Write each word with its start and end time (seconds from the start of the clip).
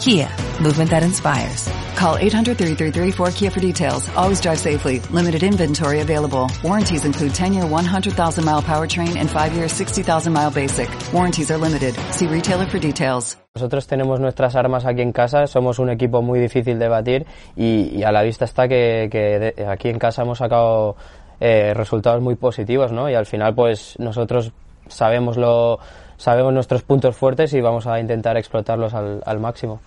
Kia, 0.00 0.30
movement 0.62 0.88
that 0.88 1.02
inspires. 1.02 1.68
Call 1.94 2.16
800-3334-KIA 2.16 3.50
for 3.52 3.60
details. 3.60 4.08
Always 4.16 4.40
drive 4.40 4.58
safely. 4.58 5.00
Limited 5.10 5.42
inventory 5.42 6.00
available. 6.00 6.50
Warranties 6.64 7.04
include 7.04 7.32
10-year 7.32 7.64
100,000-mile 7.64 8.62
powertrain 8.62 9.16
and 9.16 9.28
5-year 9.28 9.66
60,000-mile 9.66 10.52
basic. 10.52 10.88
Warranties 11.12 11.50
are 11.50 11.58
limited. 11.58 11.94
See 12.12 12.26
retailer 12.26 12.64
for 12.64 12.78
details. 12.78 13.36
Nosotros 13.54 13.86
tenemos 13.86 14.20
nuestras 14.20 14.56
armas 14.56 14.86
aquí 14.86 15.02
en 15.02 15.12
casa, 15.12 15.46
somos 15.46 15.78
un 15.78 15.90
equipo 15.90 16.22
muy 16.22 16.38
difícil 16.38 16.78
de 16.78 16.88
batir 16.88 17.26
y, 17.54 17.98
y 17.98 18.02
a 18.02 18.10
la 18.10 18.22
vista 18.22 18.46
está 18.46 18.68
que, 18.68 19.08
que 19.12 19.38
de, 19.38 19.66
aquí 19.66 19.90
en 19.90 19.98
casa 19.98 20.22
hemos 20.22 20.38
sacado 20.38 20.96
eh, 21.40 21.74
resultados 21.74 22.22
muy 22.22 22.36
positivos, 22.36 22.90
¿no? 22.90 23.10
Y 23.10 23.14
al 23.14 23.26
final, 23.26 23.54
pues 23.54 23.96
nosotros 23.98 24.52
sabemos 24.88 25.36
lo 25.36 25.78
sabemos 26.20 26.52
nuestros 26.52 26.82
puntos 26.82 27.16
fuertes 27.16 27.52
y 27.54 27.60
vamos 27.60 27.86
a 27.86 27.98
intentar 27.98 28.36
explotarlos 28.36 28.92
al, 28.94 29.40
máximo. 29.40 29.80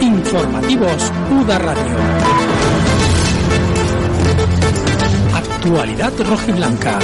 Informativos 0.00 1.12
UDA 1.30 1.58
Radio. 1.58 1.82
Actualidad 5.34 6.12
rojiblanca. 6.28 6.98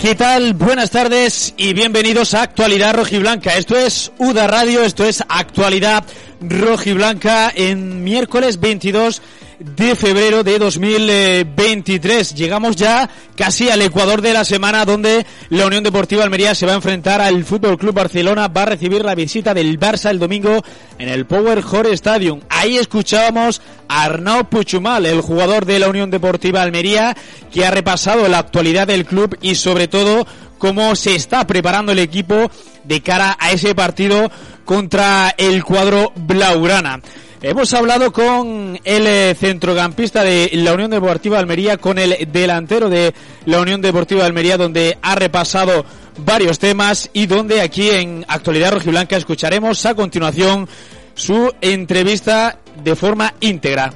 ¿Qué 0.00 0.14
tal? 0.14 0.54
Buenas 0.54 0.90
tardes 0.90 1.54
y 1.56 1.72
bienvenidos 1.72 2.32
a 2.32 2.42
Actualidad 2.42 2.94
Rojiblanca. 2.94 3.56
Esto 3.56 3.76
es 3.76 4.12
UDA 4.18 4.46
Radio, 4.46 4.84
esto 4.84 5.04
es 5.04 5.24
Actualidad 5.28 6.04
Rojiblanca 6.40 7.50
en 7.52 8.04
miércoles 8.04 8.60
22 8.60 9.20
de 9.58 9.96
febrero 9.96 10.44
de 10.44 10.58
2023. 10.58 12.34
Llegamos 12.34 12.76
ya 12.76 13.08
casi 13.34 13.68
al 13.70 13.82
ecuador 13.82 14.22
de 14.22 14.32
la 14.32 14.44
semana 14.44 14.84
donde 14.84 15.26
la 15.50 15.66
Unión 15.66 15.82
Deportiva 15.82 16.22
Almería 16.22 16.54
se 16.54 16.66
va 16.66 16.72
a 16.72 16.76
enfrentar 16.76 17.20
al 17.20 17.44
Fútbol 17.44 17.76
Club 17.76 17.94
Barcelona, 17.94 18.48
va 18.48 18.62
a 18.62 18.66
recibir 18.66 19.04
la 19.04 19.14
visita 19.14 19.54
del 19.54 19.78
Barça 19.78 20.10
el 20.10 20.18
domingo 20.18 20.62
en 20.98 21.08
el 21.08 21.26
Power 21.26 21.62
Hore 21.70 21.92
Stadium. 21.92 22.40
Ahí 22.48 22.78
escuchábamos 22.78 23.60
a 23.88 24.04
Arnau 24.04 24.48
Puchumal, 24.48 25.06
el 25.06 25.20
jugador 25.20 25.66
de 25.66 25.78
la 25.78 25.88
Unión 25.88 26.10
Deportiva 26.10 26.62
Almería, 26.62 27.16
que 27.52 27.66
ha 27.66 27.70
repasado 27.70 28.28
la 28.28 28.38
actualidad 28.38 28.86
del 28.86 29.06
club 29.06 29.36
y 29.40 29.56
sobre 29.56 29.88
todo 29.88 30.26
cómo 30.58 30.94
se 30.94 31.14
está 31.14 31.46
preparando 31.46 31.92
el 31.92 31.98
equipo 31.98 32.50
de 32.84 33.00
cara 33.00 33.36
a 33.40 33.50
ese 33.50 33.74
partido 33.74 34.30
contra 34.64 35.34
el 35.36 35.64
cuadro 35.64 36.12
Blaugrana. 36.14 37.00
Hemos 37.40 37.72
hablado 37.72 38.12
con 38.12 38.80
el 38.82 39.06
eh, 39.06 39.34
centrocampista 39.38 40.24
de 40.24 40.50
la 40.54 40.72
Unión 40.72 40.90
Deportiva 40.90 41.38
Almería, 41.38 41.76
con 41.76 41.96
el 41.98 42.28
delantero 42.32 42.90
de 42.90 43.14
la 43.46 43.60
Unión 43.60 43.80
Deportiva 43.80 44.26
Almería, 44.26 44.56
donde 44.56 44.98
ha 45.00 45.14
repasado 45.14 45.84
varios 46.24 46.58
temas 46.58 47.10
y 47.12 47.26
donde 47.26 47.60
aquí 47.60 47.90
en 47.90 48.24
Actualidad 48.26 48.72
Rojiblanca 48.72 49.16
escucharemos 49.16 49.86
a 49.86 49.94
continuación 49.94 50.68
su 51.14 51.52
entrevista 51.60 52.58
de 52.82 52.96
forma 52.96 53.32
íntegra. 53.38 53.92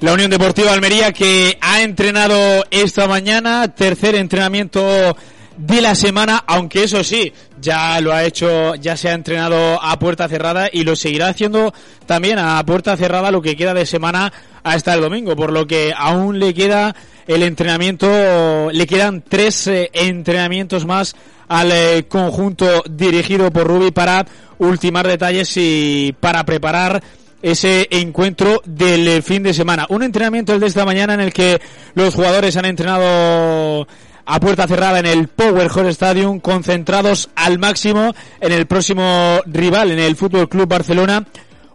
La 0.00 0.12
Unión 0.12 0.30
Deportiva 0.30 0.72
Almería 0.72 1.12
que 1.12 1.58
ha 1.60 1.82
entrenado 1.82 2.64
esta 2.70 3.08
mañana, 3.08 3.74
tercer 3.74 4.14
entrenamiento 4.14 5.16
de 5.56 5.80
la 5.80 5.96
semana, 5.96 6.44
aunque 6.46 6.84
eso 6.84 7.02
sí, 7.02 7.32
ya 7.60 8.00
lo 8.00 8.12
ha 8.12 8.22
hecho, 8.22 8.76
ya 8.76 8.96
se 8.96 9.08
ha 9.08 9.12
entrenado 9.12 9.82
a 9.82 9.98
puerta 9.98 10.28
cerrada 10.28 10.68
y 10.72 10.84
lo 10.84 10.94
seguirá 10.94 11.26
haciendo 11.26 11.74
también 12.06 12.38
a 12.38 12.64
puerta 12.64 12.96
cerrada 12.96 13.32
lo 13.32 13.42
que 13.42 13.56
queda 13.56 13.74
de 13.74 13.86
semana 13.86 14.32
hasta 14.62 14.94
el 14.94 15.00
domingo, 15.00 15.34
por 15.34 15.52
lo 15.52 15.66
que 15.66 15.92
aún 15.96 16.38
le 16.38 16.54
queda 16.54 16.94
el 17.26 17.42
entrenamiento, 17.42 18.70
le 18.70 18.86
quedan 18.86 19.24
tres 19.28 19.66
eh, 19.66 19.90
entrenamientos 19.92 20.86
más 20.86 21.16
al 21.48 21.72
eh, 21.72 22.06
conjunto 22.06 22.84
dirigido 22.88 23.50
por 23.50 23.66
Rubi 23.66 23.90
para 23.90 24.24
ultimar 24.58 25.08
detalles 25.08 25.52
y 25.56 26.14
para 26.20 26.44
preparar 26.44 27.02
ese 27.42 27.86
encuentro 27.90 28.62
del 28.64 29.22
fin 29.22 29.42
de 29.42 29.54
semana. 29.54 29.86
Un 29.88 30.02
entrenamiento 30.02 30.52
el 30.52 30.60
de 30.60 30.66
esta 30.66 30.84
mañana 30.84 31.14
en 31.14 31.20
el 31.20 31.32
que 31.32 31.60
los 31.94 32.14
jugadores 32.14 32.56
han 32.56 32.64
entrenado 32.64 33.86
a 34.30 34.40
puerta 34.40 34.66
cerrada 34.68 34.98
en 34.98 35.06
el 35.06 35.28
Power 35.28 35.70
Hall 35.74 35.86
Stadium, 35.86 36.40
concentrados 36.40 37.30
al 37.34 37.58
máximo 37.58 38.14
en 38.40 38.52
el 38.52 38.66
próximo 38.66 39.40
rival, 39.46 39.90
en 39.90 39.98
el 39.98 40.16
Fútbol 40.16 40.48
Club 40.48 40.68
Barcelona. 40.68 41.26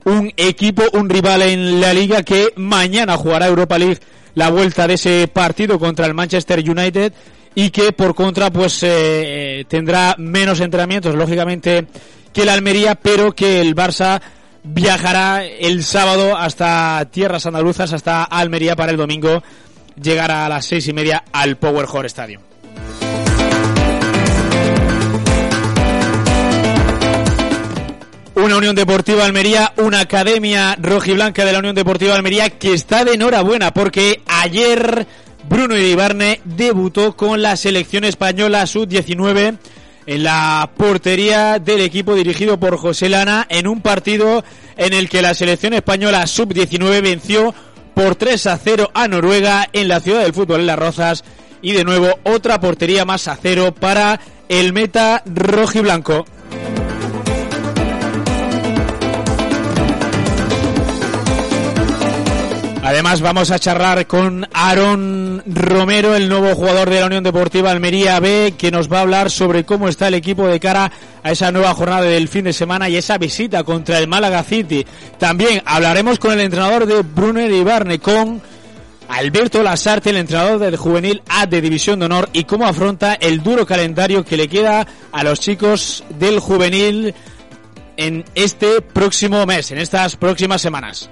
Un 0.06 0.31
equipo, 0.38 0.84
un 0.94 1.09
rival 1.09 1.41
en 1.41 1.81
la 1.81 1.94
liga 1.94 2.23
que 2.23 2.53
mañana 2.56 3.18
jugará 3.18 3.47
Europa 3.47 3.79
League 3.79 4.00
la 4.35 4.50
vuelta 4.50 4.88
de 4.88 4.96
ese 4.96 5.28
partido 5.31 5.79
contra 5.79 6.06
el 6.06 6.13
Manchester 6.13 6.59
United 6.59 7.13
y 7.56 7.69
que 7.69 7.91
por 7.91 8.13
contra 8.16 8.52
pues 8.52 8.79
eh, 8.81 9.66
tendrá 9.68 10.16
menos 10.18 10.59
entrenamientos 10.59 11.16
lógicamente 11.16 11.85
que 12.34 12.46
la 12.46 12.53
Almería 12.53 12.96
pero 12.96 13.34
que 13.34 13.62
el 13.62 13.75
Barça 13.75 14.22
viajará 14.63 15.46
el 15.46 15.84
sábado 15.84 16.38
hasta 16.38 17.06
tierras 17.12 17.46
andaluzas, 17.46 17.94
hasta 17.94 18.24
Almería 18.24 18.75
para 18.75 18.91
el 18.91 18.97
domingo 18.97 19.44
llegar 20.01 20.31
a 20.31 20.50
las 20.50 20.66
seis 20.66 20.88
y 20.88 20.94
media 20.94 21.24
al 21.31 21.57
Power 21.57 21.85
Hall 21.91 22.06
Stadium. 22.06 22.41
Una 28.35 28.57
Unión 28.57 28.75
Deportiva 28.75 29.25
Almería, 29.25 29.73
una 29.78 30.02
academia 30.02 30.75
rojiblanca 30.81 31.46
de 31.46 31.53
la 31.53 31.59
Unión 31.59 31.75
Deportiva 31.75 32.16
Almería 32.16 32.50
que 32.50 32.73
está 32.73 33.06
de 33.06 33.13
enhorabuena 33.13 33.73
porque 33.73 34.22
ayer 34.25 35.06
Bruno 35.47 35.78
Iribarne 35.78 36.41
debutó 36.44 37.16
con 37.16 37.41
la 37.41 37.56
selección 37.56 38.03
española 38.06 38.66
sub-19 38.66 39.57
en 40.06 40.24
la 40.24 40.69
portería 40.75 41.59
del 41.59 41.81
equipo 41.81 42.16
dirigido 42.16 42.59
por 42.59 42.78
José 42.78 43.09
Lana 43.09 43.46
en 43.50 43.68
un 43.68 43.81
partido 43.81 44.44
en 44.78 44.94
el 44.94 45.09
que 45.09 45.22
la 45.22 45.34
selección 45.34 45.74
española 45.74 46.28
sub-19 46.28 47.02
venció 47.02 47.53
por 47.94 48.16
3 48.16 48.47
a 48.47 48.58
0 48.58 48.91
a 48.94 49.08
Noruega 49.08 49.69
en 49.74 49.88
la 49.88 50.00
ciudad 50.00 50.22
del 50.22 50.34
fútbol 50.34 50.62
en 50.62 50.68
Las 50.68 50.80
Rozas 50.80 51.24
y 51.64 51.72
de 51.72 51.84
nuevo 51.84 52.19
otra 52.24 52.59
portería 52.59 53.06
más 53.06 53.28
a 53.28 53.38
cero 53.41 53.74
para 53.74 54.19
el 54.50 54.74
meta 54.74 55.24
rojiblanco. 55.25 56.25
Además 62.93 63.21
vamos 63.21 63.49
a 63.49 63.57
charlar 63.57 64.05
con 64.05 64.47
Aaron 64.53 65.41
Romero, 65.47 66.15
el 66.15 66.29
nuevo 66.29 66.53
jugador 66.53 66.91
de 66.91 66.99
la 66.99 67.07
Unión 67.07 67.23
Deportiva 67.23 67.71
Almería 67.71 68.19
B, 68.19 68.53
que 68.55 68.69
nos 68.69 68.87
va 68.87 68.99
a 68.99 69.01
hablar 69.01 69.31
sobre 69.31 69.63
cómo 69.63 69.87
está 69.87 70.09
el 70.09 70.13
equipo 70.13 70.45
de 70.45 70.59
cara 70.59 70.91
a 71.23 71.31
esa 71.31 71.51
nueva 71.51 71.73
jornada 71.73 72.03
del 72.03 72.27
fin 72.27 72.43
de 72.43 72.53
semana 72.53 72.87
y 72.89 72.95
esa 72.95 73.17
visita 73.17 73.63
contra 73.63 73.97
el 73.97 74.07
Málaga 74.07 74.43
City. 74.43 74.85
También 75.17 75.63
hablaremos 75.65 76.19
con 76.19 76.33
el 76.33 76.41
entrenador 76.41 76.85
de 76.85 77.01
Brunner 77.01 77.51
Ibarne, 77.51 77.97
con 77.97 78.39
Alberto 79.09 79.63
Lasarte, 79.63 80.11
el 80.11 80.17
entrenador 80.17 80.59
del 80.59 80.77
juvenil 80.77 81.23
A 81.29 81.47
de 81.47 81.61
División 81.61 81.97
de 81.97 82.05
Honor, 82.05 82.29
y 82.31 82.43
cómo 82.43 82.67
afronta 82.67 83.15
el 83.15 83.41
duro 83.41 83.65
calendario 83.65 84.23
que 84.23 84.37
le 84.37 84.47
queda 84.47 84.85
a 85.11 85.23
los 85.23 85.39
chicos 85.39 86.03
del 86.19 86.39
juvenil 86.39 87.16
en 87.97 88.23
este 88.35 88.81
próximo 88.81 89.47
mes, 89.47 89.72
en 89.72 89.79
estas 89.79 90.16
próximas 90.16 90.61
semanas. 90.61 91.09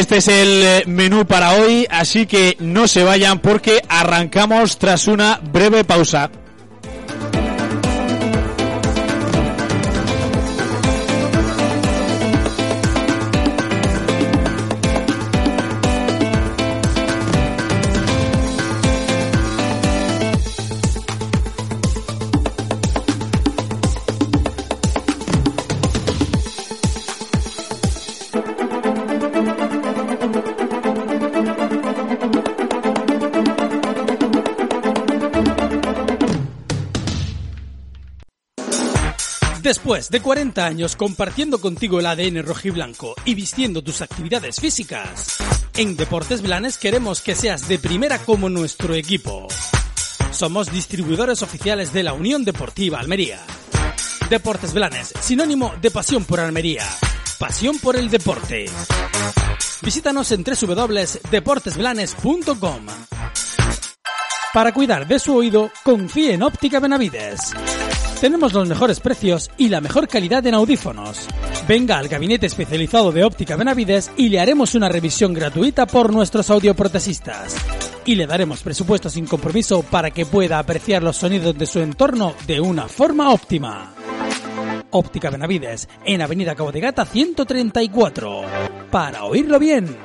Este 0.00 0.16
es 0.16 0.28
el 0.28 0.62
eh, 0.62 0.82
menú 0.86 1.26
para 1.26 1.52
hoy, 1.56 1.86
así 1.90 2.24
que 2.24 2.56
no 2.58 2.88
se 2.88 3.04
vayan 3.04 3.38
porque 3.38 3.82
arrancamos 3.86 4.78
tras 4.78 5.06
una 5.08 5.38
breve 5.52 5.84
pausa. 5.84 6.30
Después 39.62 40.10
de 40.10 40.20
40 40.20 40.64
años 40.64 40.96
compartiendo 40.96 41.60
contigo 41.60 42.00
el 42.00 42.06
ADN 42.06 42.42
rojiblanco 42.42 43.14
y 43.26 43.34
vistiendo 43.34 43.82
tus 43.82 44.00
actividades 44.00 44.58
físicas, 44.58 45.36
en 45.76 45.96
Deportes 45.96 46.40
Blanes 46.40 46.78
queremos 46.78 47.20
que 47.20 47.34
seas 47.34 47.68
de 47.68 47.78
primera 47.78 48.18
como 48.20 48.48
nuestro 48.48 48.94
equipo. 48.94 49.48
Somos 50.32 50.72
distribuidores 50.72 51.42
oficiales 51.42 51.92
de 51.92 52.04
la 52.04 52.14
Unión 52.14 52.42
Deportiva 52.42 53.00
Almería. 53.00 53.38
Deportes 54.30 54.72
Blanes, 54.72 55.12
sinónimo 55.20 55.74
de 55.82 55.90
pasión 55.90 56.24
por 56.24 56.40
Almería. 56.40 56.86
Pasión 57.38 57.78
por 57.80 57.96
el 57.96 58.08
deporte. 58.08 58.64
Visítanos 59.82 60.32
en 60.32 60.42
www.deportesblanes.com. 60.42 62.86
Para 64.54 64.72
cuidar 64.72 65.06
de 65.06 65.18
su 65.18 65.36
oído, 65.36 65.70
confíe 65.84 66.32
en 66.32 66.44
Óptica 66.44 66.80
Benavides. 66.80 67.52
Tenemos 68.20 68.52
los 68.52 68.68
mejores 68.68 69.00
precios 69.00 69.50
y 69.56 69.70
la 69.70 69.80
mejor 69.80 70.06
calidad 70.06 70.46
en 70.46 70.52
audífonos. 70.52 71.26
Venga 71.66 71.96
al 71.96 72.06
gabinete 72.06 72.44
especializado 72.44 73.12
de 73.12 73.24
Óptica 73.24 73.56
Benavides 73.56 74.10
y 74.14 74.28
le 74.28 74.40
haremos 74.40 74.74
una 74.74 74.90
revisión 74.90 75.32
gratuita 75.32 75.86
por 75.86 76.12
nuestros 76.12 76.50
audioprotesistas. 76.50 77.56
Y 78.04 78.16
le 78.16 78.26
daremos 78.26 78.62
presupuesto 78.62 79.08
sin 79.08 79.26
compromiso 79.26 79.82
para 79.82 80.10
que 80.10 80.26
pueda 80.26 80.58
apreciar 80.58 81.02
los 81.02 81.16
sonidos 81.16 81.56
de 81.56 81.64
su 81.64 81.80
entorno 81.80 82.34
de 82.46 82.60
una 82.60 82.88
forma 82.88 83.30
óptima. 83.30 83.94
Óptica 84.90 85.30
Benavides, 85.30 85.88
en 86.04 86.20
Avenida 86.20 86.54
Cabo 86.54 86.72
de 86.72 86.80
Gata 86.80 87.06
134. 87.06 88.42
Para 88.90 89.24
oírlo 89.24 89.58
bien. 89.58 89.96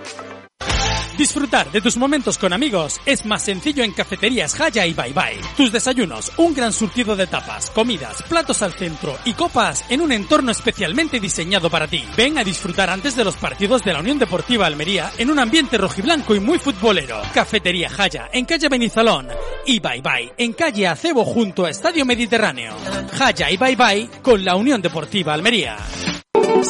Disfrutar 1.18 1.72
de 1.72 1.80
tus 1.80 1.96
momentos 1.96 2.38
con 2.38 2.52
amigos 2.52 3.00
es 3.06 3.26
más 3.26 3.44
sencillo 3.44 3.86
en 3.86 3.94
Cafeterías 3.94 4.60
Haya 4.60 4.86
y 4.86 4.94
Bye 4.94 5.14
Bye. 5.14 5.40
Tus 5.56 5.72
desayunos, 5.72 6.32
un 6.36 6.54
gran 6.54 6.74
surtido 6.74 7.16
de 7.16 7.26
tapas, 7.26 7.70
comidas, 7.70 8.22
platos 8.24 8.62
al 8.62 8.74
centro 8.74 9.18
y 9.24 9.34
copas 9.34 9.86
en 9.90 10.02
un 10.02 10.12
entorno 10.12 10.52
especialmente 10.52 11.22
diseñado 11.22 11.70
para 11.70 11.88
ti. 11.88 12.04
Ven 12.18 12.38
a 12.38 12.44
disfrutar 12.44 12.90
antes 12.90 13.16
de 13.16 13.24
los 13.24 13.38
partidos 13.38 13.84
de 13.86 13.94
la 13.94 14.02
Unión 14.02 14.20
Deportiva 14.20 14.66
Almería 14.66 15.12
en 15.18 15.32
un 15.32 15.40
ambiente 15.40 15.78
rojiblanco 15.78 16.36
y 16.36 16.42
muy 16.42 16.60
futbolero. 16.60 17.22
Cafetería 17.34 17.90
Haya 17.98 18.30
en 18.34 18.44
calle 18.44 18.68
Benizalón 18.68 19.30
y 19.66 19.80
Bye 19.80 20.02
Bye 20.02 20.34
en 20.38 20.52
calle 20.52 20.88
Acebo 20.88 21.24
junto 21.24 21.64
a 21.64 21.70
Estadio 21.70 22.06
Mediterráneo. 22.06 22.76
Haya 23.22 23.50
y 23.50 23.56
Bye 23.56 23.78
Bye 23.78 24.10
con 24.22 24.44
la 24.44 24.58
Unión 24.58 24.82
Deportiva 24.82 25.34
Almería. 25.34 25.78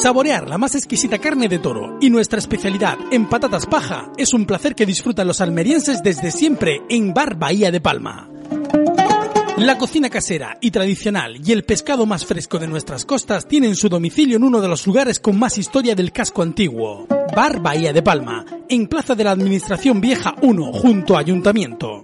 Saborear 0.02 0.46
la 0.46 0.58
más 0.58 0.74
exquisita 0.74 1.18
carne 1.18 1.48
de 1.48 1.58
toro 1.58 1.96
y 2.02 2.10
nuestra 2.10 2.38
especialidad 2.38 2.98
en 3.10 3.26
patatas 3.30 3.64
paja 3.64 4.12
es 4.18 4.34
un 4.34 4.44
placer 4.44 4.74
que 4.74 4.84
disfrutan 4.84 5.26
los 5.26 5.40
almerienses 5.40 6.02
desde 6.02 6.30
siempre 6.30 6.82
en 6.90 7.14
Bar 7.14 7.36
Bahía 7.36 7.70
de 7.70 7.80
Palma. 7.80 8.28
La 9.56 9.78
cocina 9.78 10.10
casera 10.10 10.58
y 10.60 10.70
tradicional 10.70 11.40
y 11.42 11.50
el 11.52 11.64
pescado 11.64 12.04
más 12.04 12.26
fresco 12.26 12.58
de 12.58 12.68
nuestras 12.68 13.06
costas 13.06 13.48
tienen 13.48 13.74
su 13.74 13.88
domicilio 13.88 14.36
en 14.36 14.44
uno 14.44 14.60
de 14.60 14.68
los 14.68 14.86
lugares 14.86 15.18
con 15.18 15.38
más 15.38 15.56
historia 15.56 15.94
del 15.94 16.12
casco 16.12 16.42
antiguo. 16.42 17.06
Bar 17.34 17.62
Bahía 17.62 17.94
de 17.94 18.02
Palma, 18.02 18.44
en 18.68 18.88
Plaza 18.88 19.14
de 19.14 19.24
la 19.24 19.30
Administración 19.30 20.02
Vieja 20.02 20.34
1, 20.42 20.72
junto 20.74 21.16
a 21.16 21.20
Ayuntamiento. 21.20 22.02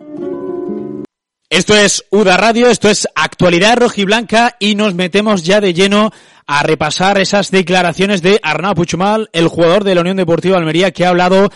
Esto 1.52 1.76
es 1.76 2.06
UDA 2.08 2.38
Radio, 2.38 2.68
esto 2.68 2.88
es 2.88 3.06
Actualidad 3.14 3.76
Rojiblanca 3.76 4.56
y 4.58 4.74
nos 4.74 4.94
metemos 4.94 5.42
ya 5.42 5.60
de 5.60 5.74
lleno 5.74 6.10
a 6.46 6.62
repasar 6.62 7.18
esas 7.18 7.50
declaraciones 7.50 8.22
de 8.22 8.40
Arnau 8.42 8.74
Puchmal, 8.74 9.28
el 9.34 9.48
jugador 9.48 9.84
de 9.84 9.94
la 9.94 10.00
Unión 10.00 10.16
Deportiva 10.16 10.56
Almería, 10.56 10.92
que 10.92 11.04
ha 11.04 11.10
hablado 11.10 11.50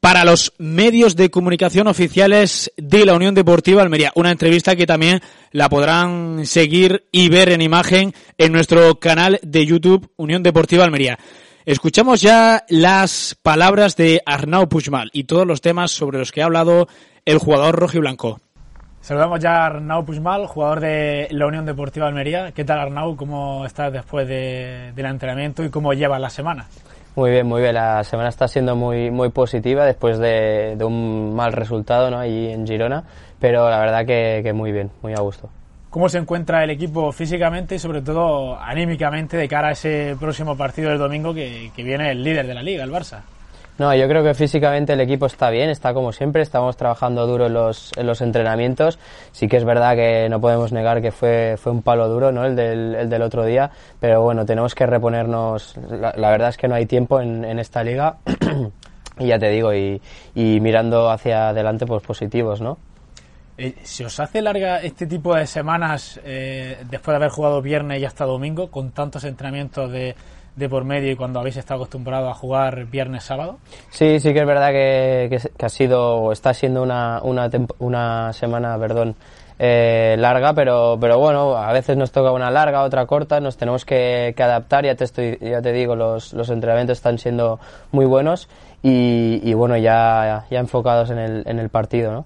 para 0.00 0.24
los 0.24 0.54
medios 0.56 1.16
de 1.16 1.30
comunicación 1.30 1.86
oficiales 1.86 2.72
de 2.78 3.04
la 3.04 3.12
Unión 3.12 3.34
Deportiva 3.34 3.82
Almería. 3.82 4.10
Una 4.14 4.30
entrevista 4.30 4.74
que 4.74 4.86
también 4.86 5.20
la 5.50 5.68
podrán 5.68 6.46
seguir 6.46 7.04
y 7.12 7.28
ver 7.28 7.50
en 7.50 7.60
imagen 7.60 8.14
en 8.38 8.52
nuestro 8.52 9.00
canal 9.00 9.38
de 9.42 9.66
YouTube 9.66 10.10
Unión 10.16 10.42
Deportiva 10.42 10.84
Almería. 10.84 11.18
Escuchamos 11.66 12.22
ya 12.22 12.64
las 12.70 13.36
palabras 13.42 13.96
de 13.96 14.22
Arnau 14.24 14.66
Puigmal 14.70 15.10
y 15.12 15.24
todos 15.24 15.46
los 15.46 15.60
temas 15.60 15.90
sobre 15.90 16.20
los 16.20 16.32
que 16.32 16.40
ha 16.40 16.46
hablado 16.46 16.88
el 17.26 17.36
jugador 17.36 17.78
rojiblanco. 17.78 18.40
Saludamos 19.02 19.40
ya 19.40 19.64
a 19.64 19.66
Arnau 19.66 20.04
Puigmal, 20.04 20.46
jugador 20.46 20.78
de 20.78 21.26
la 21.32 21.48
Unión 21.48 21.66
Deportiva 21.66 22.06
Almería. 22.06 22.52
¿Qué 22.52 22.64
tal 22.64 22.78
Arnau? 22.78 23.16
¿Cómo 23.16 23.66
estás 23.66 23.92
después 23.92 24.28
de, 24.28 24.92
del 24.94 25.06
entrenamiento 25.06 25.64
y 25.64 25.70
cómo 25.70 25.92
llevas 25.92 26.20
la 26.20 26.30
semana? 26.30 26.66
Muy 27.16 27.32
bien, 27.32 27.44
muy 27.48 27.60
bien. 27.60 27.74
La 27.74 28.04
semana 28.04 28.28
está 28.28 28.46
siendo 28.46 28.76
muy, 28.76 29.10
muy 29.10 29.30
positiva 29.30 29.84
después 29.84 30.20
de, 30.20 30.76
de 30.76 30.84
un 30.84 31.34
mal 31.34 31.52
resultado 31.52 32.12
¿no? 32.12 32.20
allí 32.20 32.52
en 32.52 32.64
Girona, 32.64 33.02
pero 33.40 33.68
la 33.68 33.80
verdad 33.80 34.06
que, 34.06 34.40
que 34.44 34.52
muy 34.52 34.70
bien, 34.70 34.92
muy 35.02 35.14
a 35.14 35.20
gusto. 35.20 35.50
¿Cómo 35.90 36.08
se 36.08 36.18
encuentra 36.18 36.62
el 36.62 36.70
equipo 36.70 37.10
físicamente 37.10 37.74
y 37.74 37.78
sobre 37.80 38.02
todo 38.02 38.56
anímicamente 38.56 39.36
de 39.36 39.48
cara 39.48 39.70
a 39.70 39.72
ese 39.72 40.16
próximo 40.18 40.56
partido 40.56 40.90
del 40.90 41.00
domingo 41.00 41.34
que, 41.34 41.72
que 41.74 41.82
viene 41.82 42.12
el 42.12 42.22
líder 42.22 42.46
de 42.46 42.54
la 42.54 42.62
liga, 42.62 42.84
el 42.84 42.92
Barça? 42.92 43.22
No, 43.78 43.94
yo 43.94 44.06
creo 44.06 44.22
que 44.22 44.34
físicamente 44.34 44.92
el 44.92 45.00
equipo 45.00 45.26
está 45.26 45.48
bien, 45.50 45.70
está 45.70 45.94
como 45.94 46.12
siempre, 46.12 46.42
estamos 46.42 46.76
trabajando 46.76 47.26
duro 47.26 47.46
en 47.46 47.54
los, 47.54 47.90
en 47.96 48.06
los 48.06 48.20
entrenamientos. 48.20 48.98
Sí 49.32 49.48
que 49.48 49.56
es 49.56 49.64
verdad 49.64 49.96
que 49.96 50.28
no 50.28 50.40
podemos 50.40 50.72
negar 50.72 51.00
que 51.00 51.10
fue, 51.10 51.56
fue 51.56 51.72
un 51.72 51.82
palo 51.82 52.08
duro, 52.08 52.32
¿no? 52.32 52.44
El 52.44 52.54
del, 52.54 52.94
el 52.94 53.08
del 53.08 53.22
otro 53.22 53.44
día, 53.44 53.70
pero 53.98 54.22
bueno, 54.22 54.44
tenemos 54.44 54.74
que 54.74 54.86
reponernos. 54.86 55.74
La, 55.90 56.30
verdad 56.30 56.50
es 56.50 56.58
que 56.58 56.68
no 56.68 56.74
hay 56.74 56.86
tiempo 56.86 57.20
en, 57.20 57.44
en 57.44 57.58
esta 57.58 57.82
liga. 57.82 58.18
y 59.18 59.26
ya 59.26 59.38
te 59.38 59.48
digo, 59.48 59.72
y, 59.72 60.00
y 60.34 60.60
mirando 60.60 61.10
hacia 61.10 61.48
adelante, 61.48 61.86
pues 61.86 62.02
positivos, 62.02 62.60
¿no? 62.60 62.78
Eh, 63.56 63.74
¿Se 63.82 64.04
os 64.04 64.18
hace 64.18 64.42
larga 64.42 64.80
este 64.80 65.06
tipo 65.06 65.34
de 65.34 65.46
semanas 65.46 66.18
eh, 66.24 66.78
después 66.90 67.12
de 67.12 67.16
haber 67.16 67.30
jugado 67.30 67.60
viernes 67.60 68.00
y 68.00 68.04
hasta 68.04 68.24
domingo 68.24 68.70
con 68.70 68.92
tantos 68.92 69.24
entrenamientos 69.24 69.90
de, 69.92 70.14
de 70.56 70.68
por 70.68 70.84
medio 70.84 71.10
y 71.10 71.16
cuando 71.16 71.40
habéis 71.40 71.56
estado 71.56 71.80
acostumbrado 71.80 72.28
a 72.28 72.34
jugar 72.34 72.84
viernes 72.86 73.24
sábado? 73.24 73.58
Sí, 73.90 74.20
sí 74.20 74.32
que 74.32 74.40
es 74.40 74.46
verdad 74.46 74.70
que, 74.70 75.28
que, 75.30 75.50
que 75.56 75.66
ha 75.66 75.68
sido 75.68 76.16
o 76.16 76.32
está 76.32 76.52
siendo 76.52 76.82
una, 76.82 77.20
una, 77.22 77.50
una 77.78 78.32
semana, 78.32 78.78
perdón, 78.78 79.16
eh, 79.58 80.16
larga, 80.18 80.54
pero, 80.54 80.98
pero 81.00 81.18
bueno, 81.18 81.56
a 81.56 81.72
veces 81.72 81.96
nos 81.96 82.10
toca 82.10 82.32
una 82.32 82.50
larga, 82.50 82.82
otra 82.82 83.06
corta, 83.06 83.40
nos 83.40 83.56
tenemos 83.56 83.84
que, 83.84 84.34
que 84.36 84.42
adaptar, 84.42 84.84
ya 84.84 84.94
te, 84.94 85.04
estoy, 85.04 85.38
ya 85.40 85.62
te 85.62 85.72
digo, 85.72 85.94
los, 85.94 86.32
los 86.32 86.50
entrenamientos 86.50 86.98
están 86.98 87.18
siendo 87.18 87.60
muy 87.92 88.04
buenos 88.04 88.48
y, 88.82 89.40
y 89.42 89.54
bueno, 89.54 89.76
ya, 89.76 90.46
ya 90.50 90.58
enfocados 90.58 91.10
en 91.10 91.18
el, 91.18 91.42
en 91.46 91.58
el 91.58 91.68
partido, 91.68 92.12
¿no? 92.12 92.24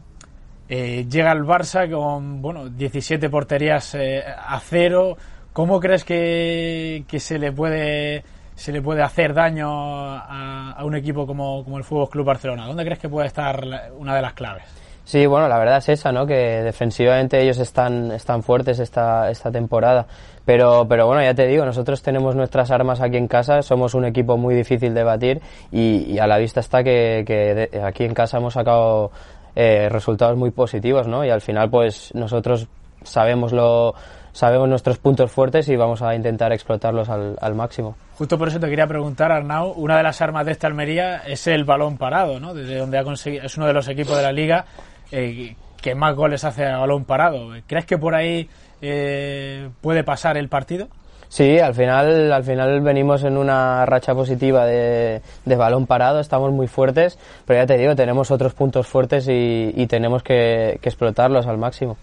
Eh, 0.68 1.06
llega 1.09 1.30
el 1.30 1.45
Barça 1.45 1.88
con 1.88 2.42
bueno 2.42 2.68
17 2.68 3.30
porterías 3.30 3.95
eh, 3.95 4.25
a 4.26 4.59
cero. 4.61 5.16
¿Cómo 5.56 5.80
crees 5.80 6.04
que, 6.04 7.04
que, 7.08 7.18
se 7.18 7.38
le 7.38 7.50
puede 7.50 8.22
se 8.54 8.72
le 8.72 8.82
puede 8.82 9.00
hacer 9.00 9.32
daño 9.32 9.70
a, 9.70 10.72
a 10.72 10.84
un 10.84 10.94
equipo 10.94 11.26
como, 11.26 11.64
como 11.64 11.78
el 11.78 11.84
Fútbol 11.84 12.10
Club 12.10 12.26
Barcelona? 12.26 12.66
¿Dónde 12.66 12.84
crees 12.84 12.98
que 12.98 13.08
puede 13.08 13.28
estar 13.28 13.64
una 13.96 14.14
de 14.14 14.20
las 14.20 14.34
claves? 14.34 14.64
Sí, 15.04 15.25
bueno, 15.25 15.48
la 15.48 15.58
verdad 15.58 15.78
es 15.78 15.88
esa, 15.88 16.12
¿no? 16.12 16.26
Que 16.26 16.62
defensivamente 16.62 17.40
ellos 17.40 17.56
están, 17.56 18.12
están 18.12 18.42
fuertes 18.42 18.80
esta, 18.80 19.30
esta 19.30 19.50
temporada. 19.50 20.06
Pero, 20.44 20.86
pero 20.86 21.06
bueno, 21.06 21.22
ya 21.22 21.32
te 21.32 21.46
digo, 21.46 21.64
nosotros 21.64 22.02
tenemos 22.02 22.36
nuestras 22.36 22.70
armas 22.70 23.00
aquí 23.00 23.16
en 23.16 23.26
casa, 23.26 23.62
somos 23.62 23.94
un 23.94 24.04
equipo 24.04 24.36
muy 24.36 24.54
difícil 24.54 24.92
de 24.92 25.04
batir 25.04 25.40
y, 25.72 26.12
y 26.12 26.18
a 26.18 26.26
la 26.26 26.36
vista 26.36 26.60
está 26.60 26.84
que, 26.84 27.25
que 27.26 27.54
de, 27.54 27.82
aquí 27.82 28.04
en 28.04 28.12
casa 28.12 28.36
hemos 28.36 28.52
sacado 28.52 29.10
eh, 29.54 29.88
resultados 29.88 30.36
muy 30.36 30.50
positivos, 30.50 31.08
¿no? 31.08 31.25
Y 31.25 31.30
al 31.30 31.40
final, 31.40 31.70
pues 31.70 32.10
nosotros 32.14 32.68
sabemos 33.04 33.52
lo 33.52 33.94
sabemos 34.37 34.69
nuestros 34.69 34.99
puntos 34.99 35.33
fuertes 35.33 35.66
y 35.71 35.76
vamos 35.76 36.02
a 36.02 36.14
intentar 36.14 36.52
explotarlos 36.52 37.09
al, 37.09 37.38
al, 37.40 37.55
máximo. 37.55 37.97
Justo 38.19 38.37
por 38.37 38.49
eso 38.49 38.61
te 38.61 38.69
quería 38.69 38.87
preguntar, 38.87 39.33
Arnau, 39.33 39.73
una 39.73 39.97
de 39.97 40.02
las 40.02 40.21
armas 40.21 40.45
de 40.45 40.52
esta 40.52 40.66
Almería 40.66 41.23
es 41.26 41.47
el 41.47 41.64
balón 41.64 41.97
parado, 41.97 42.38
¿no? 42.38 42.52
Desde 42.52 42.76
donde 42.76 42.99
ha 42.99 43.02
conseguido, 43.02 43.47
es 43.47 43.57
uno 43.57 43.66
de 43.66 43.73
los 43.73 43.88
equipos 43.88 44.14
de 44.14 44.23
la 44.23 44.33
liga 44.33 44.66
eh, 45.11 45.57
que 45.81 45.95
más 45.95 46.14
goles 46.14 46.45
hace 46.45 46.66
a 46.66 46.76
balón 46.76 47.07
parado. 47.07 47.49
¿Crees 47.66 47.87
que 47.87 47.97
por 47.97 48.14
ahí 48.14 48.47
eh, 48.83 49.71
puede 49.81 50.05
pasar 50.05 50.37
el 50.37 50.50
partido? 50.50 50.88
Sí, 51.28 51.59
al 51.59 51.75
final, 51.75 52.31
al 52.31 52.45
final 52.45 52.83
venimos 52.83 53.25
en 53.25 53.38
una 53.38 53.87
racha 53.87 54.14
positiva 54.14 54.66
de, 54.66 55.23
de, 55.47 55.57
balón 55.57 55.87
parado, 55.87 56.21
estamos 56.21 56.52
muy 56.52 56.66
fuertes, 56.66 57.19
pero 57.47 57.59
ya 57.59 57.66
te 57.66 57.78
digo, 57.78 57.97
tenemos 57.97 58.31
otros 58.31 58.52
puntos 58.52 58.87
fuertes 58.87 59.28
y, 59.28 59.73
y 59.75 59.87
tenemos 59.87 60.23
que, 60.23 60.78
que, 60.83 60.88
explotarlos 60.90 61.47
al 61.47 61.57
máximo. 61.57 61.97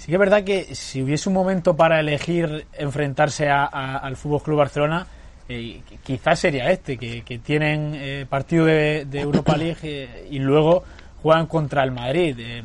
Sí 0.00 0.06
que 0.06 0.14
es 0.14 0.18
verdad 0.18 0.44
que 0.44 0.74
si 0.74 1.02
hubiese 1.02 1.28
un 1.28 1.34
momento 1.34 1.76
para 1.76 2.00
elegir 2.00 2.66
enfrentarse 2.72 3.50
a, 3.50 3.66
al 3.66 4.16
Fútbol 4.16 4.42
Club 4.42 4.56
Barcelona, 4.56 5.06
eh, 5.46 5.82
quizás 6.02 6.38
sería 6.38 6.70
este, 6.70 6.96
que, 6.96 7.38
tienen 7.44 7.92
eh, 7.94 8.26
partido 8.26 8.64
de, 8.64 9.06
Europa 9.12 9.58
League 9.58 9.80
eh, 9.82 10.28
y 10.30 10.38
luego 10.38 10.84
juegan 11.22 11.44
contra 11.44 11.84
el 11.84 11.90
Madrid. 11.90 12.34
Eh, 12.40 12.62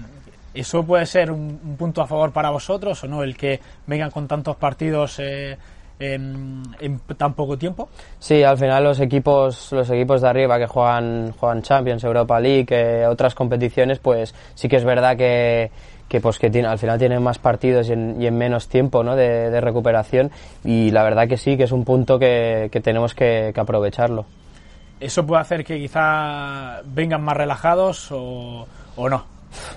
¿Eso 0.53 0.85
puede 0.85 1.05
ser 1.05 1.29
un, 1.29 1.59
un, 1.61 1.75
punto 1.75 2.01
a 2.01 2.07
favor 2.07 2.31
para 2.31 2.51
vosotros 2.51 3.03
o 3.03 3.07
no? 3.09 3.21
El 3.21 3.35
que 3.35 3.59
vengan 3.85 4.11
con 4.11 4.29
tantos 4.29 4.55
partidos 4.55 5.19
en, 5.19 6.63
en 6.79 6.99
tan 7.17 7.33
poco 7.33 7.57
tiempo. 7.57 7.89
Sí, 8.17 8.43
al 8.43 8.57
final 8.57 8.81
los 8.81 9.01
equipos, 9.01 9.73
los 9.73 9.89
equipos 9.89 10.21
de 10.21 10.29
arriba 10.29 10.57
que 10.57 10.67
juegan, 10.67 11.33
juegan 11.33 11.61
Champions, 11.63 12.01
Europa 12.05 12.39
League, 12.39 13.05
otras 13.07 13.35
competiciones, 13.35 13.99
pues 13.99 14.33
sí 14.53 14.69
que 14.69 14.77
es 14.77 14.85
verdad 14.85 15.17
que, 15.17 15.69
que 16.07 16.21
pues 16.21 16.37
que 16.39 16.49
tiene, 16.49 16.67
al 16.67 16.77
final 16.77 16.99
tienen 16.99 17.21
más 17.23 17.39
partidos 17.39 17.89
y 17.89 17.93
en, 17.93 18.21
y 18.21 18.27
en 18.27 18.37
menos 18.37 18.67
tiempo 18.67 19.03
¿no? 19.03 19.15
de, 19.15 19.49
de 19.49 19.61
recuperación 19.61 20.31
y 20.63 20.91
la 20.91 21.03
verdad 21.03 21.27
que 21.27 21.37
sí, 21.37 21.57
que 21.57 21.63
es 21.63 21.71
un 21.71 21.83
punto 21.83 22.19
que, 22.19 22.69
que 22.71 22.79
tenemos 22.79 23.13
que, 23.13 23.51
que 23.53 23.59
aprovecharlo. 23.59 24.25
¿Eso 24.99 25.25
puede 25.25 25.41
hacer 25.41 25.65
que 25.65 25.77
quizá 25.77 26.81
vengan 26.85 27.21
más 27.23 27.35
relajados 27.35 28.11
o, 28.11 28.65
o 28.95 29.09
no? 29.09 29.25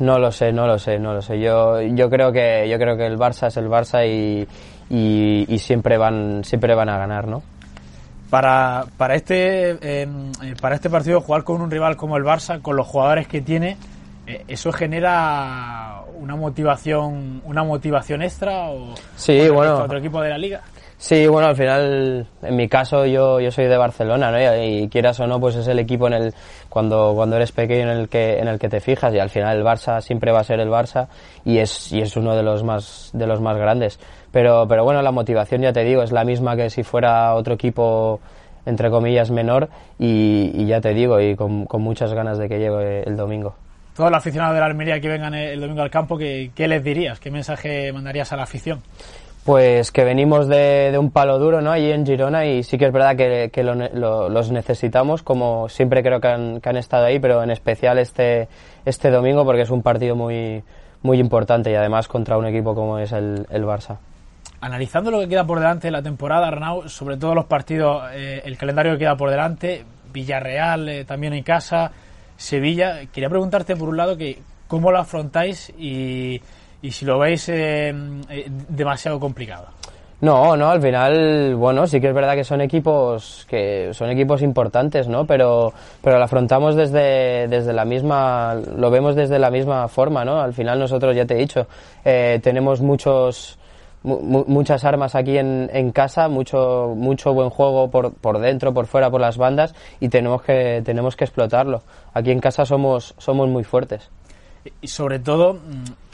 No 0.01 0.19
lo 0.19 0.31
sé, 0.33 0.53
no 0.53 0.67
lo 0.67 0.79
sé, 0.79 0.99
no 0.99 1.13
lo 1.15 1.23
sé. 1.23 1.41
Yo, 1.41 1.81
yo 1.81 2.11
creo 2.11 2.33
que, 2.33 2.69
yo 2.69 2.79
creo 2.79 2.97
que 2.97 3.07
el 3.07 3.19
Barça 3.19 3.49
es 3.49 3.57
el 3.57 3.69
Barça 3.69 4.07
y, 4.07 4.47
y, 4.91 5.47
y 5.53 5.59
siempre 5.59 5.99
van, 5.99 6.45
siempre 6.45 6.75
van 6.75 6.89
a 6.89 6.99
ganar, 6.99 7.27
¿no? 7.27 7.43
Para, 8.31 8.85
para, 8.97 9.15
este, 9.15 9.79
eh, 9.81 10.09
para 10.61 10.75
este 10.75 10.91
partido 10.91 11.21
jugar 11.21 11.45
con 11.45 11.63
un 11.63 11.71
rival 11.71 11.97
como 11.97 12.17
el 12.17 12.25
Barça, 12.25 12.61
con 12.61 12.77
los 12.77 12.87
jugadores 12.87 13.27
que 13.27 13.41
tiene, 13.41 13.77
eh, 14.27 14.45
¿eso 14.49 14.71
genera 14.73 16.03
una 16.19 16.37
motivación, 16.37 17.43
una 17.45 17.65
motivación 17.65 18.23
extra 18.23 18.71
o 18.71 18.95
sí, 19.17 19.49
bueno, 19.49 19.85
otro 19.85 19.99
equipo 19.99 20.21
de 20.21 20.31
la 20.31 20.39
liga? 20.39 20.63
Sí, 21.01 21.29
bueno, 21.29 21.47
al 21.47 21.55
final, 21.55 22.27
en 22.43 22.57
mi 22.57 22.69
caso, 22.69 23.07
yo, 23.07 23.39
yo 23.39 23.53
soy 23.53 23.67
de 23.67 23.77
Barcelona, 23.77 24.33
¿no? 24.33 24.41
Y, 24.41 24.83
y, 24.83 24.89
quieras 24.89 25.21
o 25.21 25.29
no, 25.29 25.39
pues 25.39 25.55
es 25.55 25.69
el 25.69 25.79
equipo 25.79 26.09
en 26.09 26.15
el, 26.15 26.35
cuando, 26.69 27.13
cuando 27.15 27.37
eres 27.37 27.53
pequeño 27.53 27.93
en 27.93 27.99
el 27.99 28.09
que, 28.09 28.41
en 28.41 28.49
el 28.49 28.59
que 28.59 28.69
te 28.69 28.81
fijas 28.81 29.15
y 29.15 29.21
al 29.21 29.31
final 29.31 29.57
el 29.57 29.65
Barça 29.65 30.01
siempre 30.01 30.33
va 30.33 30.41
a 30.41 30.45
ser 30.45 30.59
el 30.59 30.69
Barça 30.69 31.07
y 31.45 31.59
es, 31.59 31.93
y 31.93 32.01
es 32.01 32.17
uno 32.17 32.35
de 32.35 32.43
los 32.43 32.65
más, 32.65 33.11
de 33.13 33.29
los 33.29 33.41
más 33.41 33.57
grandes. 33.57 34.01
Pero, 34.33 34.67
pero 34.67 34.83
bueno, 34.83 35.01
la 35.01 35.13
motivación, 35.13 35.63
ya 35.63 35.73
te 35.73 35.85
digo, 35.85 36.03
es 36.03 36.11
la 36.11 36.25
misma 36.25 36.57
que 36.57 36.69
si 36.69 36.83
fuera 36.83 37.33
otro 37.37 37.55
equipo, 37.55 38.19
entre 38.67 38.91
comillas, 38.91 39.31
menor 39.31 39.69
y, 40.01 40.51
y 40.53 40.67
ya 40.67 40.81
te 40.81 40.95
digo, 40.95 41.21
y 41.21 41.37
con, 41.37 41.67
con 41.67 41.81
muchas 41.81 42.13
ganas 42.13 42.39
de 42.39 42.49
que 42.49 42.59
llegue 42.59 43.05
el 43.05 43.17
domingo 43.17 43.55
todos 43.99 44.13
los 44.13 44.19
aficionados 44.19 44.55
de 44.55 44.61
la 44.61 44.67
Almería 44.67 45.01
que 45.01 45.09
vengan 45.09 45.35
el 45.35 45.61
domingo 45.61 45.83
al 45.83 45.91
campo, 45.91 46.17
¿qué, 46.17 46.53
¿qué, 46.55 46.69
les 46.69 46.85
dirías? 46.85 47.19
¿Qué 47.19 47.33
mensaje 47.33 47.93
mandarías 47.93 48.33
a 48.33 48.37
la 48.37 48.45
afición? 48.45 48.81
Pues 49.45 49.91
que 49.91 50.05
venimos 50.05 50.47
de, 50.47 50.93
de 50.93 50.99
un 50.99 51.11
palo 51.11 51.41
duro, 51.41 51.61
¿no? 51.61 51.73
Allí 51.73 51.91
en 51.91 52.07
Girona 52.07 52.47
y 52.47 52.63
sí 52.63 52.79
que 52.79 52.87
es 52.87 52.93
verdad 52.93 53.17
que, 53.17 53.51
que 53.53 53.65
lo, 53.65 53.75
lo, 53.75 54.29
los 54.29 54.53
necesitamos, 54.53 55.25
como 55.25 55.69
siempre 55.69 56.05
creo 56.05 56.21
que 56.21 56.29
han, 56.29 56.61
que 56.61 56.69
han, 56.69 56.77
estado 56.77 57.07
ahí, 57.07 57.19
pero 57.19 57.43
en 57.43 57.51
especial 57.51 57.99
este, 57.99 58.47
este 58.85 59.11
domingo 59.11 59.45
porque 59.45 59.63
es 59.63 59.71
un 59.71 59.83
partido 59.83 60.15
muy, 60.15 60.63
muy 61.03 61.19
importante 61.19 61.73
y 61.73 61.75
además 61.75 62.07
contra 62.07 62.39
un 62.39 62.47
equipo 62.47 62.77
como 62.77 63.01
es 63.01 63.11
el, 63.11 63.49
el 63.51 63.65
Barça. 63.65 63.97
Analizando 64.61 65.11
lo 65.11 65.19
que 65.19 65.29
queda 65.29 65.45
por 65.45 65.59
delante 65.59 65.89
de 65.89 65.93
la 65.93 66.03
temporada, 66.03 66.47
Arnau, 66.47 66.89
sobre 66.89 67.17
todo 67.17 67.35
los 67.35 67.47
partidos, 67.47 68.05
eh, 68.13 68.43
el 68.45 68.57
calendario 68.57 68.93
que 68.93 68.99
queda 68.99 69.17
por 69.17 69.31
delante, 69.31 69.85
Villarreal 70.13 70.89
eh, 70.89 71.05
también 71.05 71.33
en 71.33 71.43
casa, 71.43 71.91
Sevilla. 72.39 73.01
Quería 73.13 73.29
preguntarte, 73.29 73.77
por 73.77 73.91
un 73.91 73.99
lado, 73.99 74.17
que 74.17 74.39
cómo 74.67 74.91
lo 74.91 74.99
afrontáis 74.99 75.71
y, 75.79 76.41
y 76.81 76.91
si 76.91 77.05
lo 77.05 77.19
veis 77.19 77.49
eh, 77.51 77.93
eh, 78.31 78.47
demasiado 78.69 79.21
complicado. 79.21 79.67
No, 80.21 80.57
no, 80.57 80.71
al 80.71 80.83
final, 80.83 81.55
bueno, 81.55 81.87
sí 81.87 82.01
que 82.01 82.09
es 82.09 82.15
verdad 82.15 82.35
que 82.35 82.43
son 82.43 82.61
equipos 82.61 83.47
que 83.49 83.91
son 83.93 84.11
equipos 84.11 84.43
importantes, 84.43 85.07
¿no? 85.07 85.25
Pero, 85.25 85.73
pero 86.03 86.19
lo 86.19 86.25
afrontamos 86.25 86.75
desde, 86.75 87.47
desde 87.47 87.73
la 87.73 87.85
misma, 87.85 88.55
lo 88.55 88.91
vemos 88.91 89.15
desde 89.15 89.39
la 89.39 89.51
misma 89.51 89.87
forma, 89.87 90.25
¿no? 90.25 90.41
Al 90.41 90.55
final 90.55 90.81
nosotros, 90.81 91.15
ya 91.15 91.25
te 91.25 91.35
he 91.35 91.39
dicho, 91.39 91.69
eh, 92.05 92.41
tenemos 92.43 92.81
muchos, 92.81 93.58
muchas 94.03 94.85
armas 94.85 95.15
aquí 95.15 95.39
en, 95.39 95.71
en, 95.73 95.91
casa, 95.91 96.29
mucho, 96.29 96.95
mucho 96.97 97.33
buen 97.33 97.51
juego 97.51 97.91
por, 97.91 98.15
por 98.15 98.39
dentro, 98.39 98.73
por 98.73 98.87
fuera, 98.87 99.11
por 99.11 99.21
las 99.21 99.37
bandas 99.37 99.75
y 100.01 100.09
tenemos 100.09 100.43
que, 100.43 100.83
tenemos 100.85 101.17
que 101.17 101.25
explotarlo. 101.25 101.83
Aquí 102.15 102.31
en 102.31 102.41
casa 102.41 102.65
somos, 102.65 103.15
somos 103.19 103.49
muy 103.49 103.65
fuertes. 103.65 104.11
Y 104.81 104.89
sobre 104.89 105.19
todo, 105.19 105.59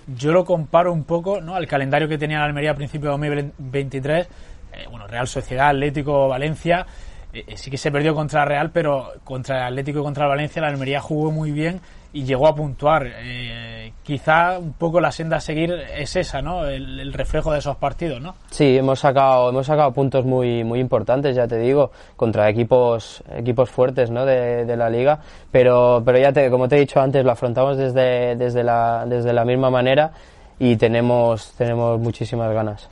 yo 0.06 0.32
lo 0.32 0.44
comparo 0.44 0.92
un 0.92 1.04
poco 1.04 1.40
¿no? 1.40 1.54
al 1.54 1.66
calendario 1.66 2.08
que 2.08 2.18
tenía 2.18 2.38
la 2.38 2.44
Almería 2.44 2.72
a 2.72 2.74
principios 2.74 3.20
de 3.20 3.28
2023. 3.28 4.26
Eh, 4.72 4.86
bueno, 4.90 5.06
Real 5.06 5.26
Sociedad, 5.26 5.68
Atlético, 5.68 6.28
Valencia. 6.28 6.86
Eh, 7.32 7.56
sí 7.56 7.70
que 7.70 7.78
se 7.78 7.90
perdió 7.90 8.14
contra 8.14 8.44
Real, 8.44 8.70
pero 8.70 9.12
contra 9.24 9.58
el 9.58 9.72
Atlético 9.72 10.00
y 10.00 10.02
contra 10.02 10.24
el 10.24 10.30
Valencia 10.30 10.62
la 10.62 10.68
Almería 10.68 11.00
jugó 11.00 11.30
muy 11.30 11.50
bien 11.50 11.80
y 12.14 12.24
llegó 12.24 12.46
a 12.46 12.54
puntuar. 12.54 13.06
Eh, 13.06 13.92
quizá 14.04 14.58
un 14.58 14.72
poco 14.72 15.00
la 15.00 15.10
senda 15.10 15.38
a 15.38 15.40
seguir 15.40 15.72
es 15.72 16.14
esa, 16.14 16.40
¿no? 16.40 16.64
El, 16.64 17.00
el, 17.00 17.12
reflejo 17.12 17.52
de 17.52 17.58
esos 17.58 17.76
partidos, 17.76 18.22
¿no? 18.22 18.36
Sí, 18.50 18.78
hemos 18.78 19.00
sacado 19.00 19.50
hemos 19.50 19.66
sacado 19.66 19.92
puntos 19.92 20.24
muy 20.24 20.62
muy 20.62 20.78
importantes, 20.78 21.34
ya 21.34 21.48
te 21.48 21.58
digo, 21.58 21.90
contra 22.16 22.48
equipos 22.48 23.22
equipos 23.36 23.68
fuertes, 23.68 24.10
¿no? 24.10 24.24
De, 24.24 24.64
de 24.64 24.76
la 24.76 24.88
liga, 24.88 25.18
pero 25.50 26.02
pero 26.04 26.18
ya 26.18 26.32
te 26.32 26.48
como 26.50 26.68
te 26.68 26.76
he 26.76 26.80
dicho 26.80 27.00
antes, 27.00 27.24
lo 27.24 27.32
afrontamos 27.32 27.76
desde 27.76 28.36
desde 28.36 28.62
la 28.62 29.04
desde 29.06 29.32
la 29.32 29.44
misma 29.44 29.70
manera 29.70 30.12
y 30.58 30.76
tenemos 30.76 31.52
tenemos 31.58 32.00
muchísimas 32.00 32.52
ganas. 32.54 32.88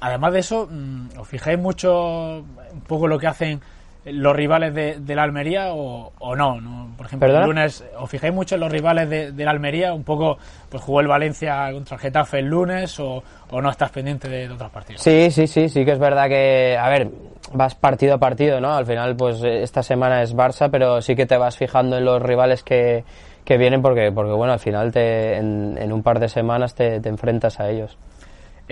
Además 0.00 0.32
de 0.32 0.40
eso, 0.40 0.68
os 1.16 1.28
fijáis 1.28 1.60
mucho 1.60 2.38
un 2.38 2.80
poco 2.88 3.06
lo 3.06 3.20
que 3.20 3.28
hacen 3.28 3.60
los 4.04 4.34
rivales 4.34 4.74
de, 4.74 5.00
de 5.00 5.14
la 5.14 5.22
Almería 5.22 5.72
o, 5.72 6.12
o 6.18 6.34
no, 6.36 6.60
no, 6.60 6.88
Por 6.96 7.06
ejemplo, 7.06 7.28
¿Perdona? 7.28 7.44
el 7.44 7.50
lunes, 7.50 7.84
¿os 7.98 8.10
fijáis 8.10 8.34
mucho 8.34 8.56
en 8.56 8.60
los 8.62 8.72
rivales 8.72 9.08
de, 9.08 9.32
de, 9.32 9.44
la 9.44 9.52
Almería? 9.52 9.94
Un 9.94 10.02
poco, 10.02 10.38
pues 10.68 10.82
jugó 10.82 11.00
el 11.00 11.06
Valencia 11.06 11.70
contra 11.72 11.96
el 11.96 12.00
Getafe 12.00 12.40
el 12.40 12.46
lunes 12.46 12.98
o, 12.98 13.22
o 13.50 13.60
no 13.60 13.70
estás 13.70 13.90
pendiente 13.90 14.28
de, 14.28 14.48
de, 14.48 14.54
otros 14.54 14.70
partidos? 14.70 15.02
Sí, 15.02 15.30
sí, 15.30 15.46
sí, 15.46 15.68
sí 15.68 15.84
que 15.84 15.92
es 15.92 15.98
verdad 15.98 16.28
que, 16.28 16.76
a 16.76 16.88
ver, 16.88 17.08
vas 17.52 17.74
partido 17.74 18.14
a 18.14 18.18
partido, 18.18 18.60
¿no? 18.60 18.74
Al 18.74 18.86
final, 18.86 19.14
pues 19.14 19.42
esta 19.44 19.82
semana 19.82 20.22
es 20.22 20.34
Barça, 20.34 20.68
pero 20.70 21.00
sí 21.00 21.14
que 21.14 21.26
te 21.26 21.36
vas 21.36 21.56
fijando 21.56 21.96
en 21.96 22.04
los 22.04 22.20
rivales 22.20 22.64
que, 22.64 23.04
que 23.44 23.56
vienen 23.56 23.82
porque, 23.82 24.10
porque 24.12 24.32
bueno, 24.32 24.52
al 24.52 24.60
final 24.60 24.90
te, 24.90 25.36
en, 25.36 25.78
en 25.78 25.92
un 25.92 26.02
par 26.02 26.18
de 26.18 26.28
semanas 26.28 26.74
te, 26.74 27.00
te 27.00 27.08
enfrentas 27.08 27.60
a 27.60 27.70
ellos. 27.70 27.96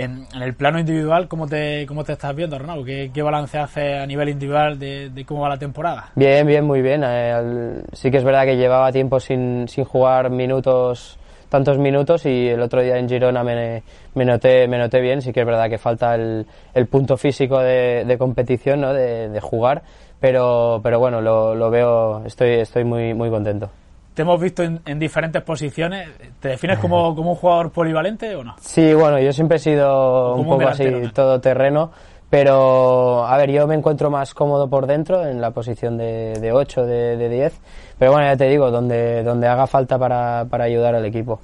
En, 0.00 0.26
el 0.40 0.54
plano 0.54 0.78
individual, 0.78 1.28
¿cómo 1.28 1.47
te, 1.47 1.85
cómo 1.87 2.04
te 2.04 2.12
estás 2.12 2.35
viendo, 2.35 2.59
Ronaldo? 2.59 2.85
¿Qué, 2.85 3.11
¿Qué, 3.12 3.23
balance 3.23 3.59
hace 3.59 3.99
a 3.99 4.07
nivel 4.07 4.30
individual 4.30 4.78
de, 4.78 5.25
cómo 5.26 5.42
va 5.42 5.50
la 5.50 5.59
temporada? 5.59 6.11
Bien, 6.14 6.47
bien, 6.47 6.64
muy 6.64 6.80
bien. 6.80 7.02
Eh, 7.04 7.83
sí 7.92 8.11
que 8.11 8.16
es 8.16 8.25
verdad 8.25 8.45
que 8.45 8.57
llevaba 8.57 8.90
tiempo 8.92 9.21
sin, 9.21 9.69
sin 9.69 9.85
jugar 9.85 10.30
minutos, 10.30 11.19
tantos 11.50 11.78
minutos 11.78 12.25
y 12.25 12.49
el 12.49 12.62
otro 12.62 12.80
día 12.80 12.97
en 12.97 13.09
Girona 13.09 13.45
me, 13.45 13.83
me, 14.14 14.25
noté, 14.25 14.66
me 14.69 14.78
noté 14.78 15.00
bien. 15.00 15.21
Sí 15.21 15.33
que 15.33 15.40
es 15.40 15.47
verdad 15.47 15.69
que 15.69 15.78
falta 15.78 16.14
el, 16.14 16.47
el 16.73 16.87
punto 16.87 17.19
físico 17.19 17.59
de, 17.59 18.04
de 18.07 18.19
competición, 18.19 18.80
¿no? 18.80 18.95
de, 18.95 19.28
de, 19.28 19.40
jugar, 19.40 19.83
pero, 20.19 20.80
pero 20.83 20.99
bueno, 20.99 21.21
lo, 21.21 21.54
lo 21.54 21.71
veo, 21.71 22.25
estoy, 22.25 22.61
estoy 22.61 22.85
muy, 22.85 23.12
muy 23.12 23.28
contento 23.28 23.71
te 24.14 24.23
hemos 24.23 24.40
visto 24.40 24.62
en, 24.62 24.81
en, 24.85 24.99
diferentes 24.99 25.43
posiciones. 25.43 26.09
¿Te 26.40 26.50
defines 26.50 26.79
como, 26.79 27.14
como, 27.17 27.31
un 27.31 27.37
jugador 27.37 27.71
polivalente 27.71 28.35
o 28.35 28.45
no? 28.45 28.57
Sí, 28.61 28.93
bueno, 28.95 29.19
yo 29.19 29.33
siempre 29.33 29.57
he 29.57 29.61
sido 29.61 30.35
un 30.35 30.47
poco 30.47 30.69
así, 30.69 30.85
todoterreno. 31.14 31.90
Pero, 32.31 33.26
a 33.26 33.37
ver, 33.37 33.50
yo 33.50 33.67
me 33.67 33.75
encuentro 33.75 34.09
más 34.09 34.35
cómodo 34.35 34.71
por 34.71 34.87
dentro, 34.87 35.26
en 35.26 35.40
la 35.40 35.50
posición 35.50 35.99
de, 35.99 36.35
de 36.40 36.52
8, 36.52 36.87
de, 36.87 37.17
de 37.17 37.29
10. 37.29 37.61
Pero 37.99 38.12
bueno, 38.12 38.29
ya 38.29 38.37
te 38.37 38.49
digo, 38.49 38.71
donde, 38.71 39.25
donde 39.25 39.49
haga 39.49 39.67
falta 39.67 39.99
para, 39.99 40.45
para 40.49 40.64
ayudar 40.64 40.95
al 40.95 41.05
equipo. 41.05 41.40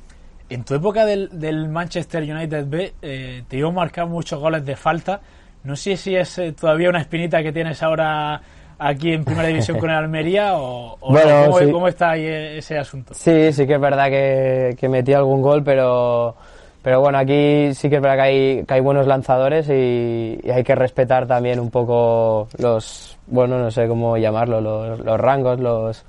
En 0.49 0.63
tu 0.63 0.75
época 0.75 1.05
del, 1.05 1.29
del 1.41 1.69
Manchester 1.69 2.23
United 2.23 2.67
B, 2.69 2.95
eh, 3.03 3.43
te 3.49 3.57
iban 3.57 3.73
a 3.73 3.75
marcar 3.75 4.07
muchos 4.07 4.39
goles 4.39 4.65
de 4.65 4.77
falta. 4.77 5.21
No 5.65 5.75
sé 5.75 5.97
si 5.97 6.15
es 6.15 6.39
eh, 6.39 6.53
todavía 6.53 6.89
una 6.89 7.01
espinita 7.01 7.43
que 7.43 7.53
tienes 7.53 7.83
ahora 7.83 8.41
aquí 8.79 9.13
en 9.13 9.25
Primera 9.25 9.49
División 9.49 9.79
con 9.79 9.91
el 9.91 9.97
Almería 9.97 10.57
o, 10.57 10.97
o 11.01 11.13
bueno? 11.13 11.47
¿Cómo, 11.47 11.59
sí. 11.59 11.73
¿Cómo, 11.73 11.89
está 11.89 12.11
ahí 12.11 12.27
ese 12.27 12.79
asunto? 12.79 13.15
Sí, 13.15 13.53
sí 13.53 13.67
que 13.67 13.75
es 13.75 13.81
verdad 13.81 14.07
que, 14.09 14.77
que, 14.79 14.89
metí 14.89 15.13
algún 15.13 15.43
gol, 15.43 15.63
pero, 15.65 16.37
pero 16.83 17.01
bueno, 17.01 17.19
aquí 17.19 17.75
sí 17.75 17.89
que 17.89 17.97
es 17.97 18.03
verdad 18.03 18.17
que 18.17 18.23
hay, 18.23 18.65
que 18.65 18.75
hay 18.75 18.81
buenos 18.81 19.07
lanzadores 19.07 19.69
y, 19.69 20.39
y, 20.43 20.51
hay 20.51 20.65
que 20.65 20.75
respetar 20.75 21.27
también 21.27 21.61
un 21.61 21.71
poco 21.71 22.49
los, 22.59 23.17
bueno, 23.27 23.59
no 23.59 23.71
sé 23.71 23.87
cómo 23.89 24.17
llamarlo, 24.17 24.61
los, 24.61 24.99
los 25.01 25.21
rangos, 25.21 25.61
los... 25.61 26.05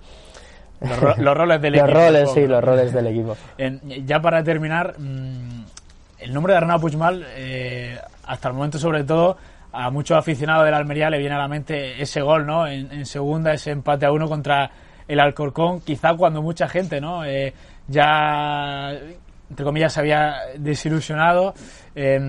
Los, 0.79 0.99
ro 0.99 1.15
los 1.17 1.35
roles 1.35 1.59
del 1.59 1.73
los 1.73 1.81
equipo. 1.81 1.97
Los 1.97 2.05
roles, 2.05 2.31
sí, 2.31 2.47
los 2.47 2.63
roles 2.63 2.93
del 2.93 3.07
equipo. 3.07 3.35
En, 3.57 3.81
ya 4.05 4.19
para 4.19 4.43
terminar, 4.43 4.93
mmm, 4.99 5.63
el 6.19 6.33
nombre 6.33 6.53
de 6.53 6.57
Arnau 6.57 6.79
Puigmal, 6.79 7.25
eh, 7.35 7.97
hasta 8.25 8.49
el 8.49 8.53
momento 8.53 8.77
sobre 8.77 9.03
todo, 9.03 9.37
a 9.77 9.91
muchos 9.91 10.17
aficionados 10.17 10.65
de 10.65 10.71
la 10.71 10.77
Almería 10.77 11.09
le 11.09 11.19
viene 11.19 11.35
a 11.35 11.37
la 11.37 11.47
mente 11.47 12.01
ese 12.01 12.21
gol, 12.21 12.47
¿no? 12.47 12.67
En, 12.67 13.05
segunda, 13.05 13.53
ese 13.53 13.71
empate 13.71 14.07
a 14.07 14.11
uno 14.11 14.27
contra 14.27 14.71
el 15.07 15.19
Alcorcón, 15.19 15.81
quizá 15.81 16.15
cuando 16.15 16.41
mucha 16.41 16.67
gente, 16.67 16.99
¿no? 16.99 17.23
Eh, 17.23 17.53
ya, 17.87 18.91
entre 19.49 19.63
comillas, 19.63 19.93
se 19.93 19.99
había 19.99 20.35
desilusionado. 20.57 21.53
Eh, 21.95 22.19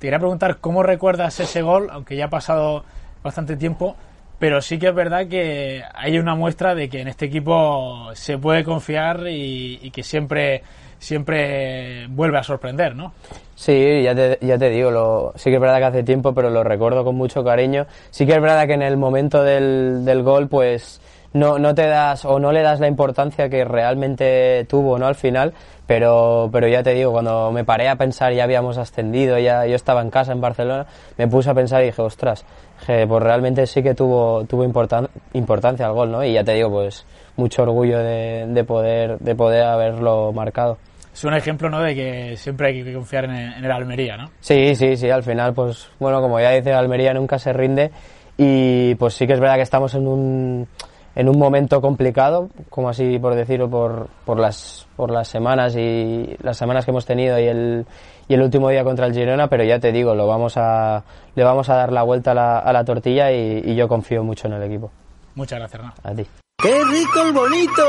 te 0.00 0.06
quería 0.06 0.18
preguntar 0.18 0.58
cómo 0.58 0.82
recuerdas 0.82 1.38
ese 1.38 1.62
gol, 1.62 1.88
aunque 1.92 2.16
ya 2.16 2.24
ha 2.24 2.30
pasado 2.30 2.84
bastante 3.22 3.56
tiempo, 3.56 3.96
pero 4.40 4.60
sí 4.60 4.78
que 4.78 4.88
es 4.88 4.94
verdad 4.94 5.28
que 5.28 5.84
hay 5.94 6.18
una 6.18 6.34
muestra 6.34 6.74
de 6.74 6.88
que 6.88 7.02
en 7.02 7.08
este 7.08 7.26
equipo 7.26 8.10
se 8.14 8.36
puede 8.38 8.64
confiar 8.64 9.26
y, 9.28 9.90
que 9.92 10.02
siempre 10.02 10.62
siempre 11.00 12.06
vuelve 12.08 12.38
a 12.38 12.42
sorprender, 12.44 12.94
¿no? 12.94 13.12
Sí, 13.56 14.02
ya 14.04 14.14
te, 14.14 14.38
ya 14.40 14.56
te 14.56 14.70
digo, 14.70 14.90
lo, 14.90 15.32
sí 15.34 15.50
que 15.50 15.56
es 15.56 15.60
verdad 15.60 15.78
que 15.78 15.84
hace 15.84 16.02
tiempo, 16.04 16.32
pero 16.32 16.50
lo 16.50 16.62
recuerdo 16.62 17.04
con 17.04 17.16
mucho 17.16 17.42
cariño. 17.42 17.86
Sí 18.10 18.26
que 18.26 18.34
es 18.34 18.40
verdad 18.40 18.66
que 18.66 18.74
en 18.74 18.82
el 18.82 18.96
momento 18.96 19.42
del, 19.42 20.04
del 20.04 20.22
gol, 20.22 20.48
pues 20.48 21.00
no, 21.32 21.58
no 21.58 21.74
te 21.74 21.86
das 21.86 22.24
o 22.24 22.38
no 22.38 22.52
le 22.52 22.62
das 22.62 22.80
la 22.80 22.88
importancia 22.88 23.48
que 23.48 23.64
realmente 23.64 24.66
tuvo, 24.68 24.98
¿no? 24.98 25.06
Al 25.06 25.14
final, 25.14 25.54
pero, 25.86 26.48
pero 26.52 26.68
ya 26.68 26.82
te 26.82 26.94
digo, 26.94 27.12
cuando 27.12 27.50
me 27.52 27.64
paré 27.64 27.88
a 27.88 27.96
pensar, 27.96 28.32
ya 28.32 28.44
habíamos 28.44 28.78
ascendido, 28.78 29.38
ya 29.38 29.66
yo 29.66 29.76
estaba 29.76 30.02
en 30.02 30.10
casa 30.10 30.32
en 30.32 30.40
Barcelona, 30.40 30.86
me 31.16 31.28
puse 31.28 31.50
a 31.50 31.54
pensar 31.54 31.82
y 31.82 31.86
dije, 31.86 32.02
ostras, 32.02 32.44
pues 32.86 33.22
realmente 33.22 33.66
sí 33.66 33.82
que 33.82 33.94
tuvo, 33.94 34.44
tuvo 34.44 34.64
importancia 34.64 35.86
el 35.86 35.92
gol, 35.92 36.12
¿no? 36.12 36.24
Y 36.24 36.32
ya 36.32 36.44
te 36.44 36.54
digo, 36.54 36.70
pues 36.70 37.04
mucho 37.36 37.62
orgullo 37.62 37.98
de, 37.98 38.46
de, 38.48 38.64
poder, 38.64 39.18
de 39.18 39.34
poder 39.34 39.64
haberlo 39.64 40.32
marcado. 40.32 40.78
Es 41.12 41.24
un 41.24 41.34
ejemplo, 41.34 41.68
¿no? 41.68 41.80
De 41.80 41.94
que 41.94 42.36
siempre 42.36 42.68
hay 42.68 42.84
que 42.84 42.94
confiar 42.94 43.24
en, 43.24 43.32
en 43.32 43.64
el 43.64 43.70
Almería, 43.70 44.16
¿no? 44.16 44.30
Sí, 44.40 44.74
sí, 44.74 44.96
sí, 44.96 45.10
al 45.10 45.22
final, 45.22 45.52
pues 45.54 45.90
bueno, 45.98 46.20
como 46.20 46.40
ya 46.40 46.50
dice, 46.50 46.72
Almería 46.72 47.12
nunca 47.12 47.38
se 47.38 47.52
rinde 47.52 47.90
y 48.36 48.94
pues 48.94 49.14
sí 49.14 49.26
que 49.26 49.34
es 49.34 49.40
verdad 49.40 49.56
que 49.56 49.62
estamos 49.62 49.94
en 49.94 50.06
un 50.06 50.68
en 51.14 51.28
un 51.28 51.38
momento 51.38 51.80
complicado, 51.80 52.48
como 52.68 52.88
así 52.88 53.18
por 53.18 53.34
decirlo, 53.34 53.68
por, 53.68 54.08
por, 54.24 54.38
las, 54.38 54.86
por 54.96 55.10
las 55.10 55.28
semanas 55.28 55.76
y 55.76 56.36
las 56.42 56.56
semanas 56.56 56.84
que 56.84 56.92
hemos 56.92 57.04
tenido 57.04 57.38
y 57.38 57.44
el, 57.46 57.86
y 58.28 58.34
el 58.34 58.42
último 58.42 58.70
día 58.70 58.84
contra 58.84 59.06
el 59.06 59.12
Girona, 59.12 59.48
pero 59.48 59.64
ya 59.64 59.78
te 59.78 59.92
digo, 59.92 60.14
lo 60.14 60.26
vamos 60.26 60.54
a, 60.56 61.02
le 61.34 61.44
vamos 61.44 61.68
a 61.68 61.74
dar 61.74 61.92
la 61.92 62.02
vuelta 62.02 62.30
a 62.30 62.34
la, 62.34 62.58
a 62.58 62.72
la 62.72 62.84
tortilla 62.84 63.32
y, 63.32 63.62
y, 63.64 63.74
yo 63.74 63.88
confío 63.88 64.22
mucho 64.22 64.46
en 64.46 64.54
el 64.54 64.62
equipo. 64.62 64.90
Muchas 65.34 65.58
gracias, 65.58 65.80
Hernán. 65.80 65.94
A 66.04 66.14
ti. 66.14 66.26
¡Qué 66.62 66.84
rico 66.84 67.22
el 67.22 67.32
bonito! 67.32 67.82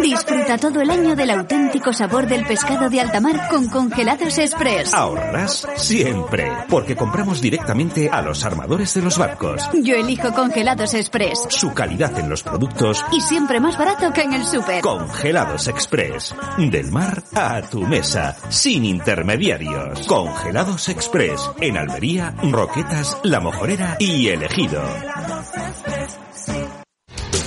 Disfruta 0.00 0.56
todo 0.56 0.80
el 0.80 0.90
año 0.90 1.16
del 1.16 1.30
auténtico 1.30 1.92
sabor 1.92 2.28
del 2.28 2.46
pescado 2.46 2.88
de 2.88 3.00
alta 3.00 3.20
mar 3.20 3.48
con 3.50 3.68
Congelados 3.68 4.38
Express. 4.38 4.94
Ahorrarás 4.94 5.66
siempre, 5.74 6.52
porque 6.68 6.94
compramos 6.94 7.40
directamente 7.40 8.08
a 8.08 8.22
los 8.22 8.44
armadores 8.44 8.94
de 8.94 9.02
los 9.02 9.18
barcos. 9.18 9.68
Yo 9.82 9.96
elijo 9.96 10.32
Congelados 10.32 10.94
Express. 10.94 11.46
Su 11.48 11.74
calidad 11.74 12.16
en 12.18 12.28
los 12.28 12.44
productos. 12.44 13.04
Y 13.10 13.20
siempre 13.20 13.58
más 13.58 13.76
barato 13.76 14.12
que 14.12 14.22
en 14.22 14.34
el 14.34 14.44
súper. 14.44 14.80
Congelados 14.82 15.66
Express. 15.66 16.34
Del 16.58 16.92
mar 16.92 17.24
a 17.34 17.62
tu 17.62 17.80
mesa, 17.80 18.36
sin 18.48 18.84
intermediarios. 18.84 20.06
Congelados 20.06 20.88
Express. 20.88 21.50
En 21.60 21.76
Almería, 21.76 22.32
Roquetas, 22.42 23.18
La 23.24 23.40
Mojorera 23.40 23.96
y 23.98 24.28
Elegido. 24.28 24.82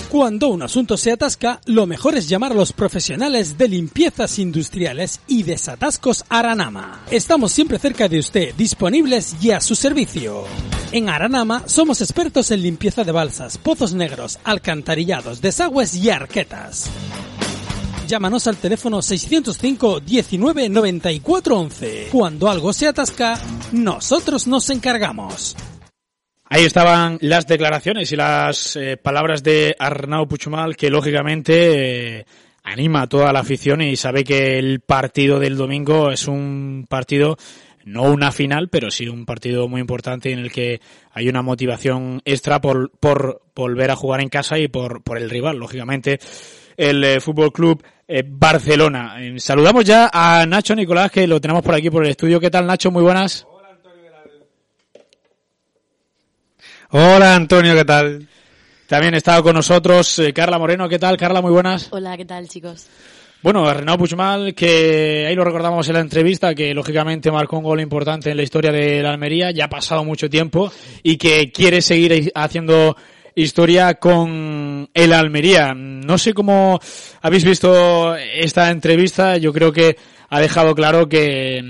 Cuando 0.09 0.47
un 0.47 0.63
asunto 0.63 0.97
se 0.97 1.11
atasca, 1.11 1.61
lo 1.65 1.85
mejor 1.85 2.15
es 2.15 2.27
llamar 2.27 2.53
a 2.53 2.55
los 2.55 2.73
profesionales 2.73 3.59
de 3.59 3.67
limpiezas 3.67 4.39
industriales 4.39 5.19
y 5.27 5.43
desatascos 5.43 6.25
Aranama. 6.29 7.03
Estamos 7.11 7.51
siempre 7.51 7.77
cerca 7.77 8.07
de 8.07 8.17
usted, 8.17 8.55
disponibles 8.55 9.35
y 9.39 9.51
a 9.51 9.61
su 9.61 9.75
servicio. 9.75 10.45
En 10.91 11.09
Aranama 11.09 11.61
somos 11.67 12.01
expertos 12.01 12.49
en 12.49 12.63
limpieza 12.63 13.03
de 13.03 13.11
balsas, 13.11 13.59
pozos 13.59 13.93
negros, 13.93 14.39
alcantarillados, 14.43 15.41
desagües 15.41 15.93
y 15.93 16.09
arquetas. 16.09 16.89
Llámanos 18.07 18.47
al 18.47 18.57
teléfono 18.57 19.03
605 19.03 19.99
19 19.99 20.69
94 20.69 21.55
11. 21.55 22.07
Cuando 22.11 22.49
algo 22.49 22.73
se 22.73 22.87
atasca, 22.87 23.39
nosotros 23.73 24.47
nos 24.47 24.71
encargamos. 24.71 25.55
Ahí 26.51 26.65
estaban 26.65 27.19
las 27.21 27.45
declaraciones 27.45 28.11
y 28.11 28.15
las 28.15 28.75
eh, 28.75 28.97
palabras 28.97 29.43
de 29.43 29.75
Arnau 29.77 30.27
Puchumal, 30.27 30.75
que 30.75 30.89
lógicamente 30.89 32.17
eh, 32.17 32.25
anima 32.63 33.03
a 33.03 33.07
toda 33.07 33.31
la 33.31 33.41
afición 33.41 33.83
y 33.83 33.95
sabe 33.95 34.23
que 34.23 34.57
el 34.57 34.79
partido 34.79 35.39
del 35.39 35.57
domingo 35.57 36.09
es 36.09 36.27
un 36.27 36.87
partido, 36.89 37.37
no 37.85 38.11
una 38.11 38.31
final, 38.31 38.69
pero 38.69 38.89
sí 38.89 39.07
un 39.07 39.27
partido 39.27 39.67
muy 39.67 39.79
importante 39.79 40.31
en 40.31 40.39
el 40.39 40.51
que 40.51 40.81
hay 41.11 41.29
una 41.29 41.43
motivación 41.43 42.19
extra 42.25 42.59
por, 42.59 42.89
por 42.99 43.43
volver 43.53 43.91
a 43.91 43.95
jugar 43.95 44.19
en 44.21 44.29
casa 44.29 44.57
y 44.57 44.67
por, 44.67 45.03
por 45.03 45.19
el 45.19 45.29
rival, 45.29 45.57
lógicamente, 45.57 46.19
el 46.77 47.03
eh, 47.03 47.19
Fútbol 47.19 47.53
Club 47.53 47.83
Barcelona. 48.25 49.17
saludamos 49.37 49.85
ya 49.85 50.09
a 50.11 50.43
Nacho 50.47 50.73
Nicolás, 50.73 51.11
que 51.11 51.27
lo 51.27 51.39
tenemos 51.39 51.61
por 51.61 51.75
aquí 51.75 51.91
por 51.91 52.03
el 52.03 52.09
estudio. 52.09 52.39
¿Qué 52.39 52.49
tal, 52.49 52.65
Nacho? 52.65 52.89
Muy 52.89 53.03
buenas. 53.03 53.45
Hola 56.91 57.35
Antonio, 57.35 57.75
¿qué 57.75 57.85
tal? 57.85 58.27
También 58.87 59.13
está 59.13 59.39
con 59.43 59.53
nosotros 59.53 60.17
eh, 60.17 60.33
Carla 60.33 60.57
Moreno, 60.57 60.89
¿qué 60.89 60.97
tal? 60.97 61.17
Carla, 61.17 61.39
muy 61.39 61.51
buenas. 61.51 61.87
Hola, 61.91 62.17
¿qué 62.17 62.25
tal 62.25 62.47
chicos? 62.47 62.87
Bueno, 63.43 63.71
Renato 63.71 63.99
Puchmal, 63.99 64.55
que 64.55 65.27
ahí 65.27 65.35
lo 65.35 65.43
recordamos 65.43 65.87
en 65.87 65.93
la 65.93 65.99
entrevista, 65.99 66.55
que 66.55 66.73
lógicamente 66.73 67.31
marcó 67.31 67.59
un 67.59 67.63
gol 67.63 67.79
importante 67.79 68.31
en 68.31 68.37
la 68.37 68.41
historia 68.41 68.71
de 68.71 69.03
la 69.03 69.11
Almería, 69.11 69.51
ya 69.51 69.65
ha 69.65 69.69
pasado 69.69 70.03
mucho 70.03 70.31
tiempo 70.31 70.71
y 71.03 71.17
que 71.17 71.51
quiere 71.51 71.83
seguir 71.83 72.31
haciendo 72.33 72.97
historia 73.35 73.93
con 73.93 74.89
el 74.91 75.13
Almería. 75.13 75.75
No 75.75 76.17
sé 76.17 76.33
cómo 76.33 76.79
habéis 77.21 77.45
visto 77.45 78.15
esta 78.15 78.71
entrevista, 78.71 79.37
yo 79.37 79.53
creo 79.53 79.71
que 79.71 79.95
ha 80.29 80.39
dejado 80.39 80.73
claro 80.73 81.07
que, 81.07 81.61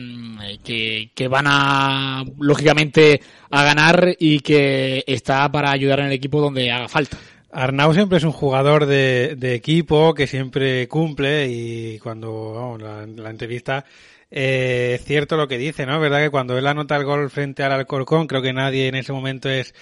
que, 1.14 1.28
van 1.28 1.46
a, 1.48 2.24
lógicamente, 2.40 3.22
a 3.52 3.64
ganar 3.64 4.16
y 4.20 4.40
que 4.42 5.04
está 5.08 5.52
para 5.52 5.72
ayudar 5.72 6.00
en 6.00 6.08
el 6.08 6.14
equipo 6.14 6.42
donde 6.42 6.72
haga 6.72 6.88
falta. 6.88 7.18
Arnau 7.52 7.94
siempre 7.94 8.20
es 8.20 8.24
un 8.24 8.32
jugador 8.32 8.86
de, 8.86 9.38
equipo 9.56 10.14
que 10.14 10.28
siempre 10.28 10.88
cumple 10.88 11.48
y 11.48 12.00
cuando 12.00 12.78
la, 12.80 13.30
entrevista 13.30 13.86
eh, 14.30 14.98
es 15.00 15.04
cierto 15.04 15.36
lo 15.36 15.48
que 15.48 15.58
dice, 15.58 15.86
¿no? 15.86 16.00
Verdad 16.00 16.22
que 16.22 16.30
cuando 16.30 16.58
él 16.58 16.68
anota 16.68 16.96
el 16.96 17.06
gol 17.06 17.30
frente 17.32 17.64
al 17.64 17.72
Alcorcón, 17.72 18.28
creo 18.28 18.44
que 18.44 18.54
nadie 18.54 18.88
en 18.88 18.96
ese 18.96 19.14
momento 19.14 19.50
es 19.50 19.74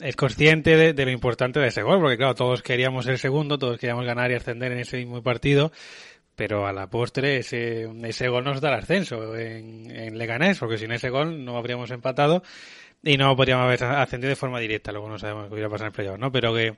es 0.00 0.16
consciente 0.16 0.76
de, 0.76 0.92
de, 0.92 1.04
lo 1.04 1.12
importante 1.12 1.60
de 1.60 1.68
ese 1.68 1.82
gol, 1.82 2.00
porque 2.00 2.16
claro, 2.16 2.34
todos 2.34 2.62
queríamos 2.62 3.06
el 3.06 3.18
segundo, 3.18 3.58
todos 3.58 3.78
queríamos 3.78 4.04
ganar 4.04 4.30
y 4.30 4.34
ascender 4.34 4.72
en 4.72 4.80
ese 4.80 4.96
mismo 4.96 5.22
partido, 5.22 5.70
pero 6.34 6.66
a 6.66 6.72
la 6.72 6.88
postre 6.88 7.38
ese, 7.38 7.88
ese 8.02 8.28
gol 8.28 8.44
nos 8.44 8.60
da 8.60 8.70
el 8.70 8.80
ascenso 8.80 9.36
en, 9.36 9.90
en 9.90 10.18
Leganés, 10.18 10.58
porque 10.58 10.78
sin 10.78 10.92
ese 10.92 11.10
gol 11.10 11.44
no 11.44 11.56
habríamos 11.56 11.90
empatado 11.90 12.42
y 13.04 13.16
no 13.16 13.36
podríamos 13.36 13.64
haber 13.64 13.84
ascendido 13.84 14.30
de 14.30 14.36
forma 14.36 14.58
directa, 14.58 14.90
luego 14.90 15.08
no 15.08 15.18
sabemos 15.18 15.48
qué 15.48 15.52
hubiera 15.52 15.68
pasado 15.68 15.86
en 15.86 15.92
el 15.92 15.94
playoff, 15.94 16.18
¿no? 16.18 16.32
Pero 16.32 16.54
que, 16.54 16.74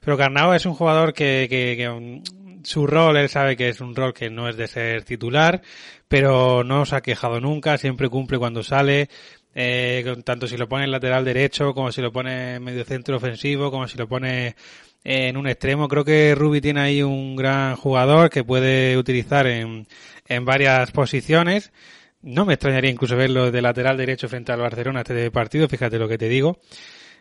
pero 0.00 0.16
Carnao 0.16 0.54
es 0.54 0.64
un 0.66 0.74
jugador 0.74 1.12
que, 1.12 1.46
que, 1.50 1.76
que 1.76 1.88
um, 1.88 2.22
su 2.64 2.86
rol, 2.86 3.16
él 3.16 3.28
sabe 3.28 3.56
que 3.56 3.68
es 3.68 3.80
un 3.80 3.94
rol 3.94 4.14
que 4.14 4.30
no 4.30 4.48
es 4.48 4.56
de 4.56 4.66
ser 4.66 5.04
titular, 5.04 5.60
pero 6.08 6.64
no 6.64 6.86
se 6.86 6.96
ha 6.96 7.00
quejado 7.00 7.40
nunca, 7.40 7.78
siempre 7.78 8.08
cumple 8.08 8.38
cuando 8.38 8.62
sale, 8.62 9.08
eh, 9.54 10.04
tanto 10.24 10.46
si 10.46 10.56
lo 10.56 10.68
pone 10.68 10.84
en 10.84 10.90
lateral 10.90 11.24
derecho, 11.24 11.74
como 11.74 11.92
si 11.92 12.00
lo 12.00 12.12
pone 12.12 12.56
en 12.56 12.64
medio 12.64 12.84
centro 12.84 13.16
ofensivo, 13.16 13.70
como 13.70 13.86
si 13.86 13.96
lo 13.96 14.08
pone 14.08 14.56
en 15.04 15.36
un 15.36 15.46
extremo. 15.46 15.88
Creo 15.88 16.04
que 16.04 16.34
Rubi 16.34 16.60
tiene 16.60 16.80
ahí 16.80 17.02
un 17.02 17.36
gran 17.36 17.76
jugador 17.76 18.28
que 18.28 18.44
puede 18.44 18.96
utilizar 18.98 19.46
en, 19.46 19.86
en 20.26 20.44
varias 20.44 20.90
posiciones. 20.90 21.72
No 22.26 22.44
me 22.44 22.54
extrañaría 22.54 22.90
incluso 22.90 23.16
verlo 23.16 23.52
de 23.52 23.62
lateral 23.62 23.96
derecho 23.96 24.28
frente 24.28 24.50
al 24.50 24.58
Barcelona 24.58 25.02
este 25.02 25.30
partido, 25.30 25.68
fíjate 25.68 25.96
lo 25.96 26.08
que 26.08 26.18
te 26.18 26.28
digo. 26.28 26.58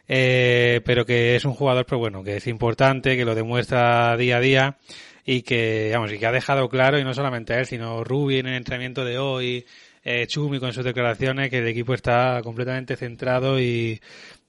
Eh, 0.07 0.81
pero 0.83 1.05
que 1.05 1.35
es 1.35 1.45
un 1.45 1.53
jugador, 1.53 1.85
pues 1.85 1.99
bueno, 1.99 2.23
que 2.23 2.37
es 2.37 2.47
importante, 2.47 3.15
que 3.15 3.23
lo 3.23 3.35
demuestra 3.35 4.17
día 4.17 4.37
a 4.37 4.39
día 4.39 4.77
y 5.23 5.43
que, 5.43 5.91
vamos, 5.93 6.11
y 6.11 6.17
que 6.17 6.25
ha 6.25 6.31
dejado 6.31 6.67
claro, 6.69 6.97
y 6.97 7.03
no 7.03 7.13
solamente 7.13 7.53
él, 7.53 7.67
sino 7.67 8.03
Rubi 8.03 8.39
en 8.39 8.47
el 8.47 8.55
entrenamiento 8.55 9.05
de 9.05 9.19
hoy, 9.19 9.63
eh, 10.03 10.25
Chumi 10.25 10.59
con 10.59 10.73
sus 10.73 10.83
declaraciones, 10.83 11.51
que 11.51 11.59
el 11.59 11.67
equipo 11.67 11.93
está 11.93 12.41
completamente 12.43 12.95
centrado 12.95 13.59
y, 13.59 14.01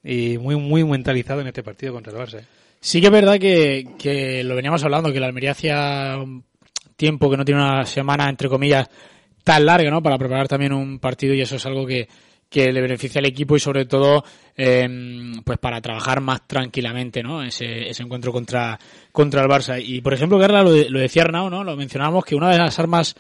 y 0.03 0.39
muy, 0.39 0.57
muy 0.57 0.85
mentalizado 0.85 1.43
en 1.43 1.49
este 1.49 1.63
partido 1.63 1.93
contra 1.93 2.15
el 2.15 2.19
Barça. 2.19 2.41
¿eh? 2.41 2.47
Sí 2.81 3.03
que 3.03 3.09
es 3.09 3.13
verdad 3.13 3.39
que, 3.39 3.89
que 3.99 4.43
lo 4.43 4.55
veníamos 4.55 4.83
hablando, 4.85 5.13
que 5.13 5.21
la 5.21 5.27
Almería 5.27 5.51
hacía 5.51 6.17
tiempo 6.97 7.31
que 7.31 7.37
no 7.37 7.45
tiene 7.45 7.61
una 7.61 7.85
semana, 7.85 8.27
entre 8.31 8.49
comillas, 8.49 8.89
tan 9.47 9.65
larga, 9.65 9.89
¿no? 9.91 10.03
Para 10.03 10.19
preparar 10.19 10.49
también 10.49 10.73
un 10.73 10.99
partido 10.99 11.33
y 11.33 11.41
eso 11.41 11.55
es 11.55 11.65
algo 11.67 11.87
que, 11.87 12.09
que 12.51 12.73
le 12.73 12.81
beneficia 12.81 13.21
al 13.21 13.27
equipo 13.27 13.55
y 13.55 13.61
sobre 13.61 13.85
todo 13.85 14.25
eh, 14.57 14.89
pues 15.45 15.57
para 15.59 15.81
trabajar 15.81 16.21
más 16.21 16.49
tranquilamente 16.49 17.23
no 17.23 17.45
ese, 17.45 17.89
ese 17.89 18.03
encuentro 18.03 18.33
contra 18.33 18.77
contra 19.13 19.43
el 19.43 19.49
Barça. 19.49 19.81
Y 19.81 20.01
por 20.01 20.15
ejemplo 20.15 20.41
Carla 20.41 20.65
lo, 20.65 20.73
lo 20.73 20.99
decía 20.99 21.23
Arnau 21.23 21.49
no 21.49 21.63
lo 21.63 21.77
mencionábamos 21.77 22.25
que 22.25 22.35
una 22.35 22.51
de 22.51 22.59
las 22.59 22.77
armas 22.81 23.15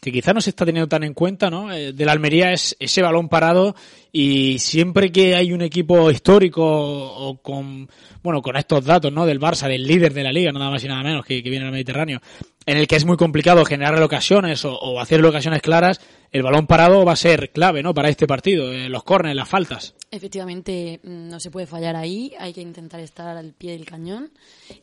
que 0.00 0.12
quizá 0.12 0.32
no 0.32 0.40
se 0.40 0.50
está 0.50 0.64
teniendo 0.64 0.88
tan 0.88 1.02
en 1.02 1.14
cuenta, 1.14 1.50
¿no? 1.50 1.72
Eh, 1.72 1.92
de 1.92 2.04
la 2.04 2.12
Almería 2.12 2.52
es 2.52 2.76
ese 2.78 3.02
balón 3.02 3.28
parado 3.28 3.74
y 4.12 4.58
siempre 4.58 5.10
que 5.10 5.34
hay 5.34 5.52
un 5.52 5.62
equipo 5.62 6.10
histórico 6.10 6.62
o 6.64 7.42
con, 7.42 7.88
bueno, 8.22 8.40
con 8.40 8.56
estos 8.56 8.84
datos, 8.84 9.12
¿no? 9.12 9.26
Del 9.26 9.40
Barça, 9.40 9.68
del 9.68 9.84
líder 9.84 10.14
de 10.14 10.22
la 10.22 10.32
liga, 10.32 10.52
nada 10.52 10.70
más 10.70 10.84
y 10.84 10.88
nada 10.88 11.02
menos 11.02 11.26
que, 11.26 11.42
viene 11.42 11.66
al 11.66 11.72
Mediterráneo, 11.72 12.20
en 12.66 12.76
el 12.76 12.86
que 12.86 12.96
es 12.96 13.04
muy 13.04 13.16
complicado 13.16 13.64
generar 13.64 14.00
ocasiones 14.00 14.64
o, 14.64 15.00
hacer 15.00 15.24
ocasiones 15.24 15.60
claras, 15.60 16.00
el 16.30 16.42
balón 16.42 16.66
parado 16.66 17.04
va 17.04 17.12
a 17.12 17.16
ser 17.16 17.50
clave, 17.50 17.82
¿no? 17.82 17.92
Para 17.92 18.08
este 18.08 18.28
partido, 18.28 18.72
eh, 18.72 18.88
los 18.88 19.02
córneres, 19.02 19.36
las 19.36 19.48
faltas. 19.48 19.95
Efectivamente, 20.10 21.00
mm, 21.02 21.28
no 21.28 21.40
se 21.40 21.50
puede 21.50 21.66
fallar 21.66 21.96
ahí, 21.96 22.32
hay 22.38 22.52
que 22.52 22.60
intentar 22.60 23.00
estar 23.00 23.36
al 23.36 23.52
pie 23.52 23.72
del 23.72 23.84
cañón. 23.84 24.30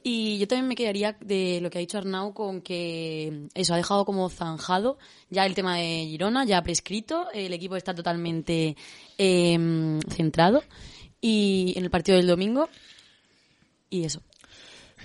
Y 0.04 0.38
yo 0.38 0.48
también 0.48 0.68
me 0.68 0.76
quedaría 0.76 1.16
de 1.22 1.60
lo 1.62 1.70
que 1.70 1.78
ha 1.78 1.82
dicho 1.82 1.98
Arnau 1.98 2.34
con 2.34 2.62
que 2.62 3.48
eso 3.54 3.74
ha 3.74 3.78
dejado 3.78 4.04
como 4.04 4.30
zanjado 4.30 4.98
ya 5.30 5.46
el 5.46 5.56
tema 5.56 5.78
de 5.78 6.08
Girona, 6.10 6.44
ya 6.46 6.62
prescrito, 6.62 7.28
el 7.34 7.54
equipo 7.54 7.78
está 7.78 7.96
totalmente 7.96 8.76
em, 9.18 10.00
centrado 10.10 10.62
y 11.22 11.74
en 11.78 11.86
el 11.86 11.90
partido 11.90 12.18
del 12.18 12.28
domingo 12.28 12.70
y 13.90 14.04
eso. 14.04 14.22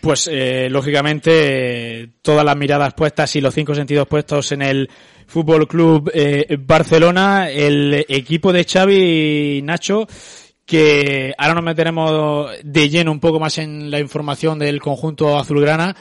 Pues 0.00 0.28
eh, 0.30 0.68
lógicamente 0.70 2.10
todas 2.22 2.44
las 2.44 2.56
miradas 2.56 2.94
puestas 2.94 3.34
y 3.36 3.40
los 3.40 3.54
cinco 3.54 3.74
sentidos 3.74 4.06
puestos 4.06 4.52
en 4.52 4.62
el 4.62 4.88
Fútbol 5.26 5.66
Club 5.66 6.10
eh, 6.14 6.56
Barcelona, 6.58 7.50
el 7.50 8.06
equipo 8.08 8.52
de 8.52 8.64
Xavi 8.64 9.60
Nacho 9.62 10.06
que 10.68 11.34
ahora 11.38 11.54
nos 11.54 11.64
meteremos 11.64 12.50
de 12.62 12.88
lleno 12.90 13.10
un 13.10 13.20
poco 13.20 13.40
más 13.40 13.56
en 13.56 13.90
la 13.90 14.00
información 14.00 14.58
del 14.58 14.82
conjunto 14.82 15.38
azulgrana, 15.38 15.96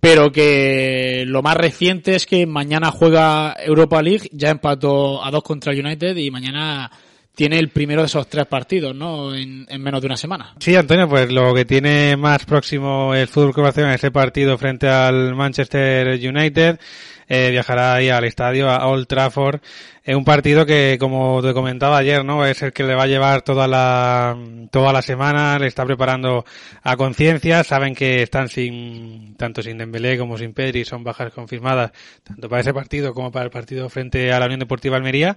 pero 0.00 0.32
que 0.32 1.24
lo 1.26 1.42
más 1.42 1.54
reciente 1.54 2.14
es 2.14 2.24
que 2.24 2.46
mañana 2.46 2.90
juega 2.90 3.54
Europa 3.62 4.00
League, 4.00 4.30
ya 4.32 4.48
empató 4.48 5.22
a 5.22 5.30
dos 5.30 5.42
contra 5.42 5.74
el 5.74 5.84
United 5.84 6.16
y 6.16 6.30
mañana 6.30 6.90
tiene 7.36 7.58
el 7.58 7.68
primero 7.68 8.00
de 8.00 8.06
esos 8.06 8.26
tres 8.28 8.46
partidos, 8.46 8.96
¿no? 8.96 9.34
En, 9.34 9.66
menos 9.78 10.00
de 10.00 10.06
una 10.06 10.16
semana. 10.16 10.54
Sí, 10.58 10.74
Antonio, 10.74 11.06
pues 11.06 11.30
lo 11.30 11.52
que 11.54 11.66
tiene 11.66 12.16
más 12.16 12.46
próximo 12.46 13.14
el 13.14 13.28
Fútbol 13.28 13.52
Barcelona 13.62 13.94
es 13.94 14.00
ese 14.00 14.10
partido 14.10 14.56
frente 14.56 14.88
al 14.88 15.34
Manchester 15.34 16.18
United. 16.18 16.80
Eh, 17.28 17.50
viajará 17.50 17.94
ahí 17.94 18.08
al 18.08 18.24
estadio, 18.24 18.70
a 18.70 18.86
Old 18.86 19.06
Trafford. 19.06 19.60
Es 20.06 20.14
un 20.14 20.24
partido 20.24 20.64
que, 20.64 20.98
como 21.00 21.42
te 21.42 21.52
comentaba 21.52 21.98
ayer, 21.98 22.24
¿no? 22.24 22.46
Es 22.46 22.62
el 22.62 22.72
que 22.72 22.84
le 22.84 22.94
va 22.94 23.02
a 23.02 23.06
llevar 23.08 23.42
toda 23.42 23.66
la, 23.66 24.38
toda 24.70 24.92
la 24.92 25.02
semana, 25.02 25.58
le 25.58 25.66
está 25.66 25.84
preparando 25.84 26.44
a 26.84 26.96
conciencia, 26.96 27.64
saben 27.64 27.92
que 27.92 28.22
están 28.22 28.48
sin, 28.48 29.34
tanto 29.36 29.62
sin 29.62 29.78
Dembélé 29.78 30.16
como 30.16 30.38
sin 30.38 30.54
Pedri, 30.54 30.84
son 30.84 31.02
bajas 31.02 31.32
confirmadas, 31.32 31.90
tanto 32.22 32.48
para 32.48 32.60
ese 32.60 32.72
partido 32.72 33.14
como 33.14 33.32
para 33.32 33.46
el 33.46 33.50
partido 33.50 33.88
frente 33.88 34.32
a 34.32 34.38
la 34.38 34.46
Unión 34.46 34.60
Deportiva 34.60 34.96
Almería. 34.96 35.36